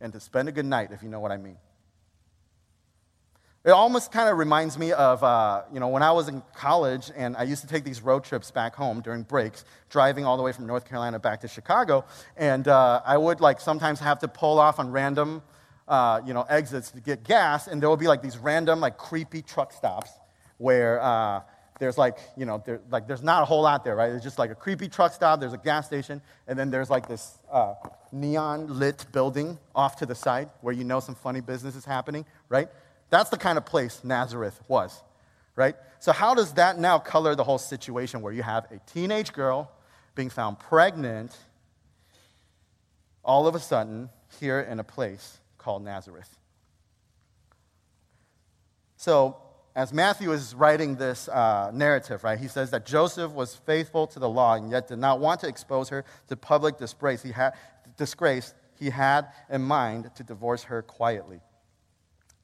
and 0.00 0.12
to 0.12 0.20
spend 0.20 0.48
a 0.48 0.52
good 0.52 0.66
night, 0.66 0.90
if 0.90 1.02
you 1.02 1.08
know 1.08 1.20
what 1.20 1.30
I 1.30 1.36
mean. 1.36 1.56
It 3.64 3.70
almost 3.70 4.12
kind 4.12 4.28
of 4.28 4.36
reminds 4.36 4.76
me 4.76 4.92
of, 4.92 5.24
uh, 5.24 5.62
you 5.72 5.80
know, 5.80 5.88
when 5.88 6.02
I 6.02 6.10
was 6.10 6.28
in 6.28 6.42
college 6.54 7.10
and 7.16 7.34
I 7.34 7.44
used 7.44 7.62
to 7.62 7.68
take 7.68 7.84
these 7.84 8.02
road 8.02 8.22
trips 8.24 8.50
back 8.50 8.74
home 8.74 9.00
during 9.00 9.22
breaks, 9.22 9.64
driving 9.88 10.26
all 10.26 10.36
the 10.36 10.42
way 10.42 10.52
from 10.52 10.66
North 10.66 10.84
Carolina 10.84 11.18
back 11.18 11.40
to 11.42 11.48
Chicago. 11.48 12.04
And 12.36 12.68
uh, 12.68 13.00
I 13.06 13.16
would, 13.16 13.40
like, 13.40 13.60
sometimes 13.60 14.00
have 14.00 14.18
to 14.18 14.28
pull 14.28 14.58
off 14.58 14.78
on 14.78 14.90
random, 14.90 15.42
uh, 15.88 16.20
you 16.26 16.34
know, 16.34 16.42
exits 16.42 16.90
to 16.90 17.00
get 17.00 17.22
gas. 17.24 17.66
And 17.66 17.80
there 17.80 17.88
would 17.88 18.00
be, 18.00 18.08
like, 18.08 18.20
these 18.20 18.36
random, 18.36 18.80
like, 18.80 18.98
creepy 18.98 19.40
truck 19.40 19.72
stops 19.72 20.10
where 20.58 21.00
uh, 21.00 21.40
there's, 21.80 21.98
like, 21.98 22.18
you 22.36 22.46
know, 22.46 22.62
there, 22.64 22.80
like, 22.90 23.08
there's 23.08 23.22
not 23.22 23.42
a 23.42 23.44
whole 23.44 23.62
lot 23.62 23.84
there, 23.84 23.96
right? 23.96 24.12
It's 24.12 24.22
just, 24.22 24.38
like, 24.38 24.50
a 24.50 24.54
creepy 24.54 24.88
truck 24.88 25.12
stop. 25.12 25.40
There's 25.40 25.52
a 25.52 25.58
gas 25.58 25.86
station. 25.86 26.22
And 26.46 26.58
then 26.58 26.70
there's, 26.70 26.88
like, 26.88 27.08
this 27.08 27.38
uh, 27.50 27.74
neon 28.12 28.78
lit 28.78 29.06
building 29.12 29.58
off 29.74 29.96
to 29.96 30.06
the 30.06 30.14
side 30.14 30.50
where 30.60 30.72
you 30.72 30.84
know 30.84 31.00
some 31.00 31.14
funny 31.16 31.40
business 31.40 31.74
is 31.74 31.84
happening, 31.84 32.24
right? 32.48 32.68
That's 33.10 33.30
the 33.30 33.36
kind 33.36 33.58
of 33.58 33.66
place 33.66 34.02
Nazareth 34.04 34.60
was, 34.68 35.02
right? 35.56 35.74
So, 35.98 36.12
how 36.12 36.34
does 36.34 36.54
that 36.54 36.78
now 36.78 36.98
color 36.98 37.34
the 37.34 37.44
whole 37.44 37.58
situation 37.58 38.22
where 38.22 38.32
you 38.32 38.42
have 38.42 38.70
a 38.70 38.78
teenage 38.92 39.32
girl 39.32 39.70
being 40.14 40.30
found 40.30 40.58
pregnant 40.58 41.36
all 43.24 43.46
of 43.46 43.54
a 43.54 43.60
sudden 43.60 44.10
here 44.38 44.60
in 44.60 44.78
a 44.80 44.84
place 44.84 45.38
called 45.58 45.82
Nazareth? 45.82 46.36
So, 48.96 49.36
as 49.76 49.92
Matthew 49.92 50.30
is 50.32 50.54
writing 50.54 50.94
this 50.94 51.28
uh, 51.28 51.70
narrative, 51.74 52.22
right, 52.22 52.38
he 52.38 52.46
says 52.46 52.70
that 52.70 52.86
Joseph 52.86 53.32
was 53.32 53.56
faithful 53.56 54.06
to 54.08 54.20
the 54.20 54.28
law 54.28 54.54
and 54.54 54.70
yet 54.70 54.86
did 54.86 54.98
not 54.98 55.18
want 55.18 55.40
to 55.40 55.48
expose 55.48 55.88
her 55.88 56.04
to 56.28 56.36
public 56.36 56.78
disgrace. 56.78 57.22
He 57.22 57.32
had, 57.32 57.54
disgrace. 57.96 58.54
He 58.78 58.90
had 58.90 59.28
in 59.50 59.62
mind 59.62 60.10
to 60.14 60.22
divorce 60.22 60.64
her 60.64 60.82
quietly. 60.82 61.40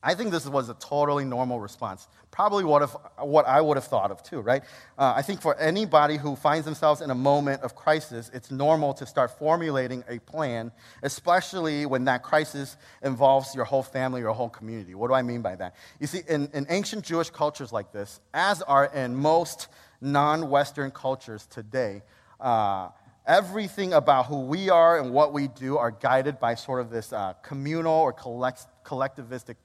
I 0.02 0.14
think 0.14 0.30
this 0.30 0.46
was 0.46 0.70
a 0.70 0.74
totally 0.74 1.26
normal 1.26 1.60
response. 1.60 2.08
Probably 2.30 2.64
what, 2.64 2.80
if, 2.80 2.90
what 3.18 3.46
I 3.46 3.60
would 3.60 3.76
have 3.76 3.84
thought 3.84 4.10
of 4.10 4.22
too, 4.22 4.40
right? 4.40 4.62
Uh, 4.96 5.12
I 5.14 5.20
think 5.20 5.42
for 5.42 5.58
anybody 5.58 6.16
who 6.16 6.36
finds 6.36 6.64
themselves 6.64 7.02
in 7.02 7.10
a 7.10 7.14
moment 7.14 7.62
of 7.62 7.74
crisis, 7.74 8.30
it's 8.32 8.50
normal 8.50 8.94
to 8.94 9.04
start 9.04 9.38
formulating 9.38 10.02
a 10.08 10.18
plan, 10.20 10.72
especially 11.02 11.84
when 11.84 12.04
that 12.06 12.22
crisis 12.22 12.78
involves 13.02 13.54
your 13.54 13.66
whole 13.66 13.82
family, 13.82 14.22
or 14.22 14.24
your 14.24 14.32
whole 14.32 14.48
community. 14.48 14.94
What 14.94 15.08
do 15.08 15.14
I 15.14 15.20
mean 15.20 15.42
by 15.42 15.56
that? 15.56 15.74
You 15.98 16.06
see, 16.06 16.22
in, 16.26 16.48
in 16.54 16.66
ancient 16.70 17.04
Jewish 17.04 17.28
cultures 17.28 17.70
like 17.70 17.92
this, 17.92 18.20
as 18.32 18.62
are 18.62 18.86
in 18.86 19.14
most 19.14 19.68
non 20.00 20.48
Western 20.48 20.90
cultures 20.92 21.46
today, 21.46 22.02
uh, 22.40 22.88
everything 23.26 23.92
about 23.92 24.26
who 24.26 24.40
we 24.40 24.70
are 24.70 24.98
and 24.98 25.12
what 25.12 25.34
we 25.34 25.48
do 25.48 25.76
are 25.76 25.90
guided 25.90 26.40
by 26.40 26.54
sort 26.54 26.80
of 26.80 26.88
this 26.88 27.12
uh, 27.12 27.34
communal 27.42 27.92
or 27.92 28.14
collect, 28.14 28.66
collectivistic 28.82 29.56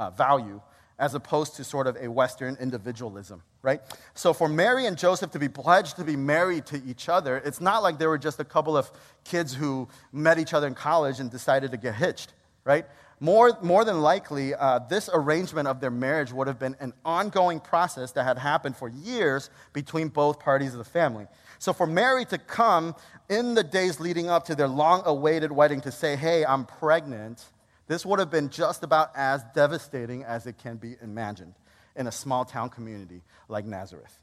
uh, 0.00 0.10
value 0.10 0.60
as 0.98 1.14
opposed 1.14 1.56
to 1.56 1.64
sort 1.64 1.86
of 1.86 1.96
a 1.96 2.08
Western 2.08 2.56
individualism, 2.60 3.42
right? 3.62 3.80
So 4.14 4.32
for 4.32 4.48
Mary 4.48 4.86
and 4.86 4.98
Joseph 4.98 5.30
to 5.30 5.38
be 5.38 5.48
pledged 5.48 5.96
to 5.96 6.04
be 6.04 6.16
married 6.16 6.66
to 6.66 6.82
each 6.86 7.08
other, 7.08 7.38
it's 7.38 7.60
not 7.60 7.82
like 7.82 7.98
they 7.98 8.06
were 8.06 8.18
just 8.18 8.38
a 8.40 8.44
couple 8.44 8.76
of 8.76 8.90
kids 9.24 9.54
who 9.54 9.88
met 10.12 10.38
each 10.38 10.52
other 10.52 10.66
in 10.66 10.74
college 10.74 11.20
and 11.20 11.30
decided 11.30 11.70
to 11.70 11.78
get 11.78 11.94
hitched, 11.94 12.34
right? 12.64 12.84
More, 13.18 13.56
more 13.62 13.84
than 13.84 14.00
likely, 14.00 14.54
uh, 14.54 14.80
this 14.90 15.08
arrangement 15.12 15.68
of 15.68 15.80
their 15.80 15.90
marriage 15.90 16.32
would 16.32 16.46
have 16.46 16.58
been 16.58 16.76
an 16.80 16.92
ongoing 17.04 17.60
process 17.60 18.12
that 18.12 18.24
had 18.24 18.38
happened 18.38 18.76
for 18.76 18.88
years 18.88 19.50
between 19.72 20.08
both 20.08 20.38
parties 20.38 20.72
of 20.72 20.78
the 20.78 20.84
family. 20.84 21.26
So 21.58 21.74
for 21.74 21.86
Mary 21.86 22.24
to 22.26 22.38
come 22.38 22.94
in 23.28 23.54
the 23.54 23.62
days 23.62 24.00
leading 24.00 24.30
up 24.30 24.44
to 24.46 24.54
their 24.54 24.68
long 24.68 25.02
awaited 25.04 25.52
wedding 25.52 25.82
to 25.82 25.92
say, 25.92 26.16
hey, 26.16 26.44
I'm 26.44 26.64
pregnant, 26.64 27.44
this 27.90 28.06
would 28.06 28.20
have 28.20 28.30
been 28.30 28.50
just 28.50 28.84
about 28.84 29.10
as 29.16 29.42
devastating 29.52 30.22
as 30.22 30.46
it 30.46 30.56
can 30.58 30.76
be 30.76 30.94
imagined 31.02 31.54
in 31.96 32.06
a 32.06 32.12
small 32.12 32.44
town 32.44 32.70
community 32.70 33.20
like 33.48 33.64
Nazareth. 33.64 34.16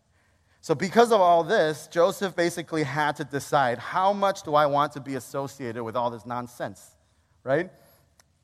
So, 0.61 0.73
because 0.73 1.11
of 1.11 1.19
all 1.19 1.43
this, 1.43 1.87
Joseph 1.87 2.33
basically 2.33 2.83
had 2.83 3.17
to 3.17 3.25
decide 3.25 3.77
how 3.77 4.13
much 4.13 4.43
do 4.43 4.55
I 4.55 4.67
want 4.67 4.93
to 4.93 5.01
be 5.01 5.15
associated 5.15 5.83
with 5.83 5.97
all 5.97 6.09
this 6.09 6.25
nonsense, 6.25 6.81
right? 7.43 7.69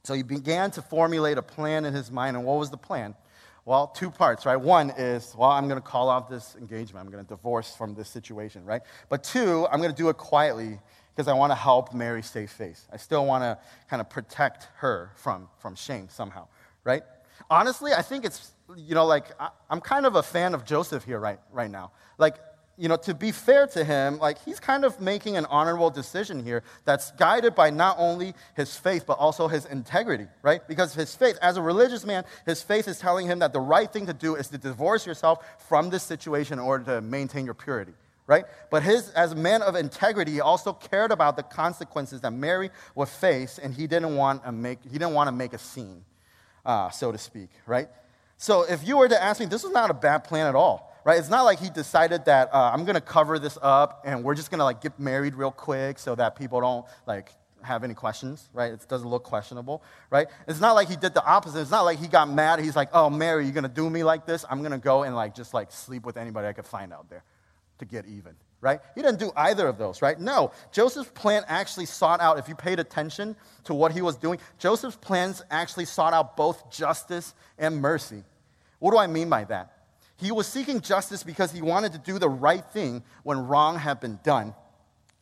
So, 0.04 0.14
he 0.14 0.24
began 0.24 0.72
to 0.72 0.82
formulate 0.82 1.38
a 1.38 1.42
plan 1.42 1.86
in 1.86 1.94
his 1.94 2.12
mind. 2.12 2.36
And 2.36 2.46
what 2.46 2.60
was 2.60 2.70
the 2.70 2.76
plan? 2.76 3.16
Well, 3.64 3.88
two 3.88 4.12
parts, 4.12 4.46
right? 4.46 4.58
One 4.58 4.90
is, 4.90 5.34
well, 5.38 5.52
I'm 5.52 5.70
going 5.70 5.82
to 5.82 5.88
call 5.88 6.10
off 6.10 6.28
this 6.28 6.58
engagement. 6.60 7.06
I'm 7.06 7.10
going 7.10 7.24
to 7.24 7.30
divorce 7.30 7.74
from 7.74 7.96
this 7.96 8.10
situation, 8.10 8.66
right? 8.66 8.82
But 9.08 9.24
two, 9.24 9.66
I'm 9.72 9.80
going 9.80 9.92
to 9.92 9.96
do 9.96 10.10
it 10.10 10.18
quietly 10.18 10.80
because 11.16 11.28
I 11.28 11.34
want 11.34 11.52
to 11.52 11.56
help 11.56 11.94
Mary 11.94 12.24
save 12.24 12.50
face. 12.50 12.88
I 12.92 12.98
still 12.98 13.26
want 13.26 13.44
to 13.44 13.58
kind 13.90 14.02
of 14.02 14.10
protect 14.10 14.68
her 14.78 15.12
from, 15.16 15.48
from 15.60 15.76
shame 15.76 16.10
somehow, 16.10 16.48
right? 16.84 17.04
Honestly, 17.50 17.92
I 17.94 18.02
think 18.02 18.26
it's, 18.26 18.52
you 18.76 18.96
know, 18.96 19.06
like, 19.06 19.26
I, 19.40 19.50
I'm 19.70 19.82
kind 19.82 20.06
of 20.06 20.16
a 20.16 20.24
fan 20.24 20.54
of 20.54 20.66
Joseph 20.66 21.04
here 21.04 21.20
right, 21.20 21.40
right 21.52 21.70
now. 21.70 21.92
Like, 22.18 22.38
you 22.78 22.90
know, 22.90 22.96
to 22.96 23.14
be 23.14 23.32
fair 23.32 23.68
to 23.68 23.84
him, 23.84 24.18
like, 24.18 24.44
he's 24.44 24.60
kind 24.60 24.84
of 24.84 25.00
making 25.00 25.38
an 25.38 25.46
honorable 25.46 25.92
decision 25.92 26.44
here 26.44 26.64
that's 26.86 27.12
guided 27.12 27.54
by 27.54 27.70
not 27.70 27.98
only 28.00 28.34
his 28.56 28.76
faith, 28.76 29.04
but 29.06 29.20
also 29.20 29.48
his 29.48 29.66
integrity, 29.66 30.26
right? 30.42 30.68
Because 30.68 30.96
his 30.96 31.16
faith, 31.16 31.38
as 31.44 31.58
a 31.58 31.62
religious 31.62 32.04
man, 32.04 32.24
his 32.48 32.64
faith 32.64 32.88
is 32.88 32.98
telling 32.98 33.28
him 33.28 33.40
that 33.40 33.54
the 33.54 33.60
right 33.60 33.92
thing 33.92 34.08
to 34.08 34.14
do 34.14 34.34
is 34.36 34.48
to 34.48 34.58
divorce 34.58 35.06
yourself 35.06 35.46
from 35.70 35.92
this 35.92 36.02
situation 36.02 36.58
in 36.58 36.66
order 36.66 36.96
to 36.96 37.02
maintain 37.02 37.46
your 37.46 37.54
purity 37.54 37.94
right? 38.28 38.46
But 38.70 38.84
his, 38.84 39.10
as 39.12 39.34
a 39.34 39.36
man 39.36 39.62
of 39.62 39.76
integrity, 39.76 40.34
he 40.34 40.42
also 40.42 40.74
cared 40.74 41.12
about 41.12 41.36
the 41.36 41.44
consequences 41.44 42.22
that 42.22 42.32
Mary 42.32 42.70
would 42.96 43.10
face, 43.10 43.60
and 43.60 43.74
he 43.74 43.88
didn't 43.88 44.16
want 44.16 44.44
to 44.46 44.52
make, 44.52 44.80
he 44.84 44.92
didn't 44.92 45.14
want 45.14 45.28
to 45.28 45.32
make 45.32 45.54
a 45.54 45.58
scene, 45.58 46.06
uh, 46.66 46.90
so 46.90 47.12
to 47.12 47.18
speak, 47.18 47.50
right? 47.66 47.90
So 48.38 48.64
if 48.64 48.86
you 48.88 48.98
were 48.98 49.08
to 49.08 49.22
ask 49.22 49.40
me, 49.40 49.46
this 49.46 49.64
is 49.64 49.72
not 49.72 49.90
a 49.90 49.94
bad 49.94 50.26
plan 50.26 50.48
at 50.48 50.56
all, 50.56 50.94
right? 51.06 51.18
It's 51.18 51.30
not 51.30 51.44
like 51.44 51.60
he 51.60 51.70
decided 51.70 52.26
that 52.26 52.54
uh, 52.54 52.72
I'm 52.74 52.84
going 52.86 52.96
to 52.96 53.02
cover 53.02 53.40
this 53.40 53.58
up 53.62 54.02
and 54.06 54.24
we're 54.24 54.36
just 54.36 54.52
going 54.52 54.60
to 54.60 54.66
like 54.66 54.82
get 54.82 55.00
married 55.00 55.36
real 55.36 55.52
quick 55.52 56.00
so 56.00 56.16
that 56.16 56.36
people 56.36 56.60
don't 56.60 56.86
like 57.08 57.32
have 57.62 57.84
any 57.84 57.94
questions, 57.94 58.50
right? 58.54 58.74
It 58.74 58.86
doesn't 58.88 59.08
look 59.08 59.24
questionable, 59.24 59.82
right? 60.10 60.28
It's 60.48 60.60
not 60.60 60.74
like 60.74 60.90
he 60.90 60.96
did 60.96 61.14
the 61.14 61.24
opposite. 61.26 61.62
It's 61.62 61.72
not 61.72 61.84
like 61.84 62.00
he 62.00 62.08
got 62.08 62.30
mad. 62.30 62.60
He's 62.60 62.76
like, 62.76 62.90
oh, 62.94 63.10
Mary, 63.10 63.46
you're 63.46 63.54
going 63.54 63.64
to 63.64 63.70
do 63.70 63.90
me 63.90 64.04
like 64.04 64.26
this? 64.26 64.46
I'm 64.50 64.60
going 64.60 64.72
to 64.72 64.78
go 64.78 65.04
and 65.04 65.16
like 65.16 65.36
just 65.36 65.54
like 65.54 65.72
sleep 65.72 66.06
with 66.06 66.18
anybody 66.18 66.48
I 66.48 66.54
could 66.54 66.66
find 66.66 66.92
out 66.92 67.10
there, 67.10 67.24
to 67.80 67.86
get 67.86 68.06
even, 68.06 68.36
right? 68.62 68.80
He 68.96 69.02
didn't 69.02 69.20
do 69.20 69.32
either 69.36 69.68
of 69.68 69.78
those, 69.78 70.02
right? 70.02 70.20
No. 70.20 70.52
Joseph's 70.72 71.12
plan 71.12 71.44
actually 71.48 71.86
sought 71.86 72.22
out, 72.22 72.40
if 72.40 72.48
you 72.48 72.56
paid 72.56 72.80
attention 72.80 73.36
to 73.66 73.74
what 73.74 73.92
he 73.92 74.02
was 74.02 74.16
doing, 74.16 74.40
Joseph's 74.60 74.96
plans 74.96 75.44
actually 75.52 75.86
sought 75.86 76.14
out 76.14 76.38
both 76.38 76.72
justice 76.72 77.34
and 77.58 77.78
mercy. 77.82 78.24
What 78.80 78.92
do 78.92 78.98
I 78.98 79.08
mean 79.08 79.30
by 79.30 79.46
that? 79.46 79.72
He 80.18 80.32
was 80.32 80.48
seeking 80.48 80.80
justice 80.80 81.24
because 81.24 81.52
he 81.52 81.62
wanted 81.62 81.94
to 81.94 81.98
do 81.98 82.20
the 82.20 82.30
right 82.30 82.64
thing 82.72 83.04
when 83.24 83.48
wrong 83.48 83.78
had 83.78 84.00
been 84.00 84.20
done. 84.24 84.54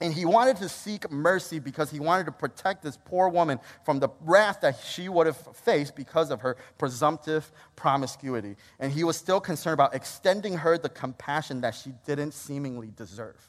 And 0.02 0.12
he 0.12 0.26
wanted 0.26 0.58
to 0.58 0.68
seek 0.68 1.12
mercy 1.12 1.60
because 1.60 1.92
he 1.92 2.00
wanted 2.00 2.26
to 2.26 2.32
protect 2.32 2.82
this 2.82 2.98
poor 3.06 3.30
woman 3.30 3.60
from 3.86 4.00
the 4.00 4.10
wrath 4.22 4.62
that 4.62 4.80
she 4.84 5.08
would 5.08 5.28
have 5.28 5.38
faced 5.56 5.96
because 5.96 6.32
of 6.32 6.42
her 6.42 6.58
presumptive 6.80 7.52
promiscuity. 7.76 8.56
And 8.80 8.92
he 8.92 9.04
was 9.04 9.16
still 9.16 9.40
concerned 9.40 9.76
about 9.76 9.94
extending 9.94 10.58
her 10.58 10.80
the 10.80 10.90
compassion 10.90 11.62
that 11.62 11.76
she 11.76 11.94
didn't 12.08 12.34
seemingly 12.34 12.92
deserve. 12.96 13.48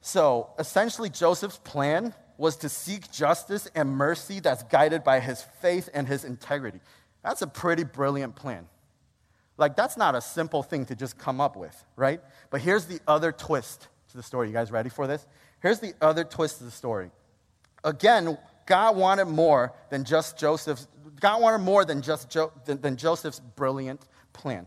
So 0.00 0.50
essentially, 0.58 1.08
Joseph's 1.08 1.58
plan 1.58 2.12
was 2.36 2.56
to 2.56 2.68
seek 2.68 3.10
justice 3.12 3.68
and 3.76 3.88
mercy 3.88 4.40
that's 4.40 4.64
guided 4.64 5.04
by 5.04 5.20
his 5.20 5.42
faith 5.60 5.88
and 5.94 6.08
his 6.08 6.24
integrity. 6.24 6.80
That's 7.22 7.42
a 7.42 7.46
pretty 7.46 7.84
brilliant 7.84 8.34
plan. 8.34 8.66
Like, 9.56 9.76
that's 9.76 9.96
not 9.96 10.14
a 10.14 10.20
simple 10.20 10.62
thing 10.62 10.84
to 10.86 10.96
just 10.96 11.16
come 11.16 11.40
up 11.40 11.56
with, 11.56 11.84
right? 11.94 12.20
But 12.50 12.60
here's 12.60 12.86
the 12.86 13.00
other 13.06 13.32
twist 13.32 13.88
the 14.16 14.22
story. 14.22 14.48
You 14.48 14.54
guys 14.54 14.70
ready 14.70 14.88
for 14.88 15.06
this? 15.06 15.26
Here's 15.60 15.80
the 15.80 15.94
other 16.00 16.24
twist 16.24 16.60
of 16.60 16.66
the 16.66 16.72
story. 16.72 17.10
Again, 17.84 18.36
God 18.66 18.96
wanted 18.96 19.26
more 19.26 19.72
than 19.90 20.04
just 20.04 20.38
Joseph's, 20.38 20.88
God 21.20 21.40
wanted 21.40 21.58
more 21.58 21.84
than 21.84 22.02
just 22.02 22.28
jo- 22.28 22.52
than, 22.64 22.80
than 22.80 22.96
Joseph's 22.96 23.40
brilliant 23.40 24.00
plan. 24.32 24.66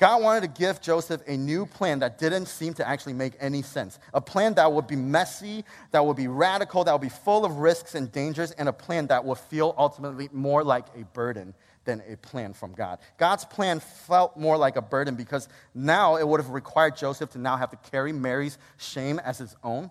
God 0.00 0.22
wanted 0.22 0.40
to 0.40 0.60
give 0.60 0.80
Joseph 0.80 1.20
a 1.26 1.36
new 1.36 1.66
plan 1.66 1.98
that 1.98 2.18
didn't 2.18 2.46
seem 2.46 2.72
to 2.74 2.88
actually 2.88 3.12
make 3.12 3.34
any 3.38 3.60
sense. 3.60 3.98
A 4.14 4.20
plan 4.20 4.54
that 4.54 4.72
would 4.72 4.86
be 4.86 4.96
messy, 4.96 5.62
that 5.90 6.04
would 6.04 6.16
be 6.16 6.26
radical, 6.26 6.84
that 6.84 6.92
would 6.92 7.02
be 7.02 7.10
full 7.10 7.44
of 7.44 7.56
risks 7.56 7.94
and 7.94 8.10
dangers, 8.10 8.50
and 8.52 8.66
a 8.66 8.72
plan 8.72 9.08
that 9.08 9.22
would 9.22 9.36
feel 9.36 9.74
ultimately 9.76 10.30
more 10.32 10.64
like 10.64 10.86
a 10.96 11.04
burden 11.12 11.54
than 11.90 12.02
a 12.08 12.16
plan 12.16 12.52
from 12.52 12.72
God. 12.72 13.00
God's 13.18 13.44
plan 13.44 13.80
felt 13.80 14.36
more 14.36 14.56
like 14.56 14.76
a 14.76 14.82
burden 14.82 15.16
because 15.16 15.48
now 15.74 16.16
it 16.16 16.26
would 16.26 16.40
have 16.40 16.50
required 16.50 16.96
Joseph 16.96 17.30
to 17.30 17.38
now 17.38 17.56
have 17.56 17.70
to 17.70 17.90
carry 17.90 18.12
Mary's 18.12 18.58
shame 18.78 19.18
as 19.18 19.38
his 19.38 19.56
own. 19.64 19.90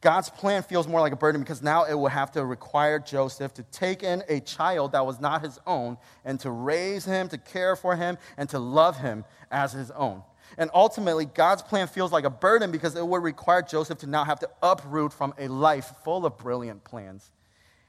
God's 0.00 0.30
plan 0.30 0.62
feels 0.62 0.86
more 0.86 1.00
like 1.00 1.12
a 1.12 1.16
burden 1.16 1.40
because 1.40 1.60
now 1.60 1.84
it 1.84 1.94
will 1.94 2.08
have 2.08 2.30
to 2.32 2.44
require 2.44 3.00
Joseph 3.00 3.54
to 3.54 3.64
take 3.64 4.04
in 4.04 4.22
a 4.28 4.38
child 4.38 4.92
that 4.92 5.04
was 5.04 5.20
not 5.20 5.42
his 5.42 5.58
own 5.66 5.96
and 6.24 6.38
to 6.40 6.50
raise 6.50 7.04
him, 7.04 7.28
to 7.28 7.38
care 7.38 7.74
for 7.74 7.96
him, 7.96 8.18
and 8.36 8.48
to 8.50 8.60
love 8.60 8.98
him 8.98 9.24
as 9.50 9.72
his 9.72 9.90
own. 9.92 10.22
And 10.58 10.70
ultimately, 10.74 11.24
God's 11.24 11.62
plan 11.62 11.88
feels 11.88 12.12
like 12.12 12.24
a 12.24 12.30
burden 12.30 12.70
because 12.70 12.94
it 12.94 13.06
would 13.06 13.22
require 13.22 13.62
Joseph 13.62 13.98
to 13.98 14.06
now 14.06 14.24
have 14.24 14.38
to 14.40 14.50
uproot 14.62 15.12
from 15.12 15.34
a 15.38 15.48
life 15.48 15.92
full 16.04 16.24
of 16.24 16.38
brilliant 16.38 16.84
plans 16.84 17.30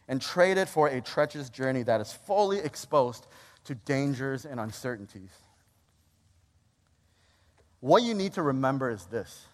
and 0.07 0.21
trade 0.21 0.57
it 0.57 0.67
for 0.67 0.87
a 0.87 1.01
treacherous 1.01 1.49
journey 1.49 1.83
that 1.83 2.01
is 2.01 2.11
fully 2.11 2.59
exposed 2.59 3.27
to 3.65 3.75
dangers 3.75 4.45
and 4.45 4.59
uncertainties. 4.59 5.31
What 7.79 8.03
you 8.03 8.13
need 8.13 8.33
to 8.33 8.41
remember 8.41 8.89
is 8.89 9.05
this 9.05 9.45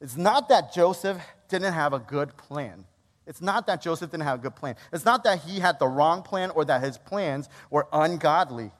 it's 0.00 0.16
not 0.16 0.48
that 0.48 0.74
Joseph 0.74 1.18
didn't 1.48 1.72
have 1.72 1.92
a 1.92 1.98
good 1.98 2.36
plan. 2.36 2.84
It's 3.26 3.40
not 3.40 3.66
that 3.68 3.80
Joseph 3.80 4.10
didn't 4.10 4.24
have 4.24 4.40
a 4.40 4.42
good 4.42 4.56
plan. 4.56 4.76
It's 4.92 5.04
not 5.04 5.24
that 5.24 5.40
he 5.40 5.60
had 5.60 5.78
the 5.78 5.86
wrong 5.86 6.22
plan 6.22 6.50
or 6.50 6.64
that 6.66 6.82
his 6.82 6.98
plans 6.98 7.48
were 7.70 7.86
ungodly. 7.92 8.70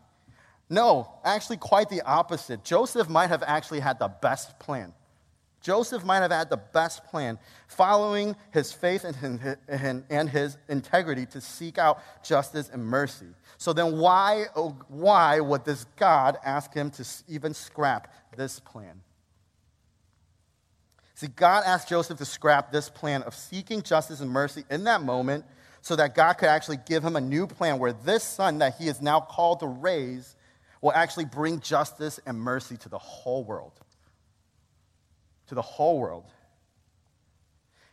No, 0.68 1.08
actually, 1.24 1.56
quite 1.58 1.88
the 1.88 2.02
opposite. 2.02 2.64
Joseph 2.64 3.08
might 3.08 3.28
have 3.28 3.42
actually 3.42 3.80
had 3.80 3.98
the 3.98 4.08
best 4.08 4.58
plan. 4.58 4.92
Joseph 5.64 6.04
might 6.04 6.20
have 6.20 6.30
had 6.30 6.50
the 6.50 6.58
best 6.58 7.06
plan, 7.06 7.38
following 7.68 8.36
his 8.52 8.70
faith 8.70 9.02
and 9.02 10.28
his 10.28 10.58
integrity 10.68 11.24
to 11.24 11.40
seek 11.40 11.78
out 11.78 12.02
justice 12.22 12.68
and 12.70 12.84
mercy. 12.84 13.28
So 13.56 13.72
then, 13.72 13.96
why, 13.96 14.44
oh, 14.54 14.76
why 14.88 15.40
would 15.40 15.64
this 15.64 15.86
God 15.96 16.36
ask 16.44 16.74
him 16.74 16.90
to 16.90 17.06
even 17.28 17.54
scrap 17.54 18.12
this 18.36 18.60
plan? 18.60 19.00
See, 21.14 21.28
God 21.28 21.62
asked 21.64 21.88
Joseph 21.88 22.18
to 22.18 22.26
scrap 22.26 22.70
this 22.70 22.90
plan 22.90 23.22
of 23.22 23.34
seeking 23.34 23.80
justice 23.80 24.20
and 24.20 24.30
mercy 24.30 24.64
in 24.68 24.84
that 24.84 25.00
moment 25.00 25.46
so 25.80 25.96
that 25.96 26.14
God 26.14 26.34
could 26.34 26.50
actually 26.50 26.80
give 26.84 27.02
him 27.02 27.16
a 27.16 27.22
new 27.22 27.46
plan 27.46 27.78
where 27.78 27.94
this 27.94 28.22
son 28.22 28.58
that 28.58 28.76
he 28.78 28.88
is 28.88 29.00
now 29.00 29.20
called 29.20 29.60
to 29.60 29.66
raise 29.66 30.36
will 30.82 30.92
actually 30.92 31.24
bring 31.24 31.60
justice 31.60 32.20
and 32.26 32.38
mercy 32.38 32.76
to 32.76 32.90
the 32.90 32.98
whole 32.98 33.44
world. 33.44 33.72
To 35.48 35.54
the 35.54 35.62
whole 35.62 35.98
world. 35.98 36.24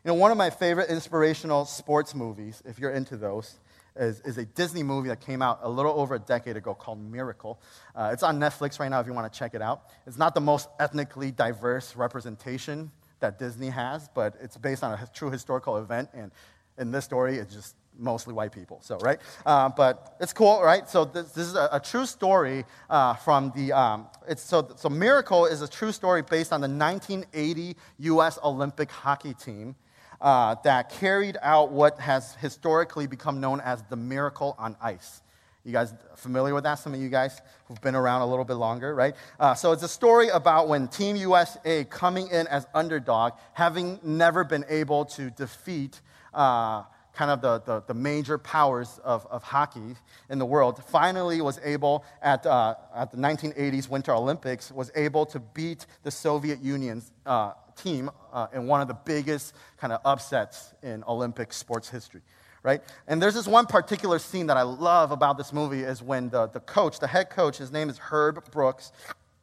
You 0.04 0.10
know, 0.10 0.16
one 0.16 0.32
of 0.32 0.38
my 0.38 0.50
favorite 0.50 0.90
inspirational 0.90 1.66
sports 1.66 2.16
movies, 2.16 2.64
if 2.66 2.80
you're 2.80 2.92
into 2.92 3.18
those, 3.18 3.60
is, 3.96 4.20
is 4.22 4.38
a 4.38 4.46
Disney 4.46 4.84
movie 4.84 5.10
that 5.10 5.22
came 5.22 5.42
out 5.42 5.60
a 5.62 5.70
little 5.70 6.00
over 6.00 6.16
a 6.16 6.20
decade 6.20 6.58
ago 6.58 6.74
called 6.74 7.00
Miracle. 7.00 7.62
Uh, 7.96 8.10
it's 8.14 8.24
on 8.24 8.40
Netflix 8.40 8.80
right 8.80 8.90
now 8.90 9.00
if 9.00 9.06
you 9.06 9.14
want 9.14 9.32
to 9.32 9.38
check 9.38 9.54
it 9.54 9.62
out. 9.62 9.84
It's 10.08 10.18
not 10.18 10.34
the 10.34 10.42
most 10.42 10.70
ethnically 10.80 11.32
diverse 11.32 11.96
representation 11.96 12.92
that 13.20 13.38
Disney 13.38 13.70
has, 13.70 14.10
but 14.16 14.36
it's 14.42 14.58
based 14.58 14.84
on 14.84 14.94
a 14.94 15.10
true 15.14 15.30
historical 15.30 15.78
event. 15.78 16.10
And 16.14 16.32
in 16.78 16.92
this 16.92 17.06
story, 17.06 17.38
it's 17.38 17.54
just 17.54 17.76
mostly 17.98 18.34
white 18.34 18.52
people. 18.52 18.80
So, 18.82 18.98
right? 18.98 19.20
Uh, 19.46 19.70
but 19.70 20.16
it's 20.20 20.34
cool, 20.34 20.62
right? 20.62 20.88
So, 20.90 21.06
this, 21.06 21.32
this 21.32 21.48
is 21.48 21.56
a, 21.56 21.70
a, 21.74 21.80
true 21.80 22.06
story 22.06 22.66
uh, 22.90 23.16
from 23.16 23.52
the. 23.56 23.74
Um, 23.74 24.08
it's, 24.28 24.42
so, 24.42 24.72
so, 24.76 24.90
Miracle 24.90 25.46
is 25.46 25.62
a 25.62 25.68
true 25.68 25.92
story 25.92 26.22
based 26.22 26.54
on 26.54 26.62
the 26.62 26.68
1980 26.68 27.76
U.S. 28.00 28.40
Olympic 28.44 28.92
hockey 28.92 29.34
team. 29.34 29.76
Uh, 30.20 30.54
that 30.64 30.92
carried 30.92 31.36
out 31.42 31.72
what 31.72 32.00
has 32.00 32.36
historically 32.36 33.08
become 33.08 33.42
known 33.42 33.60
as 33.62 33.82
the 33.90 33.96
miracle 33.96 34.56
on 34.60 34.76
ice. 34.80 35.22
You 35.64 35.72
guys 35.72 35.94
familiar 36.16 36.56
with 36.56 36.64
that? 36.64 36.76
Some 36.76 36.94
of 36.94 37.00
you 37.00 37.10
guys 37.10 37.40
who've 37.66 37.82
been 37.82 37.96
around 37.96 38.22
a 38.22 38.26
little 38.28 38.46
bit 38.46 38.56
longer, 38.56 38.96
right? 38.96 39.16
Uh, 39.40 39.54
so 39.54 39.72
it's 39.72 39.84
a 39.84 39.88
story 39.88 40.30
about 40.30 40.68
when 40.68 40.88
Team 40.88 41.16
USA 41.16 41.84
coming 41.86 42.28
in 42.30 42.48
as 42.48 42.66
underdog, 42.74 43.34
having 43.54 44.00
never 44.04 44.44
been 44.44 44.66
able 44.70 45.06
to 45.06 45.30
defeat 45.32 46.02
uh, 46.34 46.84
kind 47.14 47.32
of 47.32 47.42
the, 47.42 47.60
the, 47.60 47.84
the, 47.88 47.94
major 47.94 48.38
powers 48.38 49.00
of, 49.04 49.26
of 49.28 49.44
hockey 49.44 49.96
in 50.30 50.40
the 50.40 50.46
world, 50.46 50.82
finally 50.86 51.42
was 51.42 51.60
able 51.64 52.06
at, 52.22 52.46
uh, 52.46 52.76
at 52.96 53.12
the 53.12 53.18
1980s 53.18 53.90
Winter 53.90 54.14
Olympics, 54.14 54.72
was 54.72 54.92
able 54.96 55.26
to 55.26 55.40
beat 55.40 55.86
the 56.04 56.12
Soviet 56.12 56.62
Union's 56.62 57.12
uh, 57.26 57.54
team 57.76 58.10
uh, 58.32 58.48
in 58.54 58.66
one 58.66 58.82
of 58.82 58.88
the 58.88 58.94
biggest 58.94 59.54
kind 59.78 59.92
of 59.92 60.00
upsets 60.06 60.74
in 60.84 61.04
Olympic 61.08 61.54
sports 61.54 61.90
history 61.90 62.22
right? 62.64 62.82
And 63.08 63.20
there's 63.20 63.34
this 63.34 63.48
one 63.48 63.66
particular 63.66 64.20
scene 64.20 64.46
that 64.46 64.58
I 64.58 64.62
love 64.62 65.12
about 65.12 65.36
this 65.36 65.52
movie 65.52 65.82
is 65.82 66.04
when 66.04 66.30
the, 66.30 66.48
the 66.48 66.60
coach, 66.60 67.00
the 67.00 67.08
head 67.08 67.32
coach, 67.32 67.58
his 67.58 67.72
name 67.72 67.90
is 67.90 67.98
Herb 67.98 68.52
Brooks, 68.52 68.92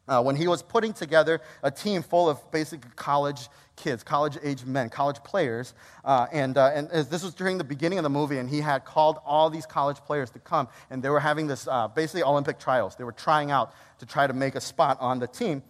uh, 0.06 0.22
when 0.22 0.36
he 0.36 0.46
was 0.46 0.62
putting 0.62 0.92
together 0.92 1.40
a 1.62 1.70
team 1.70 2.02
full 2.02 2.28
of 2.28 2.50
basically 2.50 2.90
college 2.96 3.48
kids, 3.78 4.02
college 4.02 4.36
age 4.42 4.64
men, 4.64 4.90
college 4.90 5.22
players. 5.24 5.72
Uh, 6.04 6.26
and, 6.32 6.58
uh, 6.58 6.70
and 6.74 6.90
this 6.90 7.22
was 7.22 7.32
during 7.32 7.56
the 7.56 7.64
beginning 7.64 7.98
of 7.98 8.02
the 8.02 8.10
movie, 8.10 8.38
and 8.38 8.50
he 8.50 8.60
had 8.60 8.84
called 8.84 9.18
all 9.24 9.48
these 9.48 9.64
college 9.64 9.96
players 9.98 10.30
to 10.30 10.38
come, 10.38 10.68
and 10.90 11.02
they 11.02 11.08
were 11.08 11.20
having 11.20 11.46
this 11.46 11.66
uh, 11.68 11.88
basically 11.88 12.22
Olympic 12.22 12.58
trials. 12.58 12.96
They 12.96 13.04
were 13.04 13.12
trying 13.12 13.50
out 13.50 13.72
to 14.00 14.06
try 14.06 14.26
to 14.26 14.32
make 14.32 14.54
a 14.56 14.60
spot 14.60 14.98
on 15.00 15.18
the 15.18 15.26
team. 15.26 15.62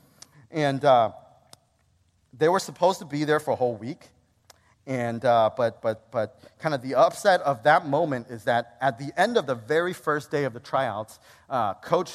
And 0.50 0.84
uh, 0.84 1.12
they 2.36 2.48
were 2.48 2.60
supposed 2.60 2.98
to 3.00 3.04
be 3.04 3.24
there 3.24 3.38
for 3.38 3.52
a 3.52 3.56
whole 3.56 3.76
week. 3.76 4.08
And, 4.86 5.22
uh, 5.22 5.50
but, 5.54 5.82
but, 5.82 6.10
but 6.10 6.40
kind 6.58 6.74
of 6.74 6.80
the 6.80 6.94
upset 6.94 7.42
of 7.42 7.62
that 7.64 7.86
moment 7.86 8.28
is 8.30 8.44
that 8.44 8.78
at 8.80 8.98
the 8.98 9.12
end 9.20 9.36
of 9.36 9.46
the 9.46 9.54
very 9.54 9.92
first 9.92 10.30
day 10.30 10.44
of 10.44 10.54
the 10.54 10.60
tryouts, 10.60 11.18
uh, 11.50 11.74
Coach, 11.74 12.12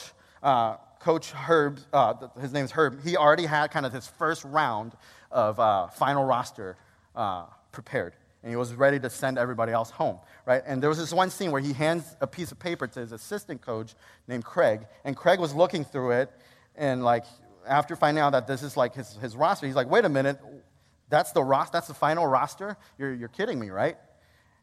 Coach 1.04 1.32
Herb, 1.32 1.80
uh, 1.92 2.14
his 2.40 2.54
name's 2.54 2.72
Herb, 2.72 3.04
he 3.04 3.18
already 3.18 3.46
had 3.46 3.72
kind 3.72 3.86
of 3.86 3.92
his 3.92 4.08
first 4.08 4.46
round 4.46 4.94
of 5.34 5.60
uh, 5.60 5.88
final 5.88 6.24
roster 6.24 6.78
uh, 7.16 7.46
prepared. 7.72 8.14
And 8.42 8.50
he 8.50 8.56
was 8.56 8.74
ready 8.74 9.00
to 9.00 9.10
send 9.10 9.38
everybody 9.38 9.72
else 9.72 9.90
home, 9.90 10.20
right? 10.46 10.62
And 10.66 10.82
there 10.82 10.90
was 10.90 11.00
this 11.00 11.14
one 11.14 11.30
scene 11.30 11.52
where 11.52 11.62
he 11.62 11.74
hands 11.74 12.16
a 12.22 12.28
piece 12.28 12.52
of 12.52 12.60
paper 12.60 12.88
to 12.88 13.00
his 13.00 13.12
assistant 13.12 13.62
coach 13.62 13.96
named 14.28 14.46
Craig, 14.46 14.86
and 15.04 15.16
Craig 15.16 15.40
was 15.40 15.54
looking 15.54 15.86
through 15.86 16.12
it, 16.12 16.32
and 16.76 17.04
like 17.04 17.24
after 17.66 17.96
finding 17.96 18.22
out 18.22 18.32
that 18.32 18.48
this 18.48 18.62
is 18.62 18.76
like 18.76 18.94
his, 18.96 19.16
his 19.18 19.36
roster, 19.36 19.66
he's 19.66 19.76
like, 19.76 19.90
wait 19.90 20.04
a 20.06 20.10
minute, 20.10 20.40
that's 21.10 21.32
the, 21.32 21.44
ros- 21.44 21.70
that's 21.70 21.88
the 21.88 21.94
final 21.94 22.28
roster? 22.28 22.78
You're, 22.98 23.14
you're 23.14 23.30
kidding 23.30 23.60
me, 23.60 23.70
right? 23.70 23.96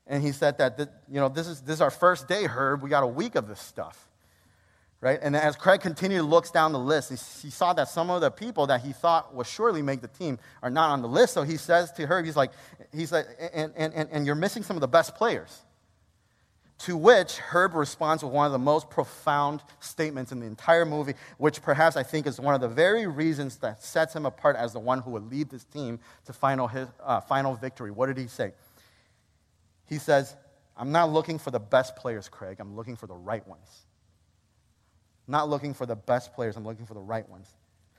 And 0.07 0.23
he 0.23 0.33
said 0.33 0.59
that, 0.59 0.79
you 1.09 1.21
know, 1.21 1.29
this 1.29 1.47
is, 1.47 1.63
this 1.63 1.75
is 1.75 1.81
our 1.81 1.91
first 1.91 2.29
day, 2.29 2.45
Herb. 2.45 2.83
We 2.83 2.91
got 2.91 3.03
a 3.03 3.07
week 3.07 3.35
of 3.37 3.49
this 3.49 3.61
stuff. 3.61 4.10
Right? 5.01 5.19
And 5.23 5.35
as 5.35 5.57
Craig 5.57 5.81
continued 5.81 6.25
looks 6.25 6.51
down 6.51 6.73
the 6.73 6.79
list, 6.79 7.09
he, 7.43 7.51
saw 7.51 7.73
that 7.73 7.89
some 7.89 8.11
of 8.11 8.21
the 8.21 8.31
people 8.31 8.67
that 8.67 8.83
he 8.83 8.93
thought 8.93 9.35
would 9.35 9.47
surely 9.47 9.81
make 9.81 10.03
the 10.03 10.09
team 10.09 10.39
are 10.63 10.69
not 10.69 10.91
on 10.91 11.01
the 11.01 11.09
list. 11.09 11.33
So 11.33 11.43
he 11.43 11.57
says 11.57 11.91
to 11.93 12.07
Herb, 12.07 12.27
he's 12.27 12.37
like, 12.37 12.53
he's 12.93 13.11
like 13.11 13.27
and, 13.55 13.73
and, 13.77 13.95
and, 13.95 14.11
and 14.13 14.27
you're 14.27 14.35
missing 14.35 14.63
some 14.63 14.77
of 14.77 14.83
the 14.83 14.89
best 14.89 15.15
players. 15.15 15.63
To 16.81 16.99
which 16.99 17.39
Herb 17.39 17.75
responds 17.75 18.23
with 18.23 18.33
one 18.33 18.45
of 18.45 18.53
the 18.53 18.59
most 18.59 18.91
profound 18.91 19.63
statements 19.81 20.33
in 20.33 20.41
the 20.41 20.47
entire 20.47 20.85
movie, 20.85 21.15
which 21.39 21.63
perhaps 21.63 21.97
I 21.97 22.03
think 22.03 22.27
is 22.27 22.39
one 22.39 22.55
of 22.55 22.61
the 22.61 22.69
very 22.69 23.07
reasons 23.07 23.57
that 23.59 23.83
sets 23.83 24.15
him 24.15 24.27
apart 24.27 24.57
as 24.57 24.75
the 24.75 24.81
one 24.81 25.01
who 25.01 25.13
would 25.13 25.31
lead 25.31 25.51
this 25.51 25.65
team 25.65 25.99
to 26.27 26.33
final, 26.35 26.69
his, 26.69 26.89
uh, 27.03 27.21
final 27.21 27.55
victory. 27.55 27.91
What 27.91 28.07
did 28.07 28.19
he 28.19 28.27
say? 28.27 28.53
He 29.87 29.99
says, 29.99 30.37
I'm 30.77 30.93
not 30.93 31.11
looking 31.11 31.39
for 31.39 31.51
the 31.51 31.61
best 31.61 31.97
players, 31.97 32.29
Craig. 32.29 32.59
I'm 32.61 32.77
looking 32.77 32.97
for 32.97 33.07
the 33.07 33.17
right 33.17 33.47
ones. 33.47 33.87
I'm 35.31 35.33
not 35.33 35.49
looking 35.49 35.75
for 35.75 35.87
the 35.87 35.95
best 35.95 36.33
players, 36.35 36.57
I'm 36.57 36.65
looking 36.65 36.87
for 36.87 36.95
the 36.95 37.01
right 37.01 37.29
ones. 37.29 37.49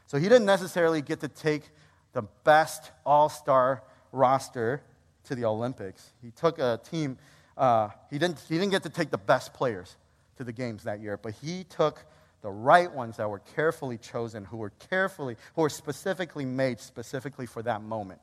So 0.06 0.18
he 0.18 0.28
didn't 0.28 0.48
necessarily 0.48 1.02
get 1.02 1.22
to 1.22 1.30
take 1.30 1.70
the 2.12 2.24
best 2.44 2.92
all 3.06 3.30
star 3.30 3.84
roster 4.12 4.82
to 5.24 5.36
the 5.36 5.46
Olympics. 5.46 6.12
He 6.22 6.32
took 6.32 6.60
a 6.60 6.78
team 6.84 7.18
uh, 7.56 7.88
he, 8.10 8.18
didn't, 8.18 8.38
he 8.50 8.56
didn't 8.56 8.72
get 8.72 8.84
to 8.84 8.90
take 8.90 9.12
the 9.12 9.18
best 9.18 9.54
players 9.54 9.96
to 10.36 10.44
the 10.44 10.52
games 10.52 10.84
that 10.84 11.00
year, 11.00 11.16
but 11.16 11.34
he 11.42 11.64
took 11.64 12.04
the 12.42 12.50
right 12.50 12.92
ones 12.92 13.16
that 13.16 13.30
were 13.30 13.40
carefully 13.56 13.98
chosen, 13.98 14.44
who 14.44 14.58
were 14.58 14.72
carefully, 14.90 15.38
who 15.56 15.62
were 15.62 15.70
specifically 15.70 16.44
made 16.44 16.82
specifically 16.82 17.46
for 17.46 17.64
that 17.64 17.82
moment. 17.82 18.20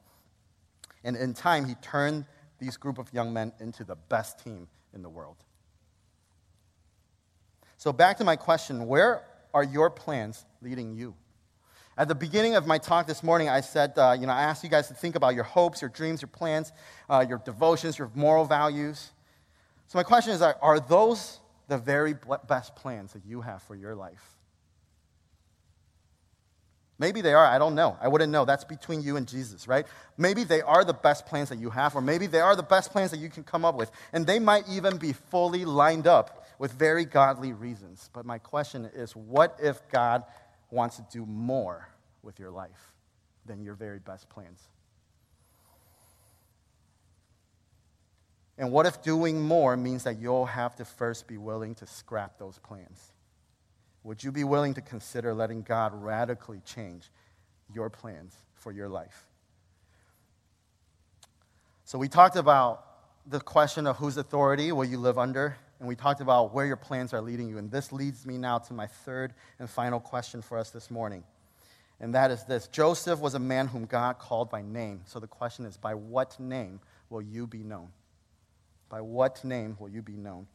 And 1.02 1.16
in 1.16 1.32
time, 1.32 1.64
he 1.64 1.76
turned 1.76 2.26
these 2.58 2.76
group 2.76 2.98
of 2.98 3.10
young 3.14 3.32
men 3.32 3.52
into 3.58 3.84
the 3.84 3.94
best 3.94 4.44
team 4.44 4.68
in 4.92 5.02
the 5.02 5.08
world. 5.08 5.36
So, 7.78 7.92
back 7.92 8.18
to 8.18 8.24
my 8.24 8.34
question 8.34 8.88
where 8.88 9.22
are 9.54 9.62
your 9.62 9.88
plans 9.88 10.44
leading 10.60 10.94
you? 10.94 11.14
At 11.96 12.08
the 12.08 12.14
beginning 12.14 12.56
of 12.56 12.66
my 12.66 12.78
talk 12.78 13.06
this 13.06 13.22
morning, 13.22 13.48
I 13.48 13.60
said, 13.60 13.96
uh, 13.96 14.16
you 14.18 14.26
know, 14.26 14.32
I 14.32 14.42
asked 14.42 14.64
you 14.64 14.68
guys 14.68 14.88
to 14.88 14.94
think 14.94 15.14
about 15.14 15.36
your 15.36 15.44
hopes, 15.44 15.80
your 15.80 15.88
dreams, 15.88 16.20
your 16.20 16.28
plans, 16.28 16.72
uh, 17.08 17.24
your 17.28 17.38
devotions, 17.38 17.96
your 17.96 18.10
moral 18.16 18.44
values. 18.44 19.12
So, 19.86 19.96
my 19.96 20.02
question 20.02 20.32
is 20.32 20.42
are 20.42 20.80
those 20.80 21.38
the 21.68 21.78
very 21.78 22.16
best 22.48 22.74
plans 22.74 23.12
that 23.12 23.24
you 23.24 23.42
have 23.42 23.62
for 23.62 23.76
your 23.76 23.94
life? 23.94 24.34
Maybe 26.98 27.20
they 27.20 27.32
are. 27.32 27.46
I 27.46 27.58
don't 27.58 27.76
know. 27.76 27.96
I 28.00 28.08
wouldn't 28.08 28.32
know. 28.32 28.44
That's 28.44 28.64
between 28.64 29.02
you 29.02 29.16
and 29.16 29.28
Jesus, 29.28 29.68
right? 29.68 29.86
Maybe 30.16 30.42
they 30.42 30.62
are 30.62 30.84
the 30.84 30.94
best 30.94 31.26
plans 31.26 31.48
that 31.50 31.60
you 31.60 31.70
have, 31.70 31.94
or 31.94 32.00
maybe 32.00 32.26
they 32.26 32.40
are 32.40 32.56
the 32.56 32.64
best 32.64 32.90
plans 32.90 33.12
that 33.12 33.20
you 33.20 33.28
can 33.28 33.44
come 33.44 33.64
up 33.64 33.76
with. 33.76 33.92
And 34.12 34.26
they 34.26 34.40
might 34.40 34.68
even 34.68 34.96
be 34.96 35.12
fully 35.12 35.64
lined 35.64 36.08
up 36.08 36.37
with 36.58 36.72
very 36.72 37.04
godly 37.04 37.52
reasons. 37.52 38.10
But 38.12 38.26
my 38.26 38.38
question 38.38 38.90
is 38.94 39.14
what 39.14 39.58
if 39.62 39.88
God 39.88 40.24
wants 40.70 40.96
to 40.96 41.06
do 41.10 41.24
more 41.24 41.88
with 42.22 42.38
your 42.38 42.50
life 42.50 42.92
than 43.46 43.62
your 43.62 43.74
very 43.74 43.98
best 43.98 44.28
plans? 44.28 44.60
And 48.58 48.72
what 48.72 48.86
if 48.86 49.02
doing 49.02 49.40
more 49.40 49.76
means 49.76 50.02
that 50.02 50.18
you'll 50.18 50.46
have 50.46 50.74
to 50.76 50.84
first 50.84 51.28
be 51.28 51.38
willing 51.38 51.76
to 51.76 51.86
scrap 51.86 52.38
those 52.38 52.58
plans? 52.58 53.12
Would 54.02 54.24
you 54.24 54.32
be 54.32 54.42
willing 54.42 54.74
to 54.74 54.80
consider 54.80 55.32
letting 55.32 55.62
God 55.62 55.92
radically 55.94 56.60
change 56.64 57.10
your 57.72 57.88
plans 57.88 58.34
for 58.54 58.72
your 58.72 58.88
life? 58.88 59.26
So, 61.84 61.98
we 61.98 62.08
talked 62.08 62.36
about 62.36 62.84
the 63.26 63.40
question 63.40 63.86
of 63.86 63.96
whose 63.96 64.16
authority 64.16 64.72
will 64.72 64.84
you 64.84 64.98
live 64.98 65.18
under, 65.18 65.56
and 65.78 65.88
we 65.88 65.94
talked 65.94 66.20
about 66.20 66.52
where 66.52 66.66
your 66.66 66.76
plans 66.76 67.12
are 67.12 67.20
leading 67.20 67.48
you. 67.48 67.58
And 67.58 67.70
this 67.70 67.92
leads 67.92 68.26
me 68.26 68.36
now 68.36 68.58
to 68.58 68.72
my 68.72 68.86
third 68.86 69.32
and 69.58 69.70
final 69.70 70.00
question 70.00 70.42
for 70.42 70.58
us 70.58 70.70
this 70.70 70.90
morning. 70.90 71.22
And 72.00 72.14
that 72.14 72.30
is 72.30 72.44
this 72.44 72.68
Joseph 72.68 73.20
was 73.20 73.34
a 73.34 73.38
man 73.38 73.66
whom 73.68 73.84
God 73.84 74.18
called 74.18 74.50
by 74.50 74.62
name. 74.62 75.02
So 75.06 75.18
the 75.18 75.26
question 75.26 75.64
is, 75.64 75.76
by 75.76 75.94
what 75.94 76.38
name 76.38 76.80
will 77.10 77.22
you 77.22 77.46
be 77.46 77.62
known? 77.62 77.88
By 78.88 79.00
what 79.00 79.44
name 79.44 79.76
will 79.78 79.88
you 79.88 80.02
be 80.02 80.16
known? 80.16 80.46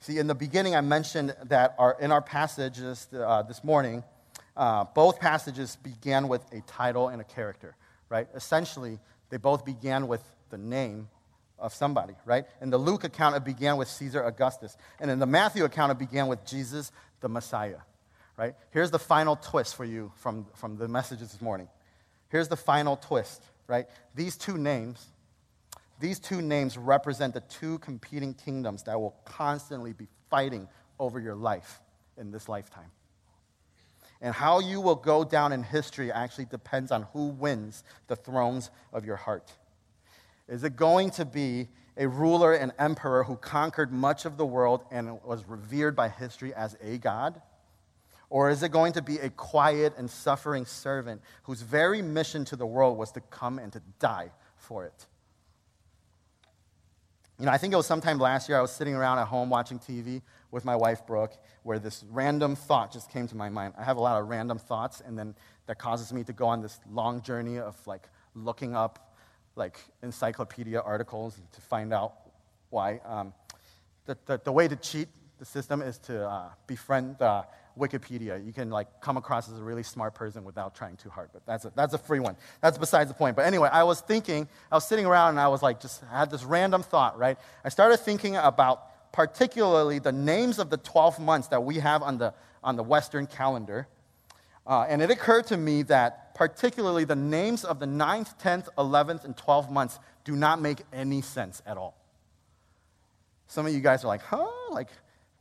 See, 0.00 0.18
in 0.18 0.26
the 0.26 0.34
beginning, 0.34 0.74
I 0.74 0.80
mentioned 0.80 1.34
that 1.44 1.74
our, 1.78 1.96
in 2.00 2.10
our 2.10 2.22
passages 2.22 3.06
uh, 3.12 3.42
this 3.42 3.62
morning, 3.62 4.02
uh, 4.56 4.84
both 4.94 5.20
passages 5.20 5.76
began 5.76 6.28
with 6.28 6.42
a 6.52 6.60
title 6.62 7.08
and 7.08 7.20
a 7.20 7.24
character, 7.24 7.76
right? 8.08 8.26
Essentially, 8.34 8.98
they 9.28 9.36
both 9.36 9.64
began 9.64 10.08
with 10.08 10.22
the 10.50 10.58
name 10.58 11.08
of 11.60 11.74
somebody, 11.74 12.14
right? 12.24 12.46
In 12.60 12.70
the 12.70 12.78
Luke 12.78 13.04
account, 13.04 13.36
it 13.36 13.44
began 13.44 13.76
with 13.76 13.88
Caesar 13.88 14.24
Augustus. 14.24 14.76
And 14.98 15.10
in 15.10 15.18
the 15.18 15.26
Matthew 15.26 15.64
account, 15.64 15.92
it 15.92 15.98
began 15.98 16.26
with 16.26 16.44
Jesus, 16.44 16.90
the 17.20 17.28
Messiah, 17.28 17.78
right? 18.36 18.54
Here's 18.70 18.90
the 18.90 18.98
final 18.98 19.36
twist 19.36 19.76
for 19.76 19.84
you 19.84 20.10
from, 20.16 20.46
from 20.54 20.76
the 20.76 20.88
messages 20.88 21.32
this 21.32 21.40
morning. 21.40 21.68
Here's 22.30 22.48
the 22.48 22.56
final 22.56 22.96
twist, 22.96 23.42
right? 23.66 23.86
These 24.14 24.36
two 24.36 24.56
names, 24.56 25.06
these 26.00 26.18
two 26.18 26.40
names 26.40 26.78
represent 26.78 27.34
the 27.34 27.40
two 27.40 27.78
competing 27.78 28.34
kingdoms 28.34 28.84
that 28.84 28.98
will 28.98 29.16
constantly 29.24 29.92
be 29.92 30.08
fighting 30.30 30.68
over 30.98 31.20
your 31.20 31.34
life 31.34 31.80
in 32.16 32.30
this 32.30 32.48
lifetime. 32.48 32.90
And 34.22 34.34
how 34.34 34.60
you 34.60 34.80
will 34.80 34.96
go 34.96 35.24
down 35.24 35.52
in 35.52 35.62
history 35.62 36.12
actually 36.12 36.44
depends 36.44 36.92
on 36.92 37.04
who 37.14 37.28
wins 37.28 37.84
the 38.06 38.16
thrones 38.16 38.70
of 38.92 39.04
your 39.04 39.16
heart. 39.16 39.50
Is 40.50 40.64
it 40.64 40.74
going 40.76 41.10
to 41.12 41.24
be 41.24 41.68
a 41.96 42.08
ruler 42.08 42.52
and 42.52 42.72
emperor 42.78 43.22
who 43.22 43.36
conquered 43.36 43.92
much 43.92 44.24
of 44.24 44.36
the 44.36 44.44
world 44.44 44.84
and 44.90 45.22
was 45.22 45.44
revered 45.46 45.94
by 45.94 46.08
history 46.08 46.52
as 46.52 46.76
a 46.82 46.98
god? 46.98 47.40
Or 48.28 48.50
is 48.50 48.62
it 48.62 48.70
going 48.70 48.92
to 48.94 49.02
be 49.02 49.18
a 49.18 49.30
quiet 49.30 49.94
and 49.96 50.10
suffering 50.10 50.66
servant 50.66 51.22
whose 51.44 51.62
very 51.62 52.02
mission 52.02 52.44
to 52.46 52.56
the 52.56 52.66
world 52.66 52.98
was 52.98 53.12
to 53.12 53.20
come 53.20 53.58
and 53.58 53.72
to 53.72 53.82
die 54.00 54.30
for 54.56 54.84
it? 54.84 55.06
You 57.38 57.46
know, 57.46 57.52
I 57.52 57.58
think 57.58 57.72
it 57.72 57.76
was 57.76 57.86
sometime 57.86 58.18
last 58.18 58.48
year, 58.48 58.58
I 58.58 58.60
was 58.60 58.72
sitting 58.72 58.94
around 58.94 59.18
at 59.18 59.26
home 59.26 59.50
watching 59.50 59.78
TV 59.78 60.20
with 60.50 60.64
my 60.64 60.76
wife, 60.76 61.06
Brooke, 61.06 61.36
where 61.62 61.78
this 61.78 62.04
random 62.10 62.54
thought 62.54 62.92
just 62.92 63.10
came 63.10 63.26
to 63.28 63.36
my 63.36 63.48
mind. 63.48 63.74
I 63.78 63.84
have 63.84 63.96
a 63.96 64.00
lot 64.00 64.20
of 64.20 64.28
random 64.28 64.58
thoughts, 64.58 65.00
and 65.00 65.18
then 65.18 65.34
that 65.66 65.78
causes 65.78 66.12
me 66.12 66.22
to 66.24 66.32
go 66.32 66.46
on 66.46 66.60
this 66.60 66.78
long 66.90 67.22
journey 67.22 67.58
of 67.58 67.76
like 67.86 68.08
looking 68.34 68.76
up 68.76 69.09
like 69.56 69.78
encyclopedia 70.02 70.80
articles 70.80 71.40
to 71.52 71.60
find 71.60 71.92
out 71.92 72.14
why. 72.70 73.00
Um, 73.04 73.32
the, 74.06 74.16
the, 74.26 74.40
the, 74.44 74.52
way 74.52 74.68
to 74.68 74.76
cheat 74.76 75.08
the 75.38 75.44
system 75.44 75.82
is 75.82 75.98
to 75.98 76.26
uh, 76.28 76.48
befriend 76.66 77.20
uh, 77.20 77.42
Wikipedia. 77.78 78.44
You 78.44 78.52
can 78.52 78.70
like 78.70 79.00
come 79.00 79.16
across 79.16 79.50
as 79.50 79.58
a 79.58 79.62
really 79.62 79.82
smart 79.82 80.14
person 80.14 80.44
without 80.44 80.74
trying 80.74 80.96
too 80.96 81.10
hard, 81.10 81.30
but 81.32 81.44
that's 81.46 81.64
a, 81.64 81.72
that's 81.74 81.94
a 81.94 81.98
free 81.98 82.20
one. 82.20 82.36
That's 82.60 82.78
besides 82.78 83.10
the 83.10 83.14
point. 83.14 83.36
But 83.36 83.46
anyway, 83.46 83.68
I 83.72 83.84
was 83.84 84.00
thinking, 84.00 84.48
I 84.70 84.76
was 84.76 84.86
sitting 84.86 85.06
around 85.06 85.30
and 85.30 85.40
I 85.40 85.48
was 85.48 85.62
like, 85.62 85.80
just 85.80 86.02
had 86.10 86.30
this 86.30 86.44
random 86.44 86.82
thought, 86.82 87.18
right? 87.18 87.38
I 87.64 87.68
started 87.68 87.98
thinking 87.98 88.36
about 88.36 89.12
particularly 89.12 89.98
the 89.98 90.12
names 90.12 90.58
of 90.58 90.70
the 90.70 90.76
12 90.76 91.18
months 91.18 91.48
that 91.48 91.62
we 91.64 91.76
have 91.76 92.02
on 92.02 92.18
the, 92.18 92.34
on 92.62 92.76
the 92.76 92.82
Western 92.82 93.26
calendar. 93.26 93.88
Uh, 94.70 94.86
and 94.88 95.02
it 95.02 95.10
occurred 95.10 95.46
to 95.48 95.58
me 95.58 95.82
that 95.82 96.34
particularly 96.34 97.04
the 97.04 97.16
names 97.16 97.64
of 97.64 97.78
the 97.78 97.86
9th, 97.86 98.40
10th, 98.40 98.68
11th, 98.78 99.24
and 99.24 99.36
12th 99.36 99.70
months 99.70 99.98
do 100.24 100.34
not 100.34 100.62
make 100.62 100.78
any 100.92 101.20
sense 101.20 101.60
at 101.66 101.76
all. 101.76 101.94
Some 103.48 103.66
of 103.66 103.74
you 103.74 103.80
guys 103.80 104.04
are 104.04 104.08
like, 104.08 104.22
huh? 104.22 104.46
Like, 104.70 104.88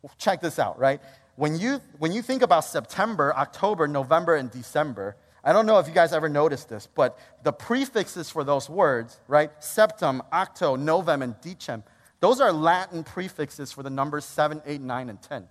well, 0.02 0.12
check 0.18 0.42
this 0.42 0.60
out, 0.60 0.78
right? 0.80 1.00
when 1.40 1.58
you, 1.58 1.80
when 2.00 2.12
you 2.12 2.22
think 2.22 2.42
about 2.42 2.66
September, 2.66 3.34
October, 3.34 3.88
November, 3.88 4.36
and 4.36 4.52
December, 4.52 5.16
I 5.42 5.54
don't 5.54 5.66
know 5.66 5.80
if 5.80 5.88
you 5.88 5.94
guys 5.94 6.12
ever 6.12 6.28
noticed 6.28 6.68
this, 6.68 6.86
but 6.86 7.18
the 7.44 7.54
prefixes 7.54 8.30
for 8.30 8.44
those 8.44 8.70
words, 8.70 9.18
right? 9.30 9.50
Septem, 9.60 10.22
Octo, 10.34 10.76
Novem, 10.76 11.24
and 11.24 11.36
Decem, 11.36 11.82
those 12.20 12.42
are 12.42 12.52
Latin 12.52 13.06
prefixes 13.06 13.72
for 13.72 13.84
the 13.84 13.90
numbers 13.90 14.26
7, 14.26 14.62
8, 14.66 14.82
9, 14.82 15.10
and 15.10 15.22
10. 15.22 15.48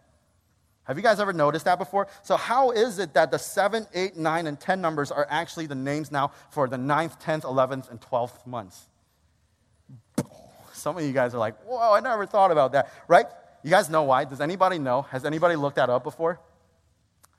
Have 0.88 0.96
you 0.96 1.02
guys 1.02 1.20
ever 1.20 1.34
noticed 1.34 1.66
that 1.66 1.78
before? 1.78 2.08
So, 2.22 2.38
how 2.38 2.70
is 2.70 2.98
it 2.98 3.12
that 3.12 3.30
the 3.30 3.38
7, 3.38 3.86
8, 3.92 4.16
9, 4.16 4.46
and 4.46 4.58
10 4.58 4.80
numbers 4.80 5.12
are 5.12 5.26
actually 5.28 5.66
the 5.66 5.74
names 5.74 6.10
now 6.10 6.32
for 6.48 6.66
the 6.66 6.78
9th, 6.78 7.20
10th, 7.20 7.42
11th, 7.42 7.90
and 7.90 8.00
12th 8.00 8.46
months? 8.46 8.86
Some 10.72 10.96
of 10.96 11.04
you 11.04 11.12
guys 11.12 11.34
are 11.34 11.38
like, 11.38 11.62
whoa, 11.64 11.92
I 11.92 12.00
never 12.00 12.24
thought 12.24 12.50
about 12.50 12.72
that, 12.72 12.90
right? 13.06 13.26
You 13.62 13.70
guys 13.70 13.90
know 13.90 14.04
why? 14.04 14.24
Does 14.24 14.40
anybody 14.40 14.78
know? 14.78 15.02
Has 15.02 15.26
anybody 15.26 15.56
looked 15.56 15.76
that 15.76 15.90
up 15.90 16.04
before? 16.04 16.40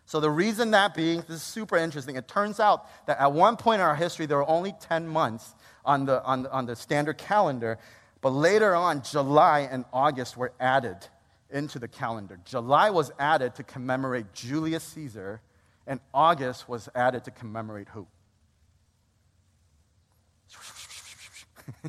So, 0.05 0.19
the 0.19 0.29
reason 0.29 0.69
that 0.71 0.93
being, 0.93 1.21
this 1.21 1.37
is 1.37 1.43
super 1.43 1.75
interesting. 1.75 2.17
It 2.17 2.27
turns 2.27 2.59
out 2.59 2.85
that 3.07 3.19
at 3.19 3.31
one 3.31 3.57
point 3.57 3.81
in 3.81 3.87
our 3.87 3.95
history, 3.95 4.27
there 4.27 4.37
were 4.37 4.49
only 4.49 4.75
10 4.79 5.07
months 5.07 5.55
on 5.83 6.05
the, 6.05 6.23
on 6.23 6.45
on 6.47 6.67
the 6.67 6.75
standard 6.75 7.17
calendar, 7.17 7.79
but 8.21 8.29
later 8.29 8.75
on, 8.75 9.01
July 9.01 9.67
and 9.71 9.85
August 9.91 10.37
were 10.37 10.51
added 10.59 11.07
into 11.49 11.79
the 11.79 11.87
calendar. 11.87 12.39
July 12.45 12.89
was 12.89 13.11
added 13.19 13.55
to 13.55 13.63
commemorate 13.63 14.33
Julius 14.33 14.83
Caesar, 14.83 15.41
and 15.87 15.99
August 16.13 16.69
was 16.69 16.89
added 16.93 17.23
to 17.25 17.31
commemorate 17.31 17.87
who? 17.89 18.07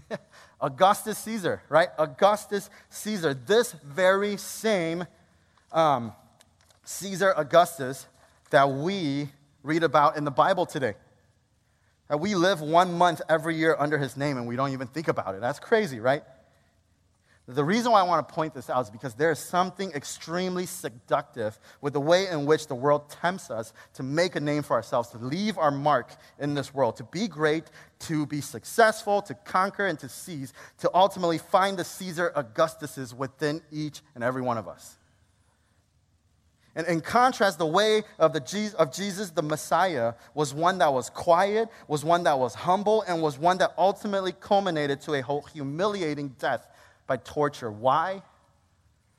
Augustus 0.61 1.19
Caesar, 1.19 1.63
right? 1.69 1.89
Augustus 1.99 2.71
Caesar. 2.91 3.35
This 3.35 3.73
very 3.73 4.37
same 4.37 5.07
um, 5.73 6.13
Caesar 6.85 7.33
Augustus 7.37 8.07
that 8.51 8.71
we 8.71 9.29
read 9.63 9.83
about 9.83 10.17
in 10.17 10.25
the 10.25 10.31
Bible 10.31 10.67
today. 10.67 10.95
That 12.09 12.19
we 12.19 12.35
live 12.35 12.61
one 12.61 12.93
month 12.95 13.21
every 13.29 13.57
year 13.57 13.77
under 13.79 13.97
his 13.97 14.17
name 14.17 14.37
and 14.37 14.47
we 14.47 14.57
don't 14.57 14.73
even 14.73 14.89
think 14.89 15.09
about 15.09 15.35
it. 15.35 15.41
That's 15.41 15.61
crazy, 15.61 16.01
right? 16.01 16.23
The 17.53 17.65
reason 17.65 17.91
why 17.91 17.99
I 17.99 18.05
want 18.05 18.29
to 18.29 18.33
point 18.33 18.55
this 18.55 18.71
out 18.71 18.83
is 18.83 18.91
because 18.91 19.15
there 19.15 19.33
is 19.33 19.41
something 19.41 19.91
extremely 19.91 20.67
seductive 20.67 21.59
with 21.81 21.95
the 21.95 22.01
way 22.01 22.29
in 22.29 22.47
which 22.47 22.69
the 22.69 22.77
world 22.77 23.11
tempts 23.11 23.51
us 23.51 23.73
to 23.95 24.05
make 24.05 24.37
a 24.37 24.41
name 24.41 24.63
for 24.63 24.75
ourselves, 24.75 25.09
to 25.09 25.19
leave 25.19 25.59
our 25.59 25.73
mark 25.73 26.13
in 26.39 26.55
this 26.55 26.73
world, 26.73 26.97
to 26.99 27.05
be 27.05 27.27
great, 27.27 27.65
to 28.01 28.25
be 28.25 28.41
successful, 28.41 29.21
to 29.23 29.35
conquer, 29.35 29.87
and 29.87 29.99
to 29.99 30.09
seize, 30.09 30.53
to 30.79 30.89
ultimately 30.95 31.39
find 31.39 31.77
the 31.77 31.83
Caesar 31.83 32.33
Augustuses 32.37 33.13
within 33.13 33.63
each 33.73 34.01
and 34.15 34.23
every 34.23 34.43
one 34.43 34.57
of 34.57 34.69
us. 34.69 34.97
And 36.77 36.87
in 36.87 37.01
contrast, 37.01 37.59
the 37.59 37.67
way 37.67 38.05
of, 38.21 38.33
the, 38.33 38.75
of 38.79 38.93
Jesus, 38.93 39.31
the 39.31 39.43
Messiah, 39.43 40.15
was 40.35 40.55
one 40.55 40.79
that 40.79 40.93
was 40.93 41.11
quiet, 41.11 41.69
was 41.89 42.05
one 42.05 42.23
that 42.23 42.39
was 42.39 42.55
humble, 42.55 43.03
and 43.03 43.21
was 43.21 43.37
one 43.39 43.59
that 43.59 43.75
ultimately 43.77 44.31
culminated 44.31 45.01
to 45.01 45.15
a 45.15 45.43
humiliating 45.53 46.29
death 46.39 46.69
by 47.11 47.17
torture. 47.17 47.73
Why? 47.73 48.23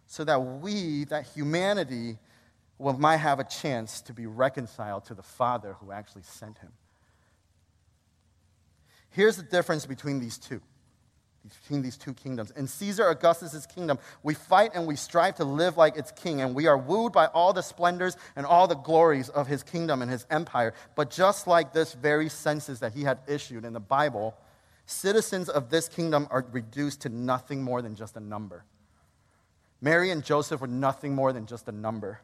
So 0.07 0.23
that 0.23 0.37
we, 0.37 1.03
that 1.05 1.25
humanity, 1.35 2.17
might 2.79 3.17
have 3.17 3.41
a 3.41 3.43
chance 3.43 3.99
to 4.03 4.13
be 4.13 4.27
reconciled 4.27 5.03
to 5.07 5.13
the 5.13 5.21
Father 5.21 5.75
who 5.81 5.91
actually 5.91 6.23
sent 6.23 6.57
him. 6.59 6.71
Here's 9.09 9.35
the 9.35 9.43
difference 9.43 9.85
between 9.85 10.21
these 10.21 10.37
two, 10.37 10.61
between 11.43 11.81
these 11.81 11.97
two 11.97 12.13
kingdoms. 12.13 12.51
In 12.51 12.65
Caesar 12.65 13.09
Augustus' 13.09 13.65
kingdom, 13.65 13.99
we 14.23 14.35
fight 14.35 14.71
and 14.73 14.87
we 14.87 14.95
strive 14.95 15.35
to 15.35 15.43
live 15.43 15.75
like 15.75 15.97
its 15.97 16.11
king, 16.11 16.39
and 16.39 16.55
we 16.55 16.67
are 16.67 16.77
wooed 16.77 17.11
by 17.11 17.25
all 17.25 17.51
the 17.51 17.61
splendors 17.61 18.15
and 18.37 18.45
all 18.45 18.67
the 18.67 18.75
glories 18.75 19.27
of 19.27 19.47
his 19.47 19.63
kingdom 19.63 20.01
and 20.01 20.09
his 20.09 20.25
empire. 20.29 20.73
But 20.95 21.11
just 21.11 21.45
like 21.45 21.73
this 21.73 21.93
very 21.93 22.29
census 22.29 22.79
that 22.79 22.93
he 22.93 23.03
had 23.03 23.19
issued 23.27 23.65
in 23.65 23.73
the 23.73 23.81
Bible, 23.81 24.37
citizens 24.91 25.49
of 25.49 25.69
this 25.69 25.87
kingdom 25.87 26.27
are 26.29 26.45
reduced 26.51 27.01
to 27.01 27.09
nothing 27.09 27.63
more 27.63 27.81
than 27.81 27.95
just 27.95 28.15
a 28.17 28.19
number. 28.19 28.65
Mary 29.81 30.11
and 30.11 30.23
Joseph 30.23 30.61
were 30.61 30.67
nothing 30.67 31.15
more 31.15 31.33
than 31.33 31.45
just 31.45 31.67
a 31.67 31.71
number. 31.71 32.19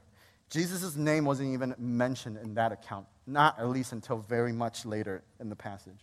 Jesus' 0.50 0.96
name 0.96 1.26
wasn't 1.26 1.54
even 1.54 1.76
mentioned 1.78 2.38
in 2.38 2.54
that 2.54 2.72
account, 2.72 3.08
not 3.26 3.60
at 3.60 3.68
least 3.68 3.92
until 3.92 4.20
very 4.20 4.54
much 4.54 4.86
later 4.86 5.24
in 5.40 5.50
the 5.50 5.56
passage. 5.56 6.00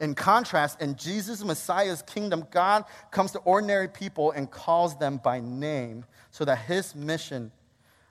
In 0.00 0.14
contrast, 0.14 0.82
in 0.82 0.96
Jesus' 0.96 1.42
Messiah's 1.42 2.02
kingdom, 2.02 2.46
God 2.50 2.84
comes 3.10 3.32
to 3.32 3.38
ordinary 3.40 3.88
people 3.88 4.32
and 4.32 4.50
calls 4.50 4.98
them 4.98 5.18
by 5.18 5.40
name 5.40 6.04
so 6.30 6.44
that 6.44 6.58
his 6.58 6.94
mission 6.94 7.50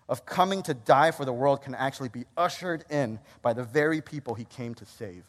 of 0.09 0.25
coming 0.25 0.63
to 0.63 0.73
die 0.73 1.11
for 1.11 1.25
the 1.25 1.33
world 1.33 1.61
can 1.61 1.75
actually 1.75 2.09
be 2.09 2.25
ushered 2.37 2.85
in 2.89 3.19
by 3.41 3.53
the 3.53 3.63
very 3.63 4.01
people 4.01 4.33
he 4.33 4.45
came 4.45 4.73
to 4.75 4.85
save. 4.85 5.23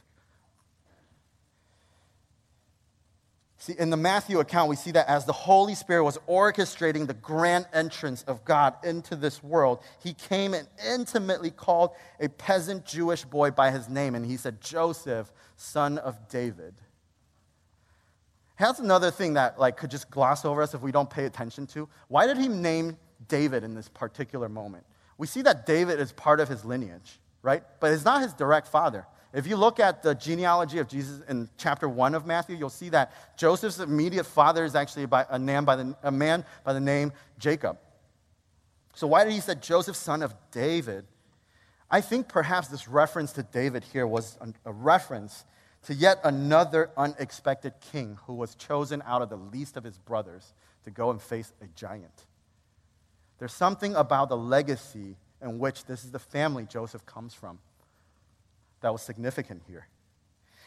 See, 3.59 3.75
in 3.79 3.89
the 3.89 3.97
Matthew 3.97 4.39
account, 4.39 4.69
we 4.69 4.77
see 4.77 4.91
that 4.91 5.09
as 5.09 5.25
the 5.25 5.33
Holy 5.33 5.75
Spirit 5.75 6.05
was 6.05 6.19
orchestrating 6.29 7.07
the 7.07 7.15
grand 7.15 7.67
entrance 7.73 8.23
of 8.25 8.45
God 8.45 8.75
into 8.85 9.17
this 9.17 9.43
world, 9.43 9.83
he 10.03 10.13
came 10.13 10.53
and 10.53 10.69
intimately 10.87 11.51
called 11.51 11.93
a 12.21 12.29
peasant 12.29 12.85
Jewish 12.85 13.25
boy 13.25 13.51
by 13.51 13.71
his 13.71 13.89
name, 13.89 14.15
and 14.15 14.27
he 14.27 14.37
said, 14.37 14.61
Joseph, 14.61 15.33
son 15.57 15.97
of 15.97 16.29
David. 16.29 16.75
That's 18.59 18.79
another 18.79 19.11
thing 19.11 19.35
that 19.35 19.59
like 19.59 19.77
could 19.77 19.91
just 19.91 20.11
gloss 20.11 20.45
over 20.45 20.63
us 20.63 20.75
if 20.75 20.83
we 20.83 20.93
don't 20.93 21.11
pay 21.11 21.25
attention 21.25 21.67
to. 21.69 21.89
Why 22.09 22.27
did 22.27 22.39
he 22.39 22.49
name 22.49 22.97
David 23.29 23.65
in 23.65 23.75
this 23.75 23.89
particular 23.89 24.49
moment? 24.49 24.85
We 25.19 25.27
see 25.27 25.43
that 25.43 25.67
David 25.67 25.99
is 25.99 26.13
part 26.13 26.41
of 26.41 26.49
his 26.49 26.65
lineage, 26.65 27.21
right? 27.43 27.63
But 27.81 27.93
it's 27.93 28.05
not 28.05 28.23
his 28.23 28.35
direct 28.35 28.69
father. 28.69 29.07
If 29.37 29.47
you 29.47 29.57
look 29.57 29.81
at 29.81 30.03
the 30.03 30.15
genealogy 30.15 30.79
of 30.79 30.89
Jesus 30.89 31.21
in 31.29 31.51
chapter 31.59 31.91
1 31.91 32.15
of 32.15 32.25
Matthew, 32.25 32.57
you'll 32.57 32.71
see 32.71 32.89
that 32.89 33.13
Joseph's 33.37 33.79
immediate 33.81 34.25
father 34.25 34.65
is 34.65 34.75
actually 34.75 35.07
a, 35.29 35.39
man 35.39 35.67
by 35.67 35.77
the, 35.77 35.95
a 36.03 36.11
man 36.11 36.43
by 36.65 36.73
the 36.73 36.81
name 36.81 37.13
Jacob. 37.39 37.77
So, 38.95 39.07
why 39.07 39.25
did 39.25 39.35
he 39.35 39.41
say 39.41 39.55
Joseph, 39.57 39.95
son 39.95 40.23
of 40.23 40.35
David? 40.53 41.05
I 41.91 42.01
think 42.01 42.29
perhaps 42.29 42.69
this 42.69 42.89
reference 42.89 43.33
to 43.33 43.43
David 43.43 43.85
here 43.85 44.07
was 44.07 44.39
a 44.65 44.73
reference 44.73 45.45
to 45.83 45.93
yet 45.93 46.19
another 46.25 46.89
unexpected 46.97 47.75
king 47.93 48.19
who 48.27 48.33
was 48.33 48.55
chosen 48.55 49.03
out 49.05 49.21
of 49.21 49.29
the 49.29 49.37
least 49.37 49.77
of 49.77 49.85
his 49.85 49.99
brothers 49.99 50.55
to 50.85 50.91
go 50.91 51.11
and 51.11 51.21
face 51.21 51.53
a 51.61 51.67
giant. 51.77 52.25
There's 53.39 53.53
something 53.53 53.97
about 53.97 54.31
the 54.31 54.37
legacy 54.39 55.17
in 55.43 55.59
which 55.59 55.85
this 55.85 56.07
is 56.07 56.11
the 56.11 56.19
family 56.19 56.65
Joseph 56.65 57.05
comes 57.05 57.35
from 57.35 57.59
that 58.87 58.93
was 58.93 59.03
significant 59.03 59.63
here. 59.67 59.89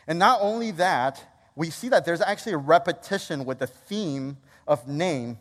And 0.05 0.19
not 0.19 0.39
only 0.41 0.71
that, 0.71 1.23
we 1.55 1.69
see 1.69 1.87
that 1.87 2.03
there's 2.03 2.19
actually 2.19 2.51
a 2.51 2.57
repetition 2.57 3.45
with 3.45 3.59
the 3.59 3.67
theme 3.67 4.35
of 4.67 4.89
name 4.89 5.37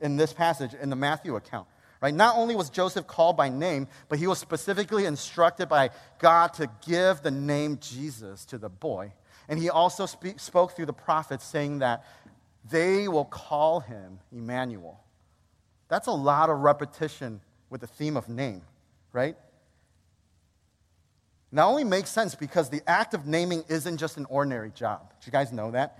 in 0.00 0.16
this 0.16 0.32
passage 0.32 0.72
in 0.72 0.88
the 0.88 0.94
Matthew 0.94 1.34
account. 1.34 1.66
Right? 2.00 2.14
Not 2.14 2.36
only 2.36 2.54
was 2.54 2.70
Joseph 2.70 3.08
called 3.08 3.36
by 3.36 3.48
name, 3.48 3.88
but 4.08 4.20
he 4.20 4.28
was 4.28 4.38
specifically 4.38 5.04
instructed 5.04 5.68
by 5.68 5.90
God 6.20 6.54
to 6.54 6.70
give 6.86 7.22
the 7.22 7.32
name 7.32 7.78
Jesus 7.80 8.44
to 8.46 8.58
the 8.58 8.68
boy. 8.68 9.12
And 9.48 9.58
he 9.58 9.68
also 9.68 10.06
speak, 10.06 10.38
spoke 10.38 10.76
through 10.76 10.86
the 10.86 10.92
prophets 10.92 11.44
saying 11.44 11.80
that 11.80 12.04
they 12.70 13.08
will 13.08 13.24
call 13.24 13.80
him 13.80 14.20
Emmanuel. 14.30 15.00
That's 15.88 16.06
a 16.06 16.12
lot 16.12 16.50
of 16.50 16.58
repetition 16.60 17.40
with 17.68 17.80
the 17.80 17.88
theme 17.88 18.16
of 18.16 18.28
name, 18.28 18.62
right? 19.12 19.34
Not 21.52 21.68
only 21.68 21.84
makes 21.84 22.10
sense 22.10 22.34
because 22.34 22.70
the 22.70 22.82
act 22.86 23.12
of 23.12 23.26
naming 23.26 23.62
isn't 23.68 23.98
just 23.98 24.16
an 24.16 24.24
ordinary 24.30 24.70
job. 24.70 25.10
Do 25.20 25.26
you 25.26 25.32
guys 25.32 25.52
know 25.52 25.70
that? 25.72 25.98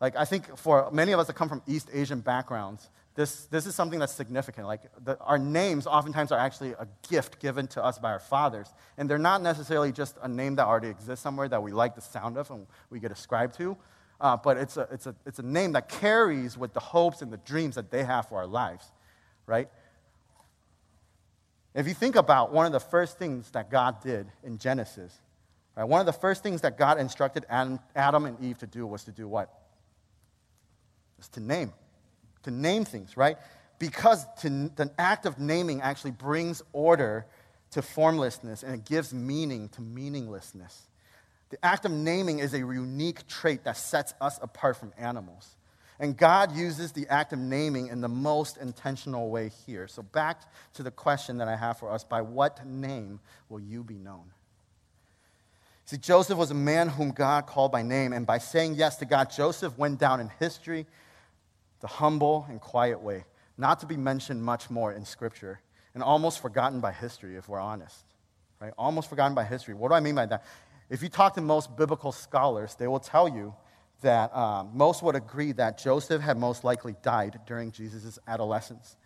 Like, 0.00 0.16
I 0.16 0.24
think 0.24 0.56
for 0.58 0.90
many 0.90 1.12
of 1.12 1.20
us 1.20 1.28
that 1.28 1.34
come 1.34 1.48
from 1.48 1.62
East 1.66 1.88
Asian 1.92 2.20
backgrounds, 2.20 2.88
this, 3.14 3.44
this 3.46 3.66
is 3.66 3.74
something 3.74 3.98
that's 3.98 4.12
significant. 4.12 4.66
Like, 4.66 4.82
the, 5.04 5.18
our 5.20 5.38
names 5.38 5.86
oftentimes 5.86 6.32
are 6.32 6.38
actually 6.38 6.72
a 6.72 6.88
gift 7.08 7.38
given 7.38 7.66
to 7.68 7.84
us 7.84 7.98
by 7.98 8.10
our 8.10 8.18
fathers. 8.18 8.68
And 8.98 9.08
they're 9.08 9.18
not 9.18 9.42
necessarily 9.42 9.92
just 9.92 10.16
a 10.22 10.28
name 10.28 10.56
that 10.56 10.66
already 10.66 10.88
exists 10.88 11.22
somewhere 11.22 11.48
that 11.48 11.62
we 11.62 11.70
like 11.70 11.94
the 11.94 12.00
sound 12.00 12.36
of 12.36 12.50
and 12.50 12.66
we 12.88 12.98
get 12.98 13.12
ascribed 13.12 13.54
to, 13.58 13.76
uh, 14.20 14.36
but 14.36 14.56
it's 14.56 14.76
a, 14.76 14.88
it's, 14.90 15.06
a, 15.06 15.14
it's 15.24 15.38
a 15.38 15.42
name 15.42 15.72
that 15.72 15.88
carries 15.88 16.56
with 16.56 16.72
the 16.72 16.80
hopes 16.80 17.22
and 17.22 17.32
the 17.32 17.38
dreams 17.38 17.74
that 17.76 17.90
they 17.90 18.04
have 18.04 18.28
for 18.28 18.38
our 18.38 18.46
lives, 18.46 18.90
right? 19.46 19.68
If 21.74 21.86
you 21.86 21.94
think 21.94 22.16
about 22.16 22.52
one 22.52 22.66
of 22.66 22.72
the 22.72 22.80
first 22.80 23.18
things 23.18 23.50
that 23.50 23.70
God 23.70 24.02
did 24.02 24.26
in 24.42 24.58
Genesis, 24.58 25.16
right, 25.76 25.84
one 25.84 26.00
of 26.00 26.06
the 26.06 26.12
first 26.12 26.42
things 26.42 26.62
that 26.62 26.76
God 26.76 26.98
instructed 26.98 27.46
Adam 27.48 28.24
and 28.24 28.40
Eve 28.40 28.58
to 28.58 28.66
do 28.66 28.86
was 28.86 29.04
to 29.04 29.12
do 29.12 29.28
what? 29.28 29.52
Was 31.18 31.28
to 31.28 31.40
name. 31.40 31.72
To 32.44 32.50
name 32.50 32.84
things, 32.84 33.16
right? 33.16 33.36
Because 33.78 34.26
to, 34.40 34.48
the 34.74 34.90
act 34.98 35.26
of 35.26 35.38
naming 35.38 35.80
actually 35.80 36.10
brings 36.10 36.62
order 36.72 37.26
to 37.70 37.82
formlessness 37.82 38.62
and 38.64 38.74
it 38.74 38.84
gives 38.84 39.14
meaning 39.14 39.68
to 39.70 39.80
meaninglessness. 39.80 40.88
The 41.50 41.64
act 41.64 41.84
of 41.84 41.92
naming 41.92 42.40
is 42.40 42.52
a 42.52 42.58
unique 42.58 43.26
trait 43.26 43.64
that 43.64 43.76
sets 43.76 44.12
us 44.20 44.38
apart 44.42 44.76
from 44.76 44.92
animals. 44.98 45.56
And 46.00 46.16
God 46.16 46.56
uses 46.56 46.92
the 46.92 47.06
act 47.08 47.34
of 47.34 47.38
naming 47.38 47.88
in 47.88 48.00
the 48.00 48.08
most 48.08 48.56
intentional 48.56 49.28
way 49.28 49.50
here. 49.66 49.86
So, 49.86 50.02
back 50.02 50.40
to 50.72 50.82
the 50.82 50.90
question 50.90 51.36
that 51.36 51.46
I 51.46 51.54
have 51.54 51.78
for 51.78 51.92
us 51.92 52.04
by 52.04 52.22
what 52.22 52.66
name 52.66 53.20
will 53.50 53.60
you 53.60 53.84
be 53.84 53.98
known? 53.98 54.32
See, 55.84 55.98
Joseph 55.98 56.38
was 56.38 56.50
a 56.50 56.54
man 56.54 56.88
whom 56.88 57.10
God 57.10 57.46
called 57.46 57.70
by 57.70 57.82
name, 57.82 58.14
and 58.14 58.26
by 58.26 58.38
saying 58.38 58.76
yes 58.76 58.96
to 58.96 59.04
God, 59.04 59.30
Joseph 59.30 59.76
went 59.76 59.98
down 59.98 60.20
in 60.20 60.30
history 60.38 60.86
the 61.80 61.86
humble 61.86 62.46
and 62.48 62.60
quiet 62.60 63.00
way, 63.00 63.24
not 63.58 63.80
to 63.80 63.86
be 63.86 63.96
mentioned 63.96 64.42
much 64.42 64.70
more 64.70 64.92
in 64.92 65.04
Scripture, 65.04 65.60
and 65.92 66.02
almost 66.02 66.40
forgotten 66.40 66.80
by 66.80 66.92
history, 66.92 67.36
if 67.36 67.46
we're 67.48 67.60
honest. 67.60 68.04
Right? 68.58 68.72
Almost 68.78 69.10
forgotten 69.10 69.34
by 69.34 69.44
history. 69.44 69.74
What 69.74 69.88
do 69.88 69.94
I 69.94 70.00
mean 70.00 70.14
by 70.14 70.26
that? 70.26 70.44
If 70.88 71.02
you 71.02 71.10
talk 71.10 71.34
to 71.34 71.40
most 71.42 71.76
biblical 71.76 72.12
scholars, 72.12 72.74
they 72.74 72.86
will 72.86 73.00
tell 73.00 73.28
you 73.28 73.54
that 74.00 74.34
um, 74.34 74.70
most 74.74 75.02
would 75.02 75.14
agree 75.14 75.52
that 75.52 75.78
Joseph 75.78 76.22
had 76.22 76.38
most 76.38 76.64
likely 76.64 76.94
died 77.02 77.40
during 77.46 77.70
Jesus' 77.72 78.18
adolescence. 78.26 78.96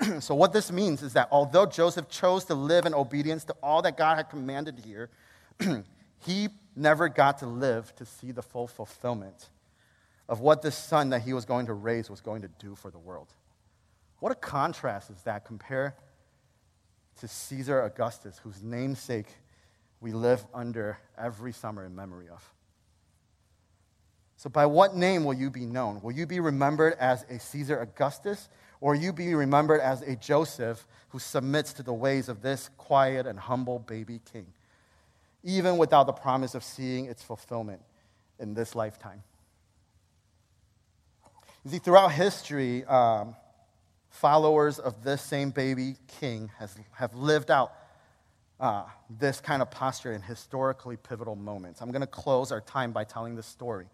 so, 0.20 0.34
what 0.34 0.52
this 0.52 0.72
means 0.72 1.02
is 1.02 1.12
that 1.12 1.28
although 1.30 1.66
Joseph 1.66 2.08
chose 2.08 2.44
to 2.46 2.54
live 2.54 2.86
in 2.86 2.94
obedience 2.94 3.44
to 3.44 3.54
all 3.62 3.82
that 3.82 3.96
God 3.96 4.16
had 4.16 4.30
commanded 4.30 4.78
here, 4.84 5.10
he 6.18 6.48
never 6.76 7.08
got 7.08 7.38
to 7.38 7.46
live 7.46 7.94
to 7.96 8.06
see 8.06 8.32
the 8.32 8.42
full 8.42 8.66
fulfillment 8.66 9.50
of 10.28 10.40
what 10.40 10.62
this 10.62 10.76
son 10.76 11.10
that 11.10 11.22
he 11.22 11.32
was 11.32 11.44
going 11.44 11.66
to 11.66 11.72
raise 11.72 12.08
was 12.08 12.20
going 12.20 12.42
to 12.42 12.48
do 12.58 12.74
for 12.74 12.90
the 12.90 12.98
world. 12.98 13.28
What 14.20 14.32
a 14.32 14.36
contrast 14.36 15.10
is 15.10 15.20
that 15.22 15.44
compared 15.44 15.94
to 17.20 17.28
Caesar 17.28 17.82
Augustus, 17.82 18.38
whose 18.42 18.62
namesake 18.62 19.26
we 20.00 20.12
live 20.12 20.44
under 20.54 20.98
every 21.18 21.52
summer 21.52 21.84
in 21.84 21.94
memory 21.94 22.28
of. 22.28 22.54
So, 24.40 24.48
by 24.48 24.64
what 24.64 24.96
name 24.96 25.24
will 25.24 25.34
you 25.34 25.50
be 25.50 25.66
known? 25.66 26.00
Will 26.00 26.12
you 26.12 26.26
be 26.26 26.40
remembered 26.40 26.94
as 26.98 27.26
a 27.28 27.38
Caesar 27.38 27.78
Augustus, 27.78 28.48
or 28.80 28.94
will 28.94 28.98
you 28.98 29.12
be 29.12 29.34
remembered 29.34 29.82
as 29.82 30.00
a 30.00 30.16
Joseph 30.16 30.86
who 31.10 31.18
submits 31.18 31.74
to 31.74 31.82
the 31.82 31.92
ways 31.92 32.30
of 32.30 32.40
this 32.40 32.70
quiet 32.78 33.26
and 33.26 33.38
humble 33.38 33.80
baby 33.80 34.18
king, 34.32 34.46
even 35.44 35.76
without 35.76 36.06
the 36.06 36.14
promise 36.14 36.54
of 36.54 36.64
seeing 36.64 37.04
its 37.04 37.22
fulfillment 37.22 37.82
in 38.38 38.54
this 38.54 38.74
lifetime? 38.74 39.22
You 41.62 41.72
see, 41.72 41.78
throughout 41.78 42.08
history, 42.08 42.86
um, 42.86 43.36
followers 44.08 44.78
of 44.78 45.04
this 45.04 45.20
same 45.20 45.50
baby 45.50 45.96
king 46.18 46.50
has, 46.58 46.74
have 46.92 47.14
lived 47.14 47.50
out 47.50 47.74
uh, 48.58 48.84
this 49.18 49.38
kind 49.38 49.60
of 49.60 49.70
posture 49.70 50.14
in 50.14 50.22
historically 50.22 50.96
pivotal 50.96 51.36
moments. 51.36 51.82
I'm 51.82 51.90
going 51.90 52.00
to 52.00 52.06
close 52.06 52.50
our 52.50 52.62
time 52.62 52.92
by 52.92 53.04
telling 53.04 53.36
this 53.36 53.44
story. 53.44 53.84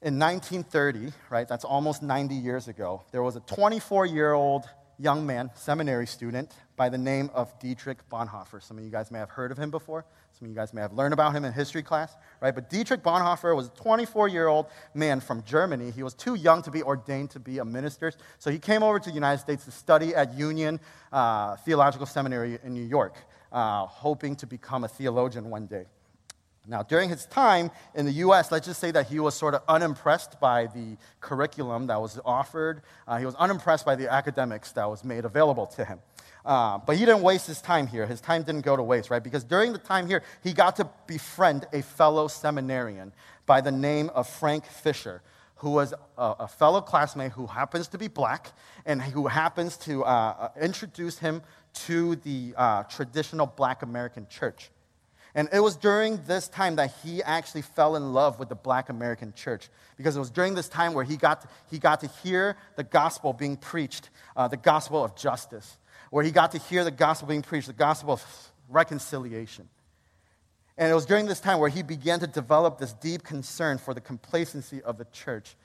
In 0.00 0.16
1930, 0.16 1.12
right, 1.28 1.48
that's 1.48 1.64
almost 1.64 2.04
90 2.04 2.32
years 2.32 2.68
ago, 2.68 3.02
there 3.10 3.20
was 3.20 3.34
a 3.34 3.40
24 3.40 4.06
year 4.06 4.32
old 4.32 4.64
young 4.96 5.26
man, 5.26 5.50
seminary 5.54 6.06
student, 6.06 6.52
by 6.76 6.88
the 6.88 6.96
name 6.96 7.30
of 7.34 7.58
Dietrich 7.58 8.08
Bonhoeffer. 8.08 8.62
Some 8.62 8.78
of 8.78 8.84
you 8.84 8.90
guys 8.90 9.10
may 9.10 9.18
have 9.18 9.30
heard 9.30 9.50
of 9.50 9.58
him 9.58 9.72
before. 9.72 10.04
Some 10.38 10.46
of 10.46 10.50
you 10.50 10.54
guys 10.54 10.72
may 10.72 10.82
have 10.82 10.92
learned 10.92 11.14
about 11.14 11.34
him 11.34 11.44
in 11.44 11.52
history 11.52 11.82
class, 11.82 12.14
right? 12.40 12.54
But 12.54 12.70
Dietrich 12.70 13.02
Bonhoeffer 13.02 13.56
was 13.56 13.66
a 13.66 13.70
24 13.70 14.28
year 14.28 14.46
old 14.46 14.66
man 14.94 15.18
from 15.18 15.42
Germany. 15.42 15.90
He 15.90 16.04
was 16.04 16.14
too 16.14 16.36
young 16.36 16.62
to 16.62 16.70
be 16.70 16.84
ordained 16.84 17.30
to 17.30 17.40
be 17.40 17.58
a 17.58 17.64
minister, 17.64 18.12
so 18.38 18.52
he 18.52 18.60
came 18.60 18.84
over 18.84 19.00
to 19.00 19.08
the 19.10 19.14
United 19.14 19.40
States 19.40 19.64
to 19.64 19.72
study 19.72 20.14
at 20.14 20.32
Union 20.34 20.78
uh, 21.12 21.56
Theological 21.56 22.06
Seminary 22.06 22.60
in 22.62 22.72
New 22.72 22.86
York, 22.86 23.16
uh, 23.50 23.84
hoping 23.86 24.36
to 24.36 24.46
become 24.46 24.84
a 24.84 24.88
theologian 24.88 25.50
one 25.50 25.66
day. 25.66 25.86
Now, 26.68 26.82
during 26.82 27.08
his 27.08 27.24
time 27.24 27.70
in 27.94 28.04
the 28.04 28.12
US, 28.12 28.52
let's 28.52 28.66
just 28.66 28.78
say 28.78 28.90
that 28.90 29.06
he 29.06 29.18
was 29.18 29.34
sort 29.34 29.54
of 29.54 29.62
unimpressed 29.66 30.38
by 30.38 30.66
the 30.66 30.98
curriculum 31.20 31.86
that 31.86 31.98
was 32.00 32.20
offered. 32.26 32.82
Uh, 33.06 33.16
he 33.16 33.24
was 33.24 33.34
unimpressed 33.36 33.86
by 33.86 33.96
the 33.96 34.12
academics 34.12 34.72
that 34.72 34.88
was 34.88 35.02
made 35.02 35.24
available 35.24 35.66
to 35.66 35.84
him. 35.84 36.00
Uh, 36.44 36.78
but 36.78 36.96
he 36.96 37.06
didn't 37.06 37.22
waste 37.22 37.46
his 37.46 37.62
time 37.62 37.86
here. 37.86 38.06
His 38.06 38.20
time 38.20 38.42
didn't 38.42 38.66
go 38.66 38.76
to 38.76 38.82
waste, 38.82 39.08
right? 39.08 39.22
Because 39.22 39.44
during 39.44 39.72
the 39.72 39.78
time 39.78 40.06
here, 40.06 40.22
he 40.44 40.52
got 40.52 40.76
to 40.76 40.88
befriend 41.06 41.66
a 41.72 41.80
fellow 41.80 42.28
seminarian 42.28 43.12
by 43.46 43.62
the 43.62 43.72
name 43.72 44.10
of 44.10 44.28
Frank 44.28 44.66
Fisher, 44.66 45.22
who 45.56 45.70
was 45.70 45.94
a, 46.18 46.34
a 46.40 46.48
fellow 46.48 46.82
classmate 46.82 47.32
who 47.32 47.46
happens 47.46 47.88
to 47.88 47.98
be 47.98 48.08
black 48.08 48.52
and 48.84 49.00
who 49.00 49.26
happens 49.26 49.76
to 49.78 50.04
uh, 50.04 50.34
uh 50.38 50.48
introduce 50.60 51.18
him 51.18 51.42
to 51.72 52.16
the 52.16 52.54
uh, 52.56 52.82
traditional 52.84 53.46
black 53.46 53.82
American 53.82 54.26
church. 54.28 54.70
And 55.34 55.48
it 55.52 55.60
was 55.60 55.76
during 55.76 56.22
this 56.24 56.48
time 56.48 56.76
that 56.76 56.92
he 57.04 57.22
actually 57.22 57.62
fell 57.62 57.96
in 57.96 58.12
love 58.12 58.38
with 58.38 58.48
the 58.48 58.54
black 58.54 58.88
American 58.88 59.32
church 59.34 59.68
because 59.96 60.16
it 60.16 60.18
was 60.18 60.30
during 60.30 60.54
this 60.54 60.68
time 60.68 60.94
where 60.94 61.04
he 61.04 61.16
got 61.16 61.42
to, 61.42 61.48
he 61.70 61.78
got 61.78 62.00
to 62.00 62.08
hear 62.22 62.56
the 62.76 62.84
gospel 62.84 63.32
being 63.32 63.56
preached, 63.56 64.10
uh, 64.36 64.48
the 64.48 64.56
gospel 64.56 65.04
of 65.04 65.14
justice, 65.16 65.76
where 66.10 66.24
he 66.24 66.30
got 66.30 66.52
to 66.52 66.58
hear 66.58 66.82
the 66.82 66.90
gospel 66.90 67.28
being 67.28 67.42
preached, 67.42 67.66
the 67.66 67.72
gospel 67.72 68.14
of 68.14 68.52
reconciliation. 68.68 69.68
And 70.78 70.90
it 70.90 70.94
was 70.94 71.06
during 71.06 71.26
this 71.26 71.40
time 71.40 71.58
where 71.58 71.68
he 71.68 71.82
began 71.82 72.20
to 72.20 72.26
develop 72.26 72.78
this 72.78 72.92
deep 72.92 73.24
concern 73.24 73.78
for 73.78 73.92
the 73.92 74.00
complacency 74.00 74.80
of 74.82 74.96
the 74.96 75.06
church 75.06 75.56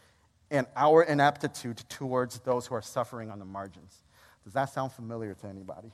and 0.50 0.68
our 0.76 1.04
ineptitude 1.04 1.78
towards 1.88 2.40
those 2.40 2.68
who 2.68 2.76
are 2.76 2.82
suffering 2.82 3.30
on 3.30 3.40
the 3.40 3.46
margins. 3.46 4.04
Does 4.44 4.54
that 4.54 4.66
sound 4.74 4.92
familiar 4.92 5.34
to 5.36 5.48
anybody? 5.48 5.92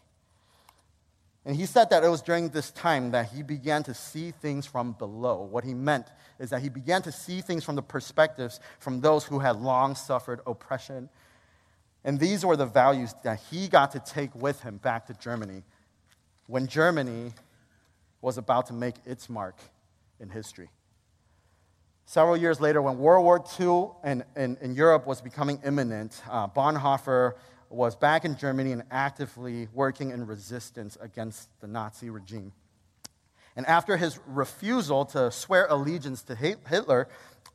And 1.49 1.57
he 1.57 1.65
said 1.65 1.89
that 1.89 2.03
it 2.03 2.07
was 2.07 2.21
during 2.21 2.49
this 2.49 2.69
time 2.69 3.09
that 3.09 3.31
he 3.31 3.41
began 3.41 3.81
to 3.85 3.93
see 3.95 4.29
things 4.29 4.67
from 4.67 4.91
below. 4.91 5.41
What 5.41 5.63
he 5.63 5.73
meant 5.73 6.05
is 6.39 6.51
that 6.51 6.61
he 6.61 6.69
began 6.69 7.01
to 7.01 7.11
see 7.11 7.41
things 7.41 7.63
from 7.63 7.75
the 7.75 7.81
perspectives 7.81 8.59
from 8.77 9.01
those 9.01 9.23
who 9.23 9.39
had 9.39 9.55
long 9.59 9.95
suffered 9.95 10.41
oppression. 10.45 11.09
And 12.03 12.19
these 12.19 12.45
were 12.45 12.55
the 12.55 12.67
values 12.67 13.15
that 13.23 13.39
he 13.49 13.67
got 13.67 13.93
to 13.93 13.99
take 13.99 14.35
with 14.35 14.61
him 14.61 14.77
back 14.77 15.07
to 15.07 15.15
Germany 15.15 15.63
when 16.45 16.67
Germany 16.67 17.33
was 18.21 18.37
about 18.37 18.67
to 18.67 18.73
make 18.73 18.97
its 19.03 19.27
mark 19.27 19.57
in 20.19 20.29
history. 20.29 20.69
Several 22.05 22.37
years 22.37 22.61
later, 22.61 22.79
when 22.79 22.99
World 22.99 23.25
War 23.25 23.43
II 23.59 23.87
in, 24.07 24.23
in, 24.35 24.55
in 24.61 24.75
Europe 24.75 25.07
was 25.07 25.19
becoming 25.19 25.59
imminent, 25.65 26.21
uh, 26.29 26.47
Bonhoeffer 26.47 27.33
was 27.69 27.95
back 27.95 28.25
in 28.25 28.37
Germany 28.37 28.71
and 28.71 28.83
actively 28.91 29.67
working 29.73 30.11
in 30.11 30.25
resistance 30.25 30.97
against 31.01 31.49
the 31.61 31.67
Nazi 31.67 32.09
regime. 32.09 32.51
And 33.55 33.65
after 33.65 33.97
his 33.97 34.19
refusal 34.27 35.05
to 35.05 35.31
swear 35.31 35.67
allegiance 35.69 36.23
to 36.23 36.35
Hitler, 36.35 37.09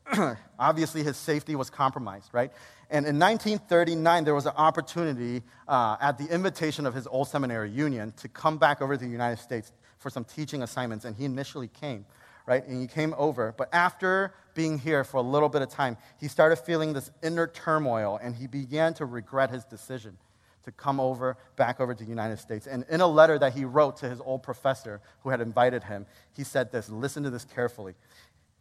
obviously 0.58 1.02
his 1.02 1.16
safety 1.16 1.56
was 1.56 1.70
compromised, 1.70 2.30
right? 2.32 2.52
And 2.90 3.06
in 3.06 3.18
1939, 3.18 4.24
there 4.24 4.34
was 4.34 4.46
an 4.46 4.52
opportunity 4.56 5.42
uh, 5.66 5.96
at 6.00 6.18
the 6.18 6.26
invitation 6.26 6.86
of 6.86 6.94
his 6.94 7.06
old 7.06 7.28
seminary 7.28 7.70
union 7.70 8.12
to 8.18 8.28
come 8.28 8.58
back 8.58 8.82
over 8.82 8.96
to 8.96 9.02
the 9.02 9.10
United 9.10 9.40
States 9.40 9.72
for 9.98 10.10
some 10.10 10.24
teaching 10.24 10.62
assignments, 10.62 11.04
and 11.06 11.16
he 11.16 11.24
initially 11.24 11.68
came, 11.68 12.04
right? 12.46 12.66
And 12.66 12.80
he 12.80 12.86
came 12.86 13.14
over. 13.16 13.54
But 13.56 13.70
after 13.72 14.34
being 14.54 14.78
here 14.78 15.04
for 15.04 15.18
a 15.18 15.22
little 15.22 15.48
bit 15.48 15.62
of 15.62 15.68
time, 15.68 15.96
he 16.18 16.28
started 16.28 16.56
feeling 16.56 16.92
this 16.92 17.10
inner 17.22 17.46
turmoil, 17.46 18.18
and 18.22 18.34
he 18.34 18.46
began 18.46 18.94
to 18.94 19.04
regret 19.04 19.50
his 19.50 19.64
decision 19.64 20.16
to 20.64 20.72
come 20.72 20.98
over, 20.98 21.36
back 21.56 21.80
over 21.80 21.94
to 21.94 22.02
the 22.02 22.08
United 22.08 22.38
States. 22.38 22.66
And 22.66 22.84
in 22.88 23.00
a 23.00 23.06
letter 23.06 23.38
that 23.38 23.52
he 23.52 23.64
wrote 23.64 23.98
to 23.98 24.08
his 24.08 24.20
old 24.20 24.42
professor 24.42 25.00
who 25.20 25.30
had 25.30 25.40
invited 25.40 25.84
him, 25.84 26.06
he 26.34 26.44
said 26.44 26.72
this 26.72 26.88
listen 26.88 27.22
to 27.24 27.30
this 27.30 27.44
carefully. 27.44 27.94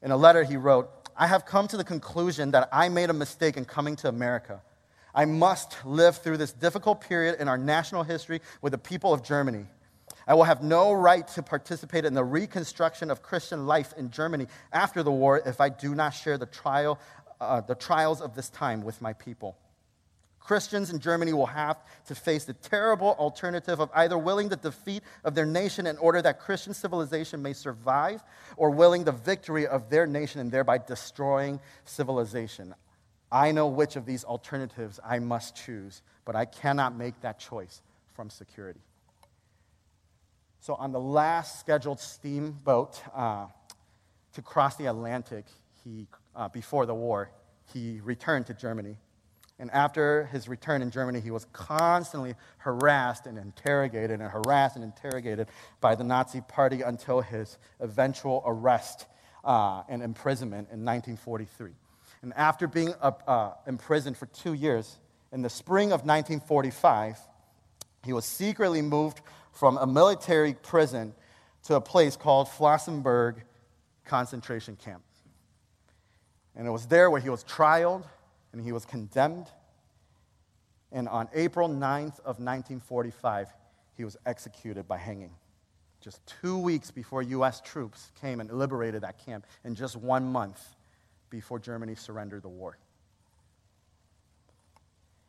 In 0.01 0.11
a 0.11 0.17
letter, 0.17 0.43
he 0.43 0.57
wrote, 0.57 0.89
I 1.15 1.27
have 1.27 1.45
come 1.45 1.67
to 1.69 1.77
the 1.77 1.83
conclusion 1.83 2.51
that 2.51 2.67
I 2.71 2.89
made 2.89 3.09
a 3.09 3.13
mistake 3.13 3.55
in 3.55 3.65
coming 3.65 3.95
to 3.97 4.09
America. 4.09 4.61
I 5.15 5.25
must 5.25 5.85
live 5.85 6.17
through 6.17 6.37
this 6.37 6.51
difficult 6.51 7.01
period 7.01 7.39
in 7.39 7.47
our 7.47 7.57
national 7.57 8.03
history 8.03 8.41
with 8.61 8.71
the 8.71 8.77
people 8.77 9.13
of 9.13 9.23
Germany. 9.23 9.65
I 10.27 10.33
will 10.33 10.43
have 10.43 10.63
no 10.63 10.93
right 10.93 11.27
to 11.29 11.43
participate 11.43 12.05
in 12.05 12.13
the 12.13 12.23
reconstruction 12.23 13.11
of 13.11 13.21
Christian 13.21 13.67
life 13.67 13.93
in 13.97 14.09
Germany 14.09 14.47
after 14.71 15.03
the 15.03 15.11
war 15.11 15.41
if 15.45 15.59
I 15.59 15.69
do 15.69 15.95
not 15.95 16.11
share 16.11 16.37
the, 16.37 16.45
trial, 16.45 16.99
uh, 17.41 17.61
the 17.61 17.75
trials 17.75 18.21
of 18.21 18.35
this 18.35 18.49
time 18.49 18.83
with 18.83 19.01
my 19.01 19.13
people. 19.13 19.57
Christians 20.43 20.89
in 20.91 20.99
Germany 20.99 21.31
will 21.31 21.45
have 21.45 21.77
to 22.07 22.15
face 22.15 22.43
the 22.43 22.53
terrible 22.53 23.15
alternative 23.17 23.79
of 23.79 23.89
either 23.95 24.17
willing 24.17 24.49
the 24.49 24.57
defeat 24.57 25.01
of 25.23 25.35
their 25.35 25.45
nation 25.45 25.87
in 25.87 25.97
order 25.97 26.21
that 26.21 26.39
Christian 26.39 26.73
civilization 26.73 27.41
may 27.41 27.53
survive, 27.53 28.21
or 28.57 28.69
willing 28.69 29.05
the 29.05 29.13
victory 29.13 29.65
of 29.65 29.89
their 29.89 30.05
nation 30.05 30.41
and 30.41 30.51
thereby 30.51 30.79
destroying 30.79 31.61
civilization. 31.85 32.75
I 33.31 33.51
know 33.51 33.67
which 33.67 33.95
of 33.95 34.05
these 34.05 34.25
alternatives 34.25 34.99
I 35.03 35.19
must 35.19 35.55
choose, 35.55 36.01
but 36.25 36.35
I 36.35 36.45
cannot 36.45 36.95
make 36.95 37.19
that 37.21 37.39
choice 37.39 37.81
from 38.13 38.29
security. 38.29 38.81
So, 40.63 40.75
on 40.75 40.93
the 40.93 40.99
last 40.99 41.59
scheduled 41.59 41.99
steamboat 41.99 43.01
uh, 43.13 43.47
to 44.31 44.41
cross 44.41 44.77
the 44.77 44.85
Atlantic 44.85 45.43
he, 45.83 46.07
uh, 46.37 46.47
before 46.47 46.85
the 46.85 46.93
war, 46.95 47.31
he 47.73 47.99
returned 48.01 48.45
to 48.45 48.53
Germany. 48.53 48.95
And 49.59 49.69
after 49.71 50.23
his 50.27 50.47
return 50.47 50.81
in 50.81 50.89
Germany, 50.89 51.19
he 51.19 51.31
was 51.31 51.47
constantly 51.51 52.35
harassed 52.59 53.25
and 53.25 53.37
interrogated 53.37 54.21
and 54.21 54.31
harassed 54.31 54.77
and 54.77 54.85
interrogated 54.85 55.49
by 55.81 55.95
the 55.95 56.05
Nazi 56.05 56.39
Party 56.39 56.81
until 56.81 57.19
his 57.19 57.57
eventual 57.81 58.41
arrest 58.45 59.05
uh, 59.43 59.83
and 59.89 60.01
imprisonment 60.01 60.69
in 60.71 60.85
1943. 60.85 61.71
And 62.21 62.33
after 62.37 62.69
being 62.69 62.93
uh, 63.01 63.51
imprisoned 63.67 64.15
for 64.15 64.27
two 64.27 64.53
years, 64.53 64.97
in 65.33 65.41
the 65.41 65.49
spring 65.49 65.87
of 65.87 66.05
1945, 66.05 67.19
he 68.05 68.13
was 68.13 68.23
secretly 68.23 68.81
moved 68.81 69.19
from 69.53 69.77
a 69.77 69.87
military 69.87 70.53
prison 70.53 71.13
to 71.63 71.75
a 71.75 71.81
place 71.81 72.15
called 72.17 72.47
Flossenburg 72.47 73.35
concentration 74.05 74.75
camp. 74.75 75.03
And 76.55 76.67
it 76.67 76.71
was 76.71 76.87
there 76.87 77.09
where 77.09 77.21
he 77.21 77.29
was 77.29 77.43
trialed 77.43 78.03
and 78.51 78.61
he 78.61 78.71
was 78.71 78.85
condemned. 78.85 79.47
And 80.91 81.07
on 81.07 81.29
April 81.33 81.69
9th 81.69 82.19
of 82.19 82.39
1945, 82.39 83.47
he 83.95 84.03
was 84.03 84.17
executed 84.25 84.87
by 84.87 84.97
hanging. 84.97 85.31
Just 86.01 86.19
two 86.41 86.57
weeks 86.57 86.91
before 86.91 87.21
U.S. 87.21 87.61
troops 87.61 88.11
came 88.19 88.39
and 88.41 88.51
liberated 88.51 89.03
that 89.03 89.25
camp, 89.25 89.45
and 89.63 89.75
just 89.75 89.95
one 89.95 90.25
month 90.25 90.61
before 91.29 91.59
Germany 91.59 91.95
surrendered 91.95 92.43
the 92.43 92.49
war. 92.49 92.77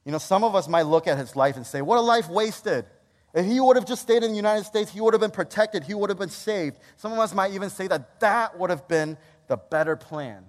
You 0.05 0.13
know, 0.13 0.19
some 0.19 0.45
of 0.45 0.55
us 0.55 0.69
might 0.69 0.83
look 0.83 1.07
at 1.07 1.17
his 1.17 1.37
life 1.37 1.57
and 1.57 1.67
say, 1.67 1.81
What 1.81 1.99
a 1.99 2.03
life 2.03 2.29
wasted. 2.29 2.87
If 3.35 3.45
he 3.47 3.59
would 3.59 3.75
have 3.75 3.85
just 3.85 4.03
stayed 4.03 4.23
in 4.23 4.31
the 4.31 4.37
United 4.37 4.65
States, 4.65 4.93
he 4.93 5.01
would 5.01 5.13
have 5.13 5.21
been 5.21 5.33
protected, 5.33 5.83
he 5.83 5.93
would 5.93 6.09
have 6.09 6.19
been 6.19 6.29
saved. 6.29 6.79
Some 6.97 7.13
of 7.13 7.19
us 7.19 7.35
might 7.35 7.53
even 7.53 7.69
say 7.69 7.89
that 7.89 8.21
that 8.21 8.57
would 8.57 8.71
have 8.71 8.87
been 8.87 9.19
the 9.49 9.57
better 9.57 9.97
plan. 9.97 10.45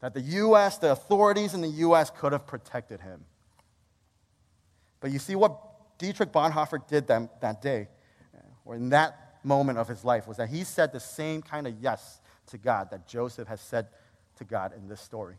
That 0.00 0.12
the 0.12 0.20
U.S., 0.20 0.78
the 0.78 0.90
authorities 0.90 1.54
in 1.54 1.60
the 1.60 1.68
U.S. 1.68 2.10
could 2.10 2.32
have 2.32 2.48
protected 2.48 3.00
him. 3.00 3.24
But 4.98 5.12
you 5.12 5.20
see 5.20 5.36
what 5.36 5.98
Dietrich 5.98 6.32
Bonhoeffer 6.32 6.86
did 6.88 7.06
that, 7.06 7.40
that 7.40 7.62
day, 7.62 7.88
or 8.64 8.74
in 8.74 8.88
that 8.88 9.38
moment 9.44 9.78
of 9.78 9.86
his 9.86 10.04
life, 10.04 10.26
was 10.26 10.38
that 10.38 10.48
he 10.48 10.64
said 10.64 10.92
the 10.92 11.00
same 11.00 11.42
kind 11.42 11.68
of 11.68 11.74
yes 11.80 12.20
to 12.48 12.58
God 12.58 12.90
that 12.90 13.06
Joseph 13.06 13.46
has 13.46 13.60
said 13.60 13.86
to 14.38 14.44
God 14.44 14.72
in 14.76 14.88
this 14.88 15.00
story. 15.00 15.36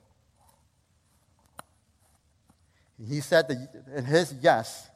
He 3.09 3.19
said 3.19 3.47
that 3.49 3.85
in 3.97 4.05
his 4.05 4.33
yes, 4.41 4.90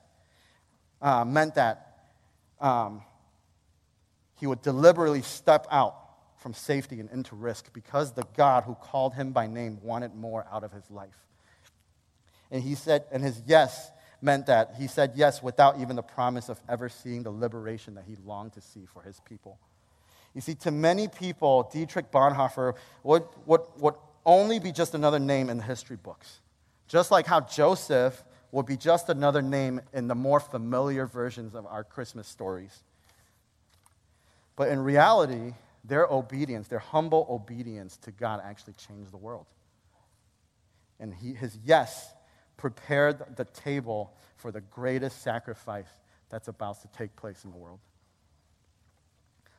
uh, 1.01 1.25
meant 1.25 1.55
that 1.55 1.97
um, 2.59 3.01
he 4.39 4.47
would 4.47 4.61
deliberately 4.61 5.21
step 5.21 5.67
out 5.71 5.95
from 6.37 6.53
safety 6.53 6.99
and 6.99 7.09
into 7.09 7.35
risk 7.35 7.73
because 7.73 8.13
the 8.13 8.25
God 8.35 8.63
who 8.63 8.75
called 8.75 9.13
him 9.15 9.31
by 9.31 9.47
name 9.47 9.79
wanted 9.81 10.13
more 10.13 10.45
out 10.51 10.63
of 10.63 10.71
his 10.71 10.89
life. 10.91 11.17
And 12.51 12.61
he 12.61 12.75
said, 12.75 13.05
and 13.11 13.23
his 13.23 13.41
yes 13.47 13.91
meant 14.21 14.45
that 14.47 14.75
he 14.77 14.87
said 14.87 15.13
yes 15.15 15.41
without 15.41 15.79
even 15.79 15.95
the 15.95 16.03
promise 16.03 16.49
of 16.49 16.59
ever 16.69 16.89
seeing 16.89 17.23
the 17.23 17.31
liberation 17.31 17.95
that 17.95 18.05
he 18.07 18.15
longed 18.25 18.53
to 18.53 18.61
see 18.61 18.85
for 18.85 19.01
his 19.01 19.19
people. 19.21 19.57
You 20.33 20.41
see, 20.41 20.55
to 20.55 20.71
many 20.71 21.07
people, 21.07 21.69
Dietrich 21.71 22.11
Bonhoeffer 22.11 22.73
would, 23.03 23.23
would, 23.45 23.61
would 23.77 23.95
only 24.25 24.59
be 24.59 24.71
just 24.71 24.93
another 24.93 25.19
name 25.19 25.49
in 25.49 25.57
the 25.57 25.63
history 25.63 25.97
books. 25.97 26.41
Just 26.87 27.09
like 27.09 27.25
how 27.25 27.41
Joseph 27.41 28.23
will 28.55 28.63
be 28.63 28.77
just 28.77 29.09
another 29.09 29.41
name 29.41 29.81
in 29.91 30.07
the 30.07 30.15
more 30.15 30.39
familiar 30.39 31.05
versions 31.05 31.55
of 31.55 31.65
our 31.65 31.83
Christmas 31.83 32.25
stories. 32.25 32.83
But 34.55 34.69
in 34.69 34.79
reality, 34.79 35.55
their 35.83 36.05
obedience, 36.05 36.69
their 36.69 36.79
humble 36.79 37.27
obedience 37.29 37.97
to 37.97 38.11
God 38.11 38.41
actually 38.41 38.75
changed 38.75 39.11
the 39.11 39.17
world. 39.17 39.45
And 41.01 41.13
he, 41.13 41.33
his 41.33 41.57
yes 41.65 42.13
prepared 42.55 43.35
the 43.35 43.43
table 43.43 44.13
for 44.37 44.53
the 44.53 44.61
greatest 44.61 45.21
sacrifice 45.21 45.89
that's 46.29 46.47
about 46.47 46.81
to 46.81 46.87
take 46.97 47.13
place 47.17 47.43
in 47.43 47.51
the 47.51 47.57
world. 47.57 47.79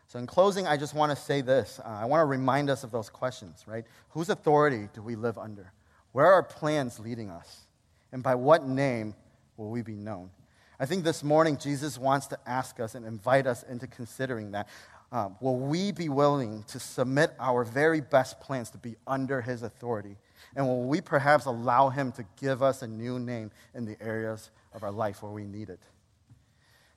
So, 0.07 0.19
in 0.19 0.27
closing, 0.27 0.67
I 0.67 0.79
just 0.79 0.95
want 0.95 1.15
to 1.15 1.23
say 1.23 1.43
this. 1.43 1.79
Uh, 1.85 1.89
I 1.89 2.07
want 2.07 2.23
to 2.23 2.25
remind 2.25 2.71
us 2.71 2.83
of 2.83 2.93
those 2.93 3.11
questions, 3.11 3.63
right? 3.67 3.85
Whose 4.11 4.31
authority 4.31 4.89
do 4.95 5.03
we 5.03 5.17
live 5.17 5.37
under? 5.37 5.71
Where 6.13 6.33
are 6.33 6.43
plans 6.43 6.99
leading 6.99 7.29
us? 7.29 7.66
And 8.13 8.23
by 8.23 8.35
what 8.35 8.67
name 8.67 9.15
will 9.57 9.71
we 9.71 9.83
be 9.83 9.95
known? 9.95 10.31
I 10.79 10.87
think 10.87 11.05
this 11.05 11.25
morning 11.25 11.57
Jesus 11.57 11.99
wants 11.99 12.27
to 12.29 12.39
ask 12.47 12.81
us 12.81 12.95
and 12.95 13.07
invite 13.07 13.47
us 13.47 13.63
into 13.63 13.87
considering 13.87 14.53
that. 14.53 14.69
Um, 15.13 15.37
will 15.41 15.57
we 15.57 15.93
be 15.93 16.09
willing 16.09 16.65
to 16.65 16.81
submit 16.81 17.33
our 17.39 17.65
very 17.65 18.01
best 18.01 18.41
plans 18.41 18.71
to 18.71 18.79
be 18.79 18.97
under 19.07 19.41
his 19.41 19.63
authority? 19.63 20.17
And 20.55 20.67
will 20.67 20.85
we 20.85 21.01
perhaps 21.01 21.47
allow 21.47 21.89
him 21.91 22.13
to 22.13 22.25
give 22.41 22.63
us 22.63 22.83
a 22.83 22.87
new 22.87 23.19
name 23.19 23.51
in 23.75 23.85
the 23.85 23.97
areas 24.03 24.51
of 24.75 24.83
our 24.83 24.91
life 24.91 25.23
where 25.23 25.33
we 25.33 25.45
need 25.45 25.71
it? 25.71 25.81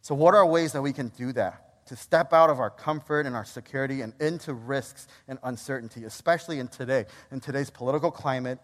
So, 0.01 0.15
what 0.15 0.33
are 0.33 0.45
ways 0.45 0.73
that 0.73 0.81
we 0.81 0.91
can 0.91 1.09
do 1.09 1.31
that? 1.33 1.85
To 1.87 1.95
step 1.95 2.33
out 2.33 2.49
of 2.49 2.59
our 2.59 2.69
comfort 2.69 3.25
and 3.25 3.35
our 3.35 3.45
security 3.45 4.01
and 4.01 4.13
into 4.19 4.53
risks 4.53 5.07
and 5.27 5.39
uncertainty, 5.43 6.03
especially 6.03 6.59
in 6.59 6.67
today, 6.67 7.05
in 7.31 7.39
today's 7.39 7.69
political 7.69 8.11
climate. 8.11 8.59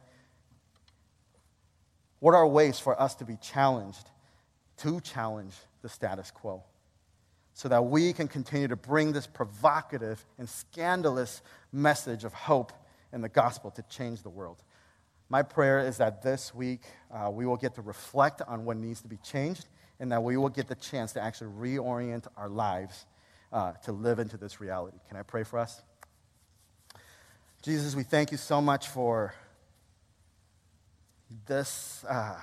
What 2.25 2.33
are 2.33 2.47
ways 2.47 2.79
for 2.79 2.99
us 2.99 3.13
to 3.17 3.23
be 3.23 3.37
challenged, 3.39 4.09
to 4.77 4.99
challenge 4.99 5.53
the 5.83 5.89
status 5.89 6.31
quo? 6.31 6.63
so 7.53 7.69
that 7.69 7.85
we 7.85 8.13
can 8.13 8.27
continue 8.27 8.67
to 8.67 8.75
bring 8.75 9.13
this 9.13 9.27
provocative 9.27 10.25
and 10.39 10.49
scandalous 10.49 11.43
message 11.71 12.23
of 12.23 12.33
hope 12.33 12.73
and 13.13 13.23
the 13.23 13.29
gospel 13.29 13.69
to 13.71 13.83
change 13.83 14.23
the 14.23 14.29
world. 14.29 14.57
My 15.29 15.43
prayer 15.43 15.79
is 15.79 15.97
that 15.97 16.23
this 16.23 16.53
week 16.53 16.81
uh, 17.13 17.29
we 17.29 17.45
will 17.45 17.57
get 17.57 17.75
to 17.75 17.81
reflect 17.81 18.41
on 18.41 18.65
what 18.65 18.75
needs 18.75 19.01
to 19.03 19.07
be 19.07 19.17
changed 19.17 19.67
and 19.99 20.11
that 20.11 20.23
we 20.23 20.35
will 20.35 20.49
get 20.49 20.67
the 20.67 20.75
chance 20.75 21.13
to 21.13 21.21
actually 21.21 21.51
reorient 21.51 22.25
our 22.35 22.49
lives 22.49 23.05
uh, 23.53 23.71
to 23.83 23.91
live 23.91 24.17
into 24.17 24.35
this 24.35 24.59
reality. 24.59 24.97
Can 25.07 25.15
I 25.15 25.21
pray 25.21 25.43
for 25.43 25.59
us? 25.59 25.81
Jesus, 27.61 27.95
we 27.95 28.03
thank 28.03 28.31
you 28.31 28.37
so 28.37 28.61
much 28.61 28.87
for 28.87 29.33
this 31.45 32.03
uh, 32.09 32.35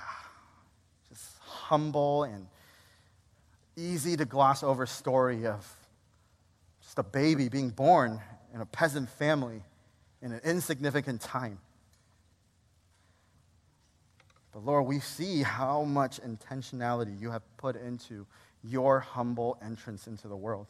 just 1.09 1.39
humble 1.41 2.25
and 2.25 2.47
easy 3.77 4.17
to 4.17 4.25
gloss 4.25 4.63
over 4.63 4.87
story 4.87 5.47
of 5.47 5.67
just 6.83 6.99
a 6.99 7.03
baby 7.03 7.49
being 7.49 7.71
born 7.71 8.21
in 8.55 8.61
a 8.61 8.67
peasant 8.67 9.09
family 9.09 9.63
in 10.21 10.33
an 10.33 10.41
insignificant 10.45 11.21
time. 11.21 11.59
But 14.53 14.65
Lord, 14.65 14.87
we 14.87 15.01
see 15.01 15.43
how 15.43 15.83
much 15.85 16.21
intentionality 16.21 17.19
you 17.19 17.31
have 17.31 17.43
put 17.57 17.77
into 17.77 18.27
your 18.63 19.01
humble 19.01 19.59
entrance 19.65 20.07
into 20.07 20.29
the 20.29 20.37
world. 20.37 20.67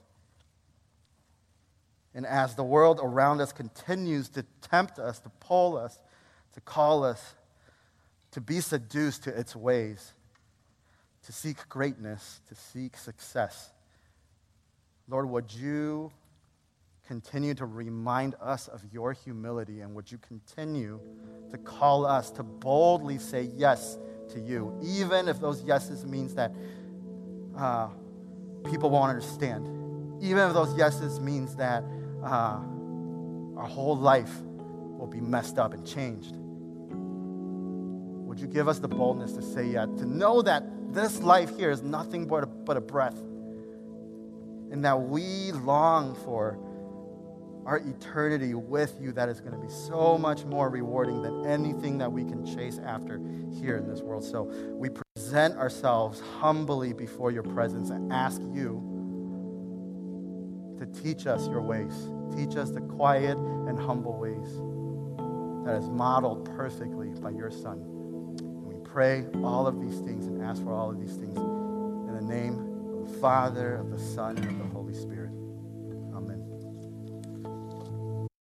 And 2.15 2.27
as 2.27 2.55
the 2.55 2.65
world 2.65 3.01
around 3.03 3.41
us 3.41 3.53
continues 3.53 4.29
to 4.31 4.45
tempt 4.61 4.99
us, 4.99 5.19
to 5.21 5.31
pull 5.41 5.77
us, 5.77 5.99
to 6.55 6.61
call 6.61 7.05
us, 7.05 7.35
to 8.33 8.41
be 8.41 8.61
seduced 8.61 9.25
to 9.25 9.39
its 9.39 9.55
ways, 9.55 10.13
to 11.25 11.33
seek 11.33 11.69
greatness, 11.69 12.41
to 12.49 12.55
seek 12.55 12.97
success. 12.97 13.71
Lord, 15.09 15.29
would 15.29 15.53
you 15.53 16.11
continue 17.07 17.53
to 17.55 17.67
remind 17.67 18.35
us 18.41 18.69
of 18.69 18.81
your 18.91 19.13
humility 19.13 19.81
and 19.81 19.95
would 19.95 20.11
you 20.11 20.19
continue 20.19 20.99
to 21.51 21.59
call 21.59 22.07
us 22.07 22.31
to 22.31 22.43
boldly 22.43 23.19
say 23.19 23.51
yes 23.55 23.99
to 24.31 24.41
you, 24.41 24.79
even 24.83 25.29
if 25.29 25.39
those 25.41 25.63
yeses 25.63 26.07
means 26.07 26.35
that 26.35 26.53
uh, 27.59 27.89
people 28.71 28.89
won't 28.89 29.11
understand, 29.11 29.67
even 30.23 30.49
if 30.49 30.55
those 30.55 30.75
yeses 30.77 31.21
means 31.21 31.55
that 31.57 31.85
uh, 32.25 32.61
our 33.57 33.67
whole 33.69 33.97
life 33.97 34.41
will 34.99 35.09
be 35.09 35.21
messed 35.21 35.59
up 35.59 35.75
and 35.75 35.87
changed. 35.87 36.39
Would 38.33 38.41
you 38.41 38.47
give 38.47 38.67
us 38.67 38.79
the 38.79 38.89
boldness 38.89 39.35
to 39.35 39.43
say 39.43 39.67
yes, 39.67 39.89
to 39.99 40.07
know 40.07 40.41
that 40.41 40.65
this 40.95 41.21
life 41.21 41.55
here 41.59 41.71
is 41.71 41.83
nothing 41.83 42.27
but 42.27 42.45
a, 42.45 42.47
but 42.47 42.79
a 42.79 42.81
breath. 42.81 43.19
And 44.71 44.83
that 44.87 44.99
we 45.03 45.53
long 45.53 46.15
for 46.15 46.59
our 47.67 47.77
eternity 47.77 48.55
with 48.55 48.97
you 48.99 49.13
that 49.13 49.29
is 49.29 49.41
going 49.41 49.53
to 49.53 49.59
be 49.59 49.69
so 49.69 50.17
much 50.17 50.47
more 50.47 50.71
rewarding 50.71 51.21
than 51.21 51.45
anything 51.45 51.99
that 51.99 52.11
we 52.11 52.25
can 52.25 52.47
chase 52.47 52.79
after 52.79 53.21
here 53.61 53.77
in 53.77 53.87
this 53.87 54.01
world. 54.01 54.25
So 54.25 54.45
we 54.79 54.89
present 54.89 55.59
ourselves 55.59 56.23
humbly 56.41 56.95
before 56.95 57.33
your 57.33 57.43
presence 57.43 57.91
and 57.91 58.11
ask 58.11 58.41
you 58.55 58.81
to 60.79 60.87
teach 61.03 61.27
us 61.27 61.49
your 61.49 61.61
ways. 61.61 62.09
Teach 62.35 62.57
us 62.57 62.71
the 62.71 62.81
quiet 62.81 63.37
and 63.37 63.79
humble 63.79 64.17
ways 64.17 64.49
that 65.67 65.77
is 65.77 65.91
modeled 65.91 66.47
perfectly 66.57 67.09
by 67.21 67.29
your 67.29 67.51
Son 67.51 67.92
pray 68.93 69.25
all 69.43 69.67
of 69.67 69.81
these 69.81 70.01
things 70.01 70.27
and 70.27 70.43
ask 70.43 70.63
for 70.63 70.75
all 70.75 70.91
of 70.91 71.01
these 71.01 71.17
things 71.17 71.35
in 71.39 72.15
the 72.15 72.21
name 72.21 72.59
of 72.93 73.11
the 73.11 73.19
Father, 73.21 73.77
of 73.77 73.91
the 73.91 73.99
Son, 73.99 74.37
and 74.37 74.47
of 74.51 74.59
the 74.59 74.65
Holy. 74.65 74.82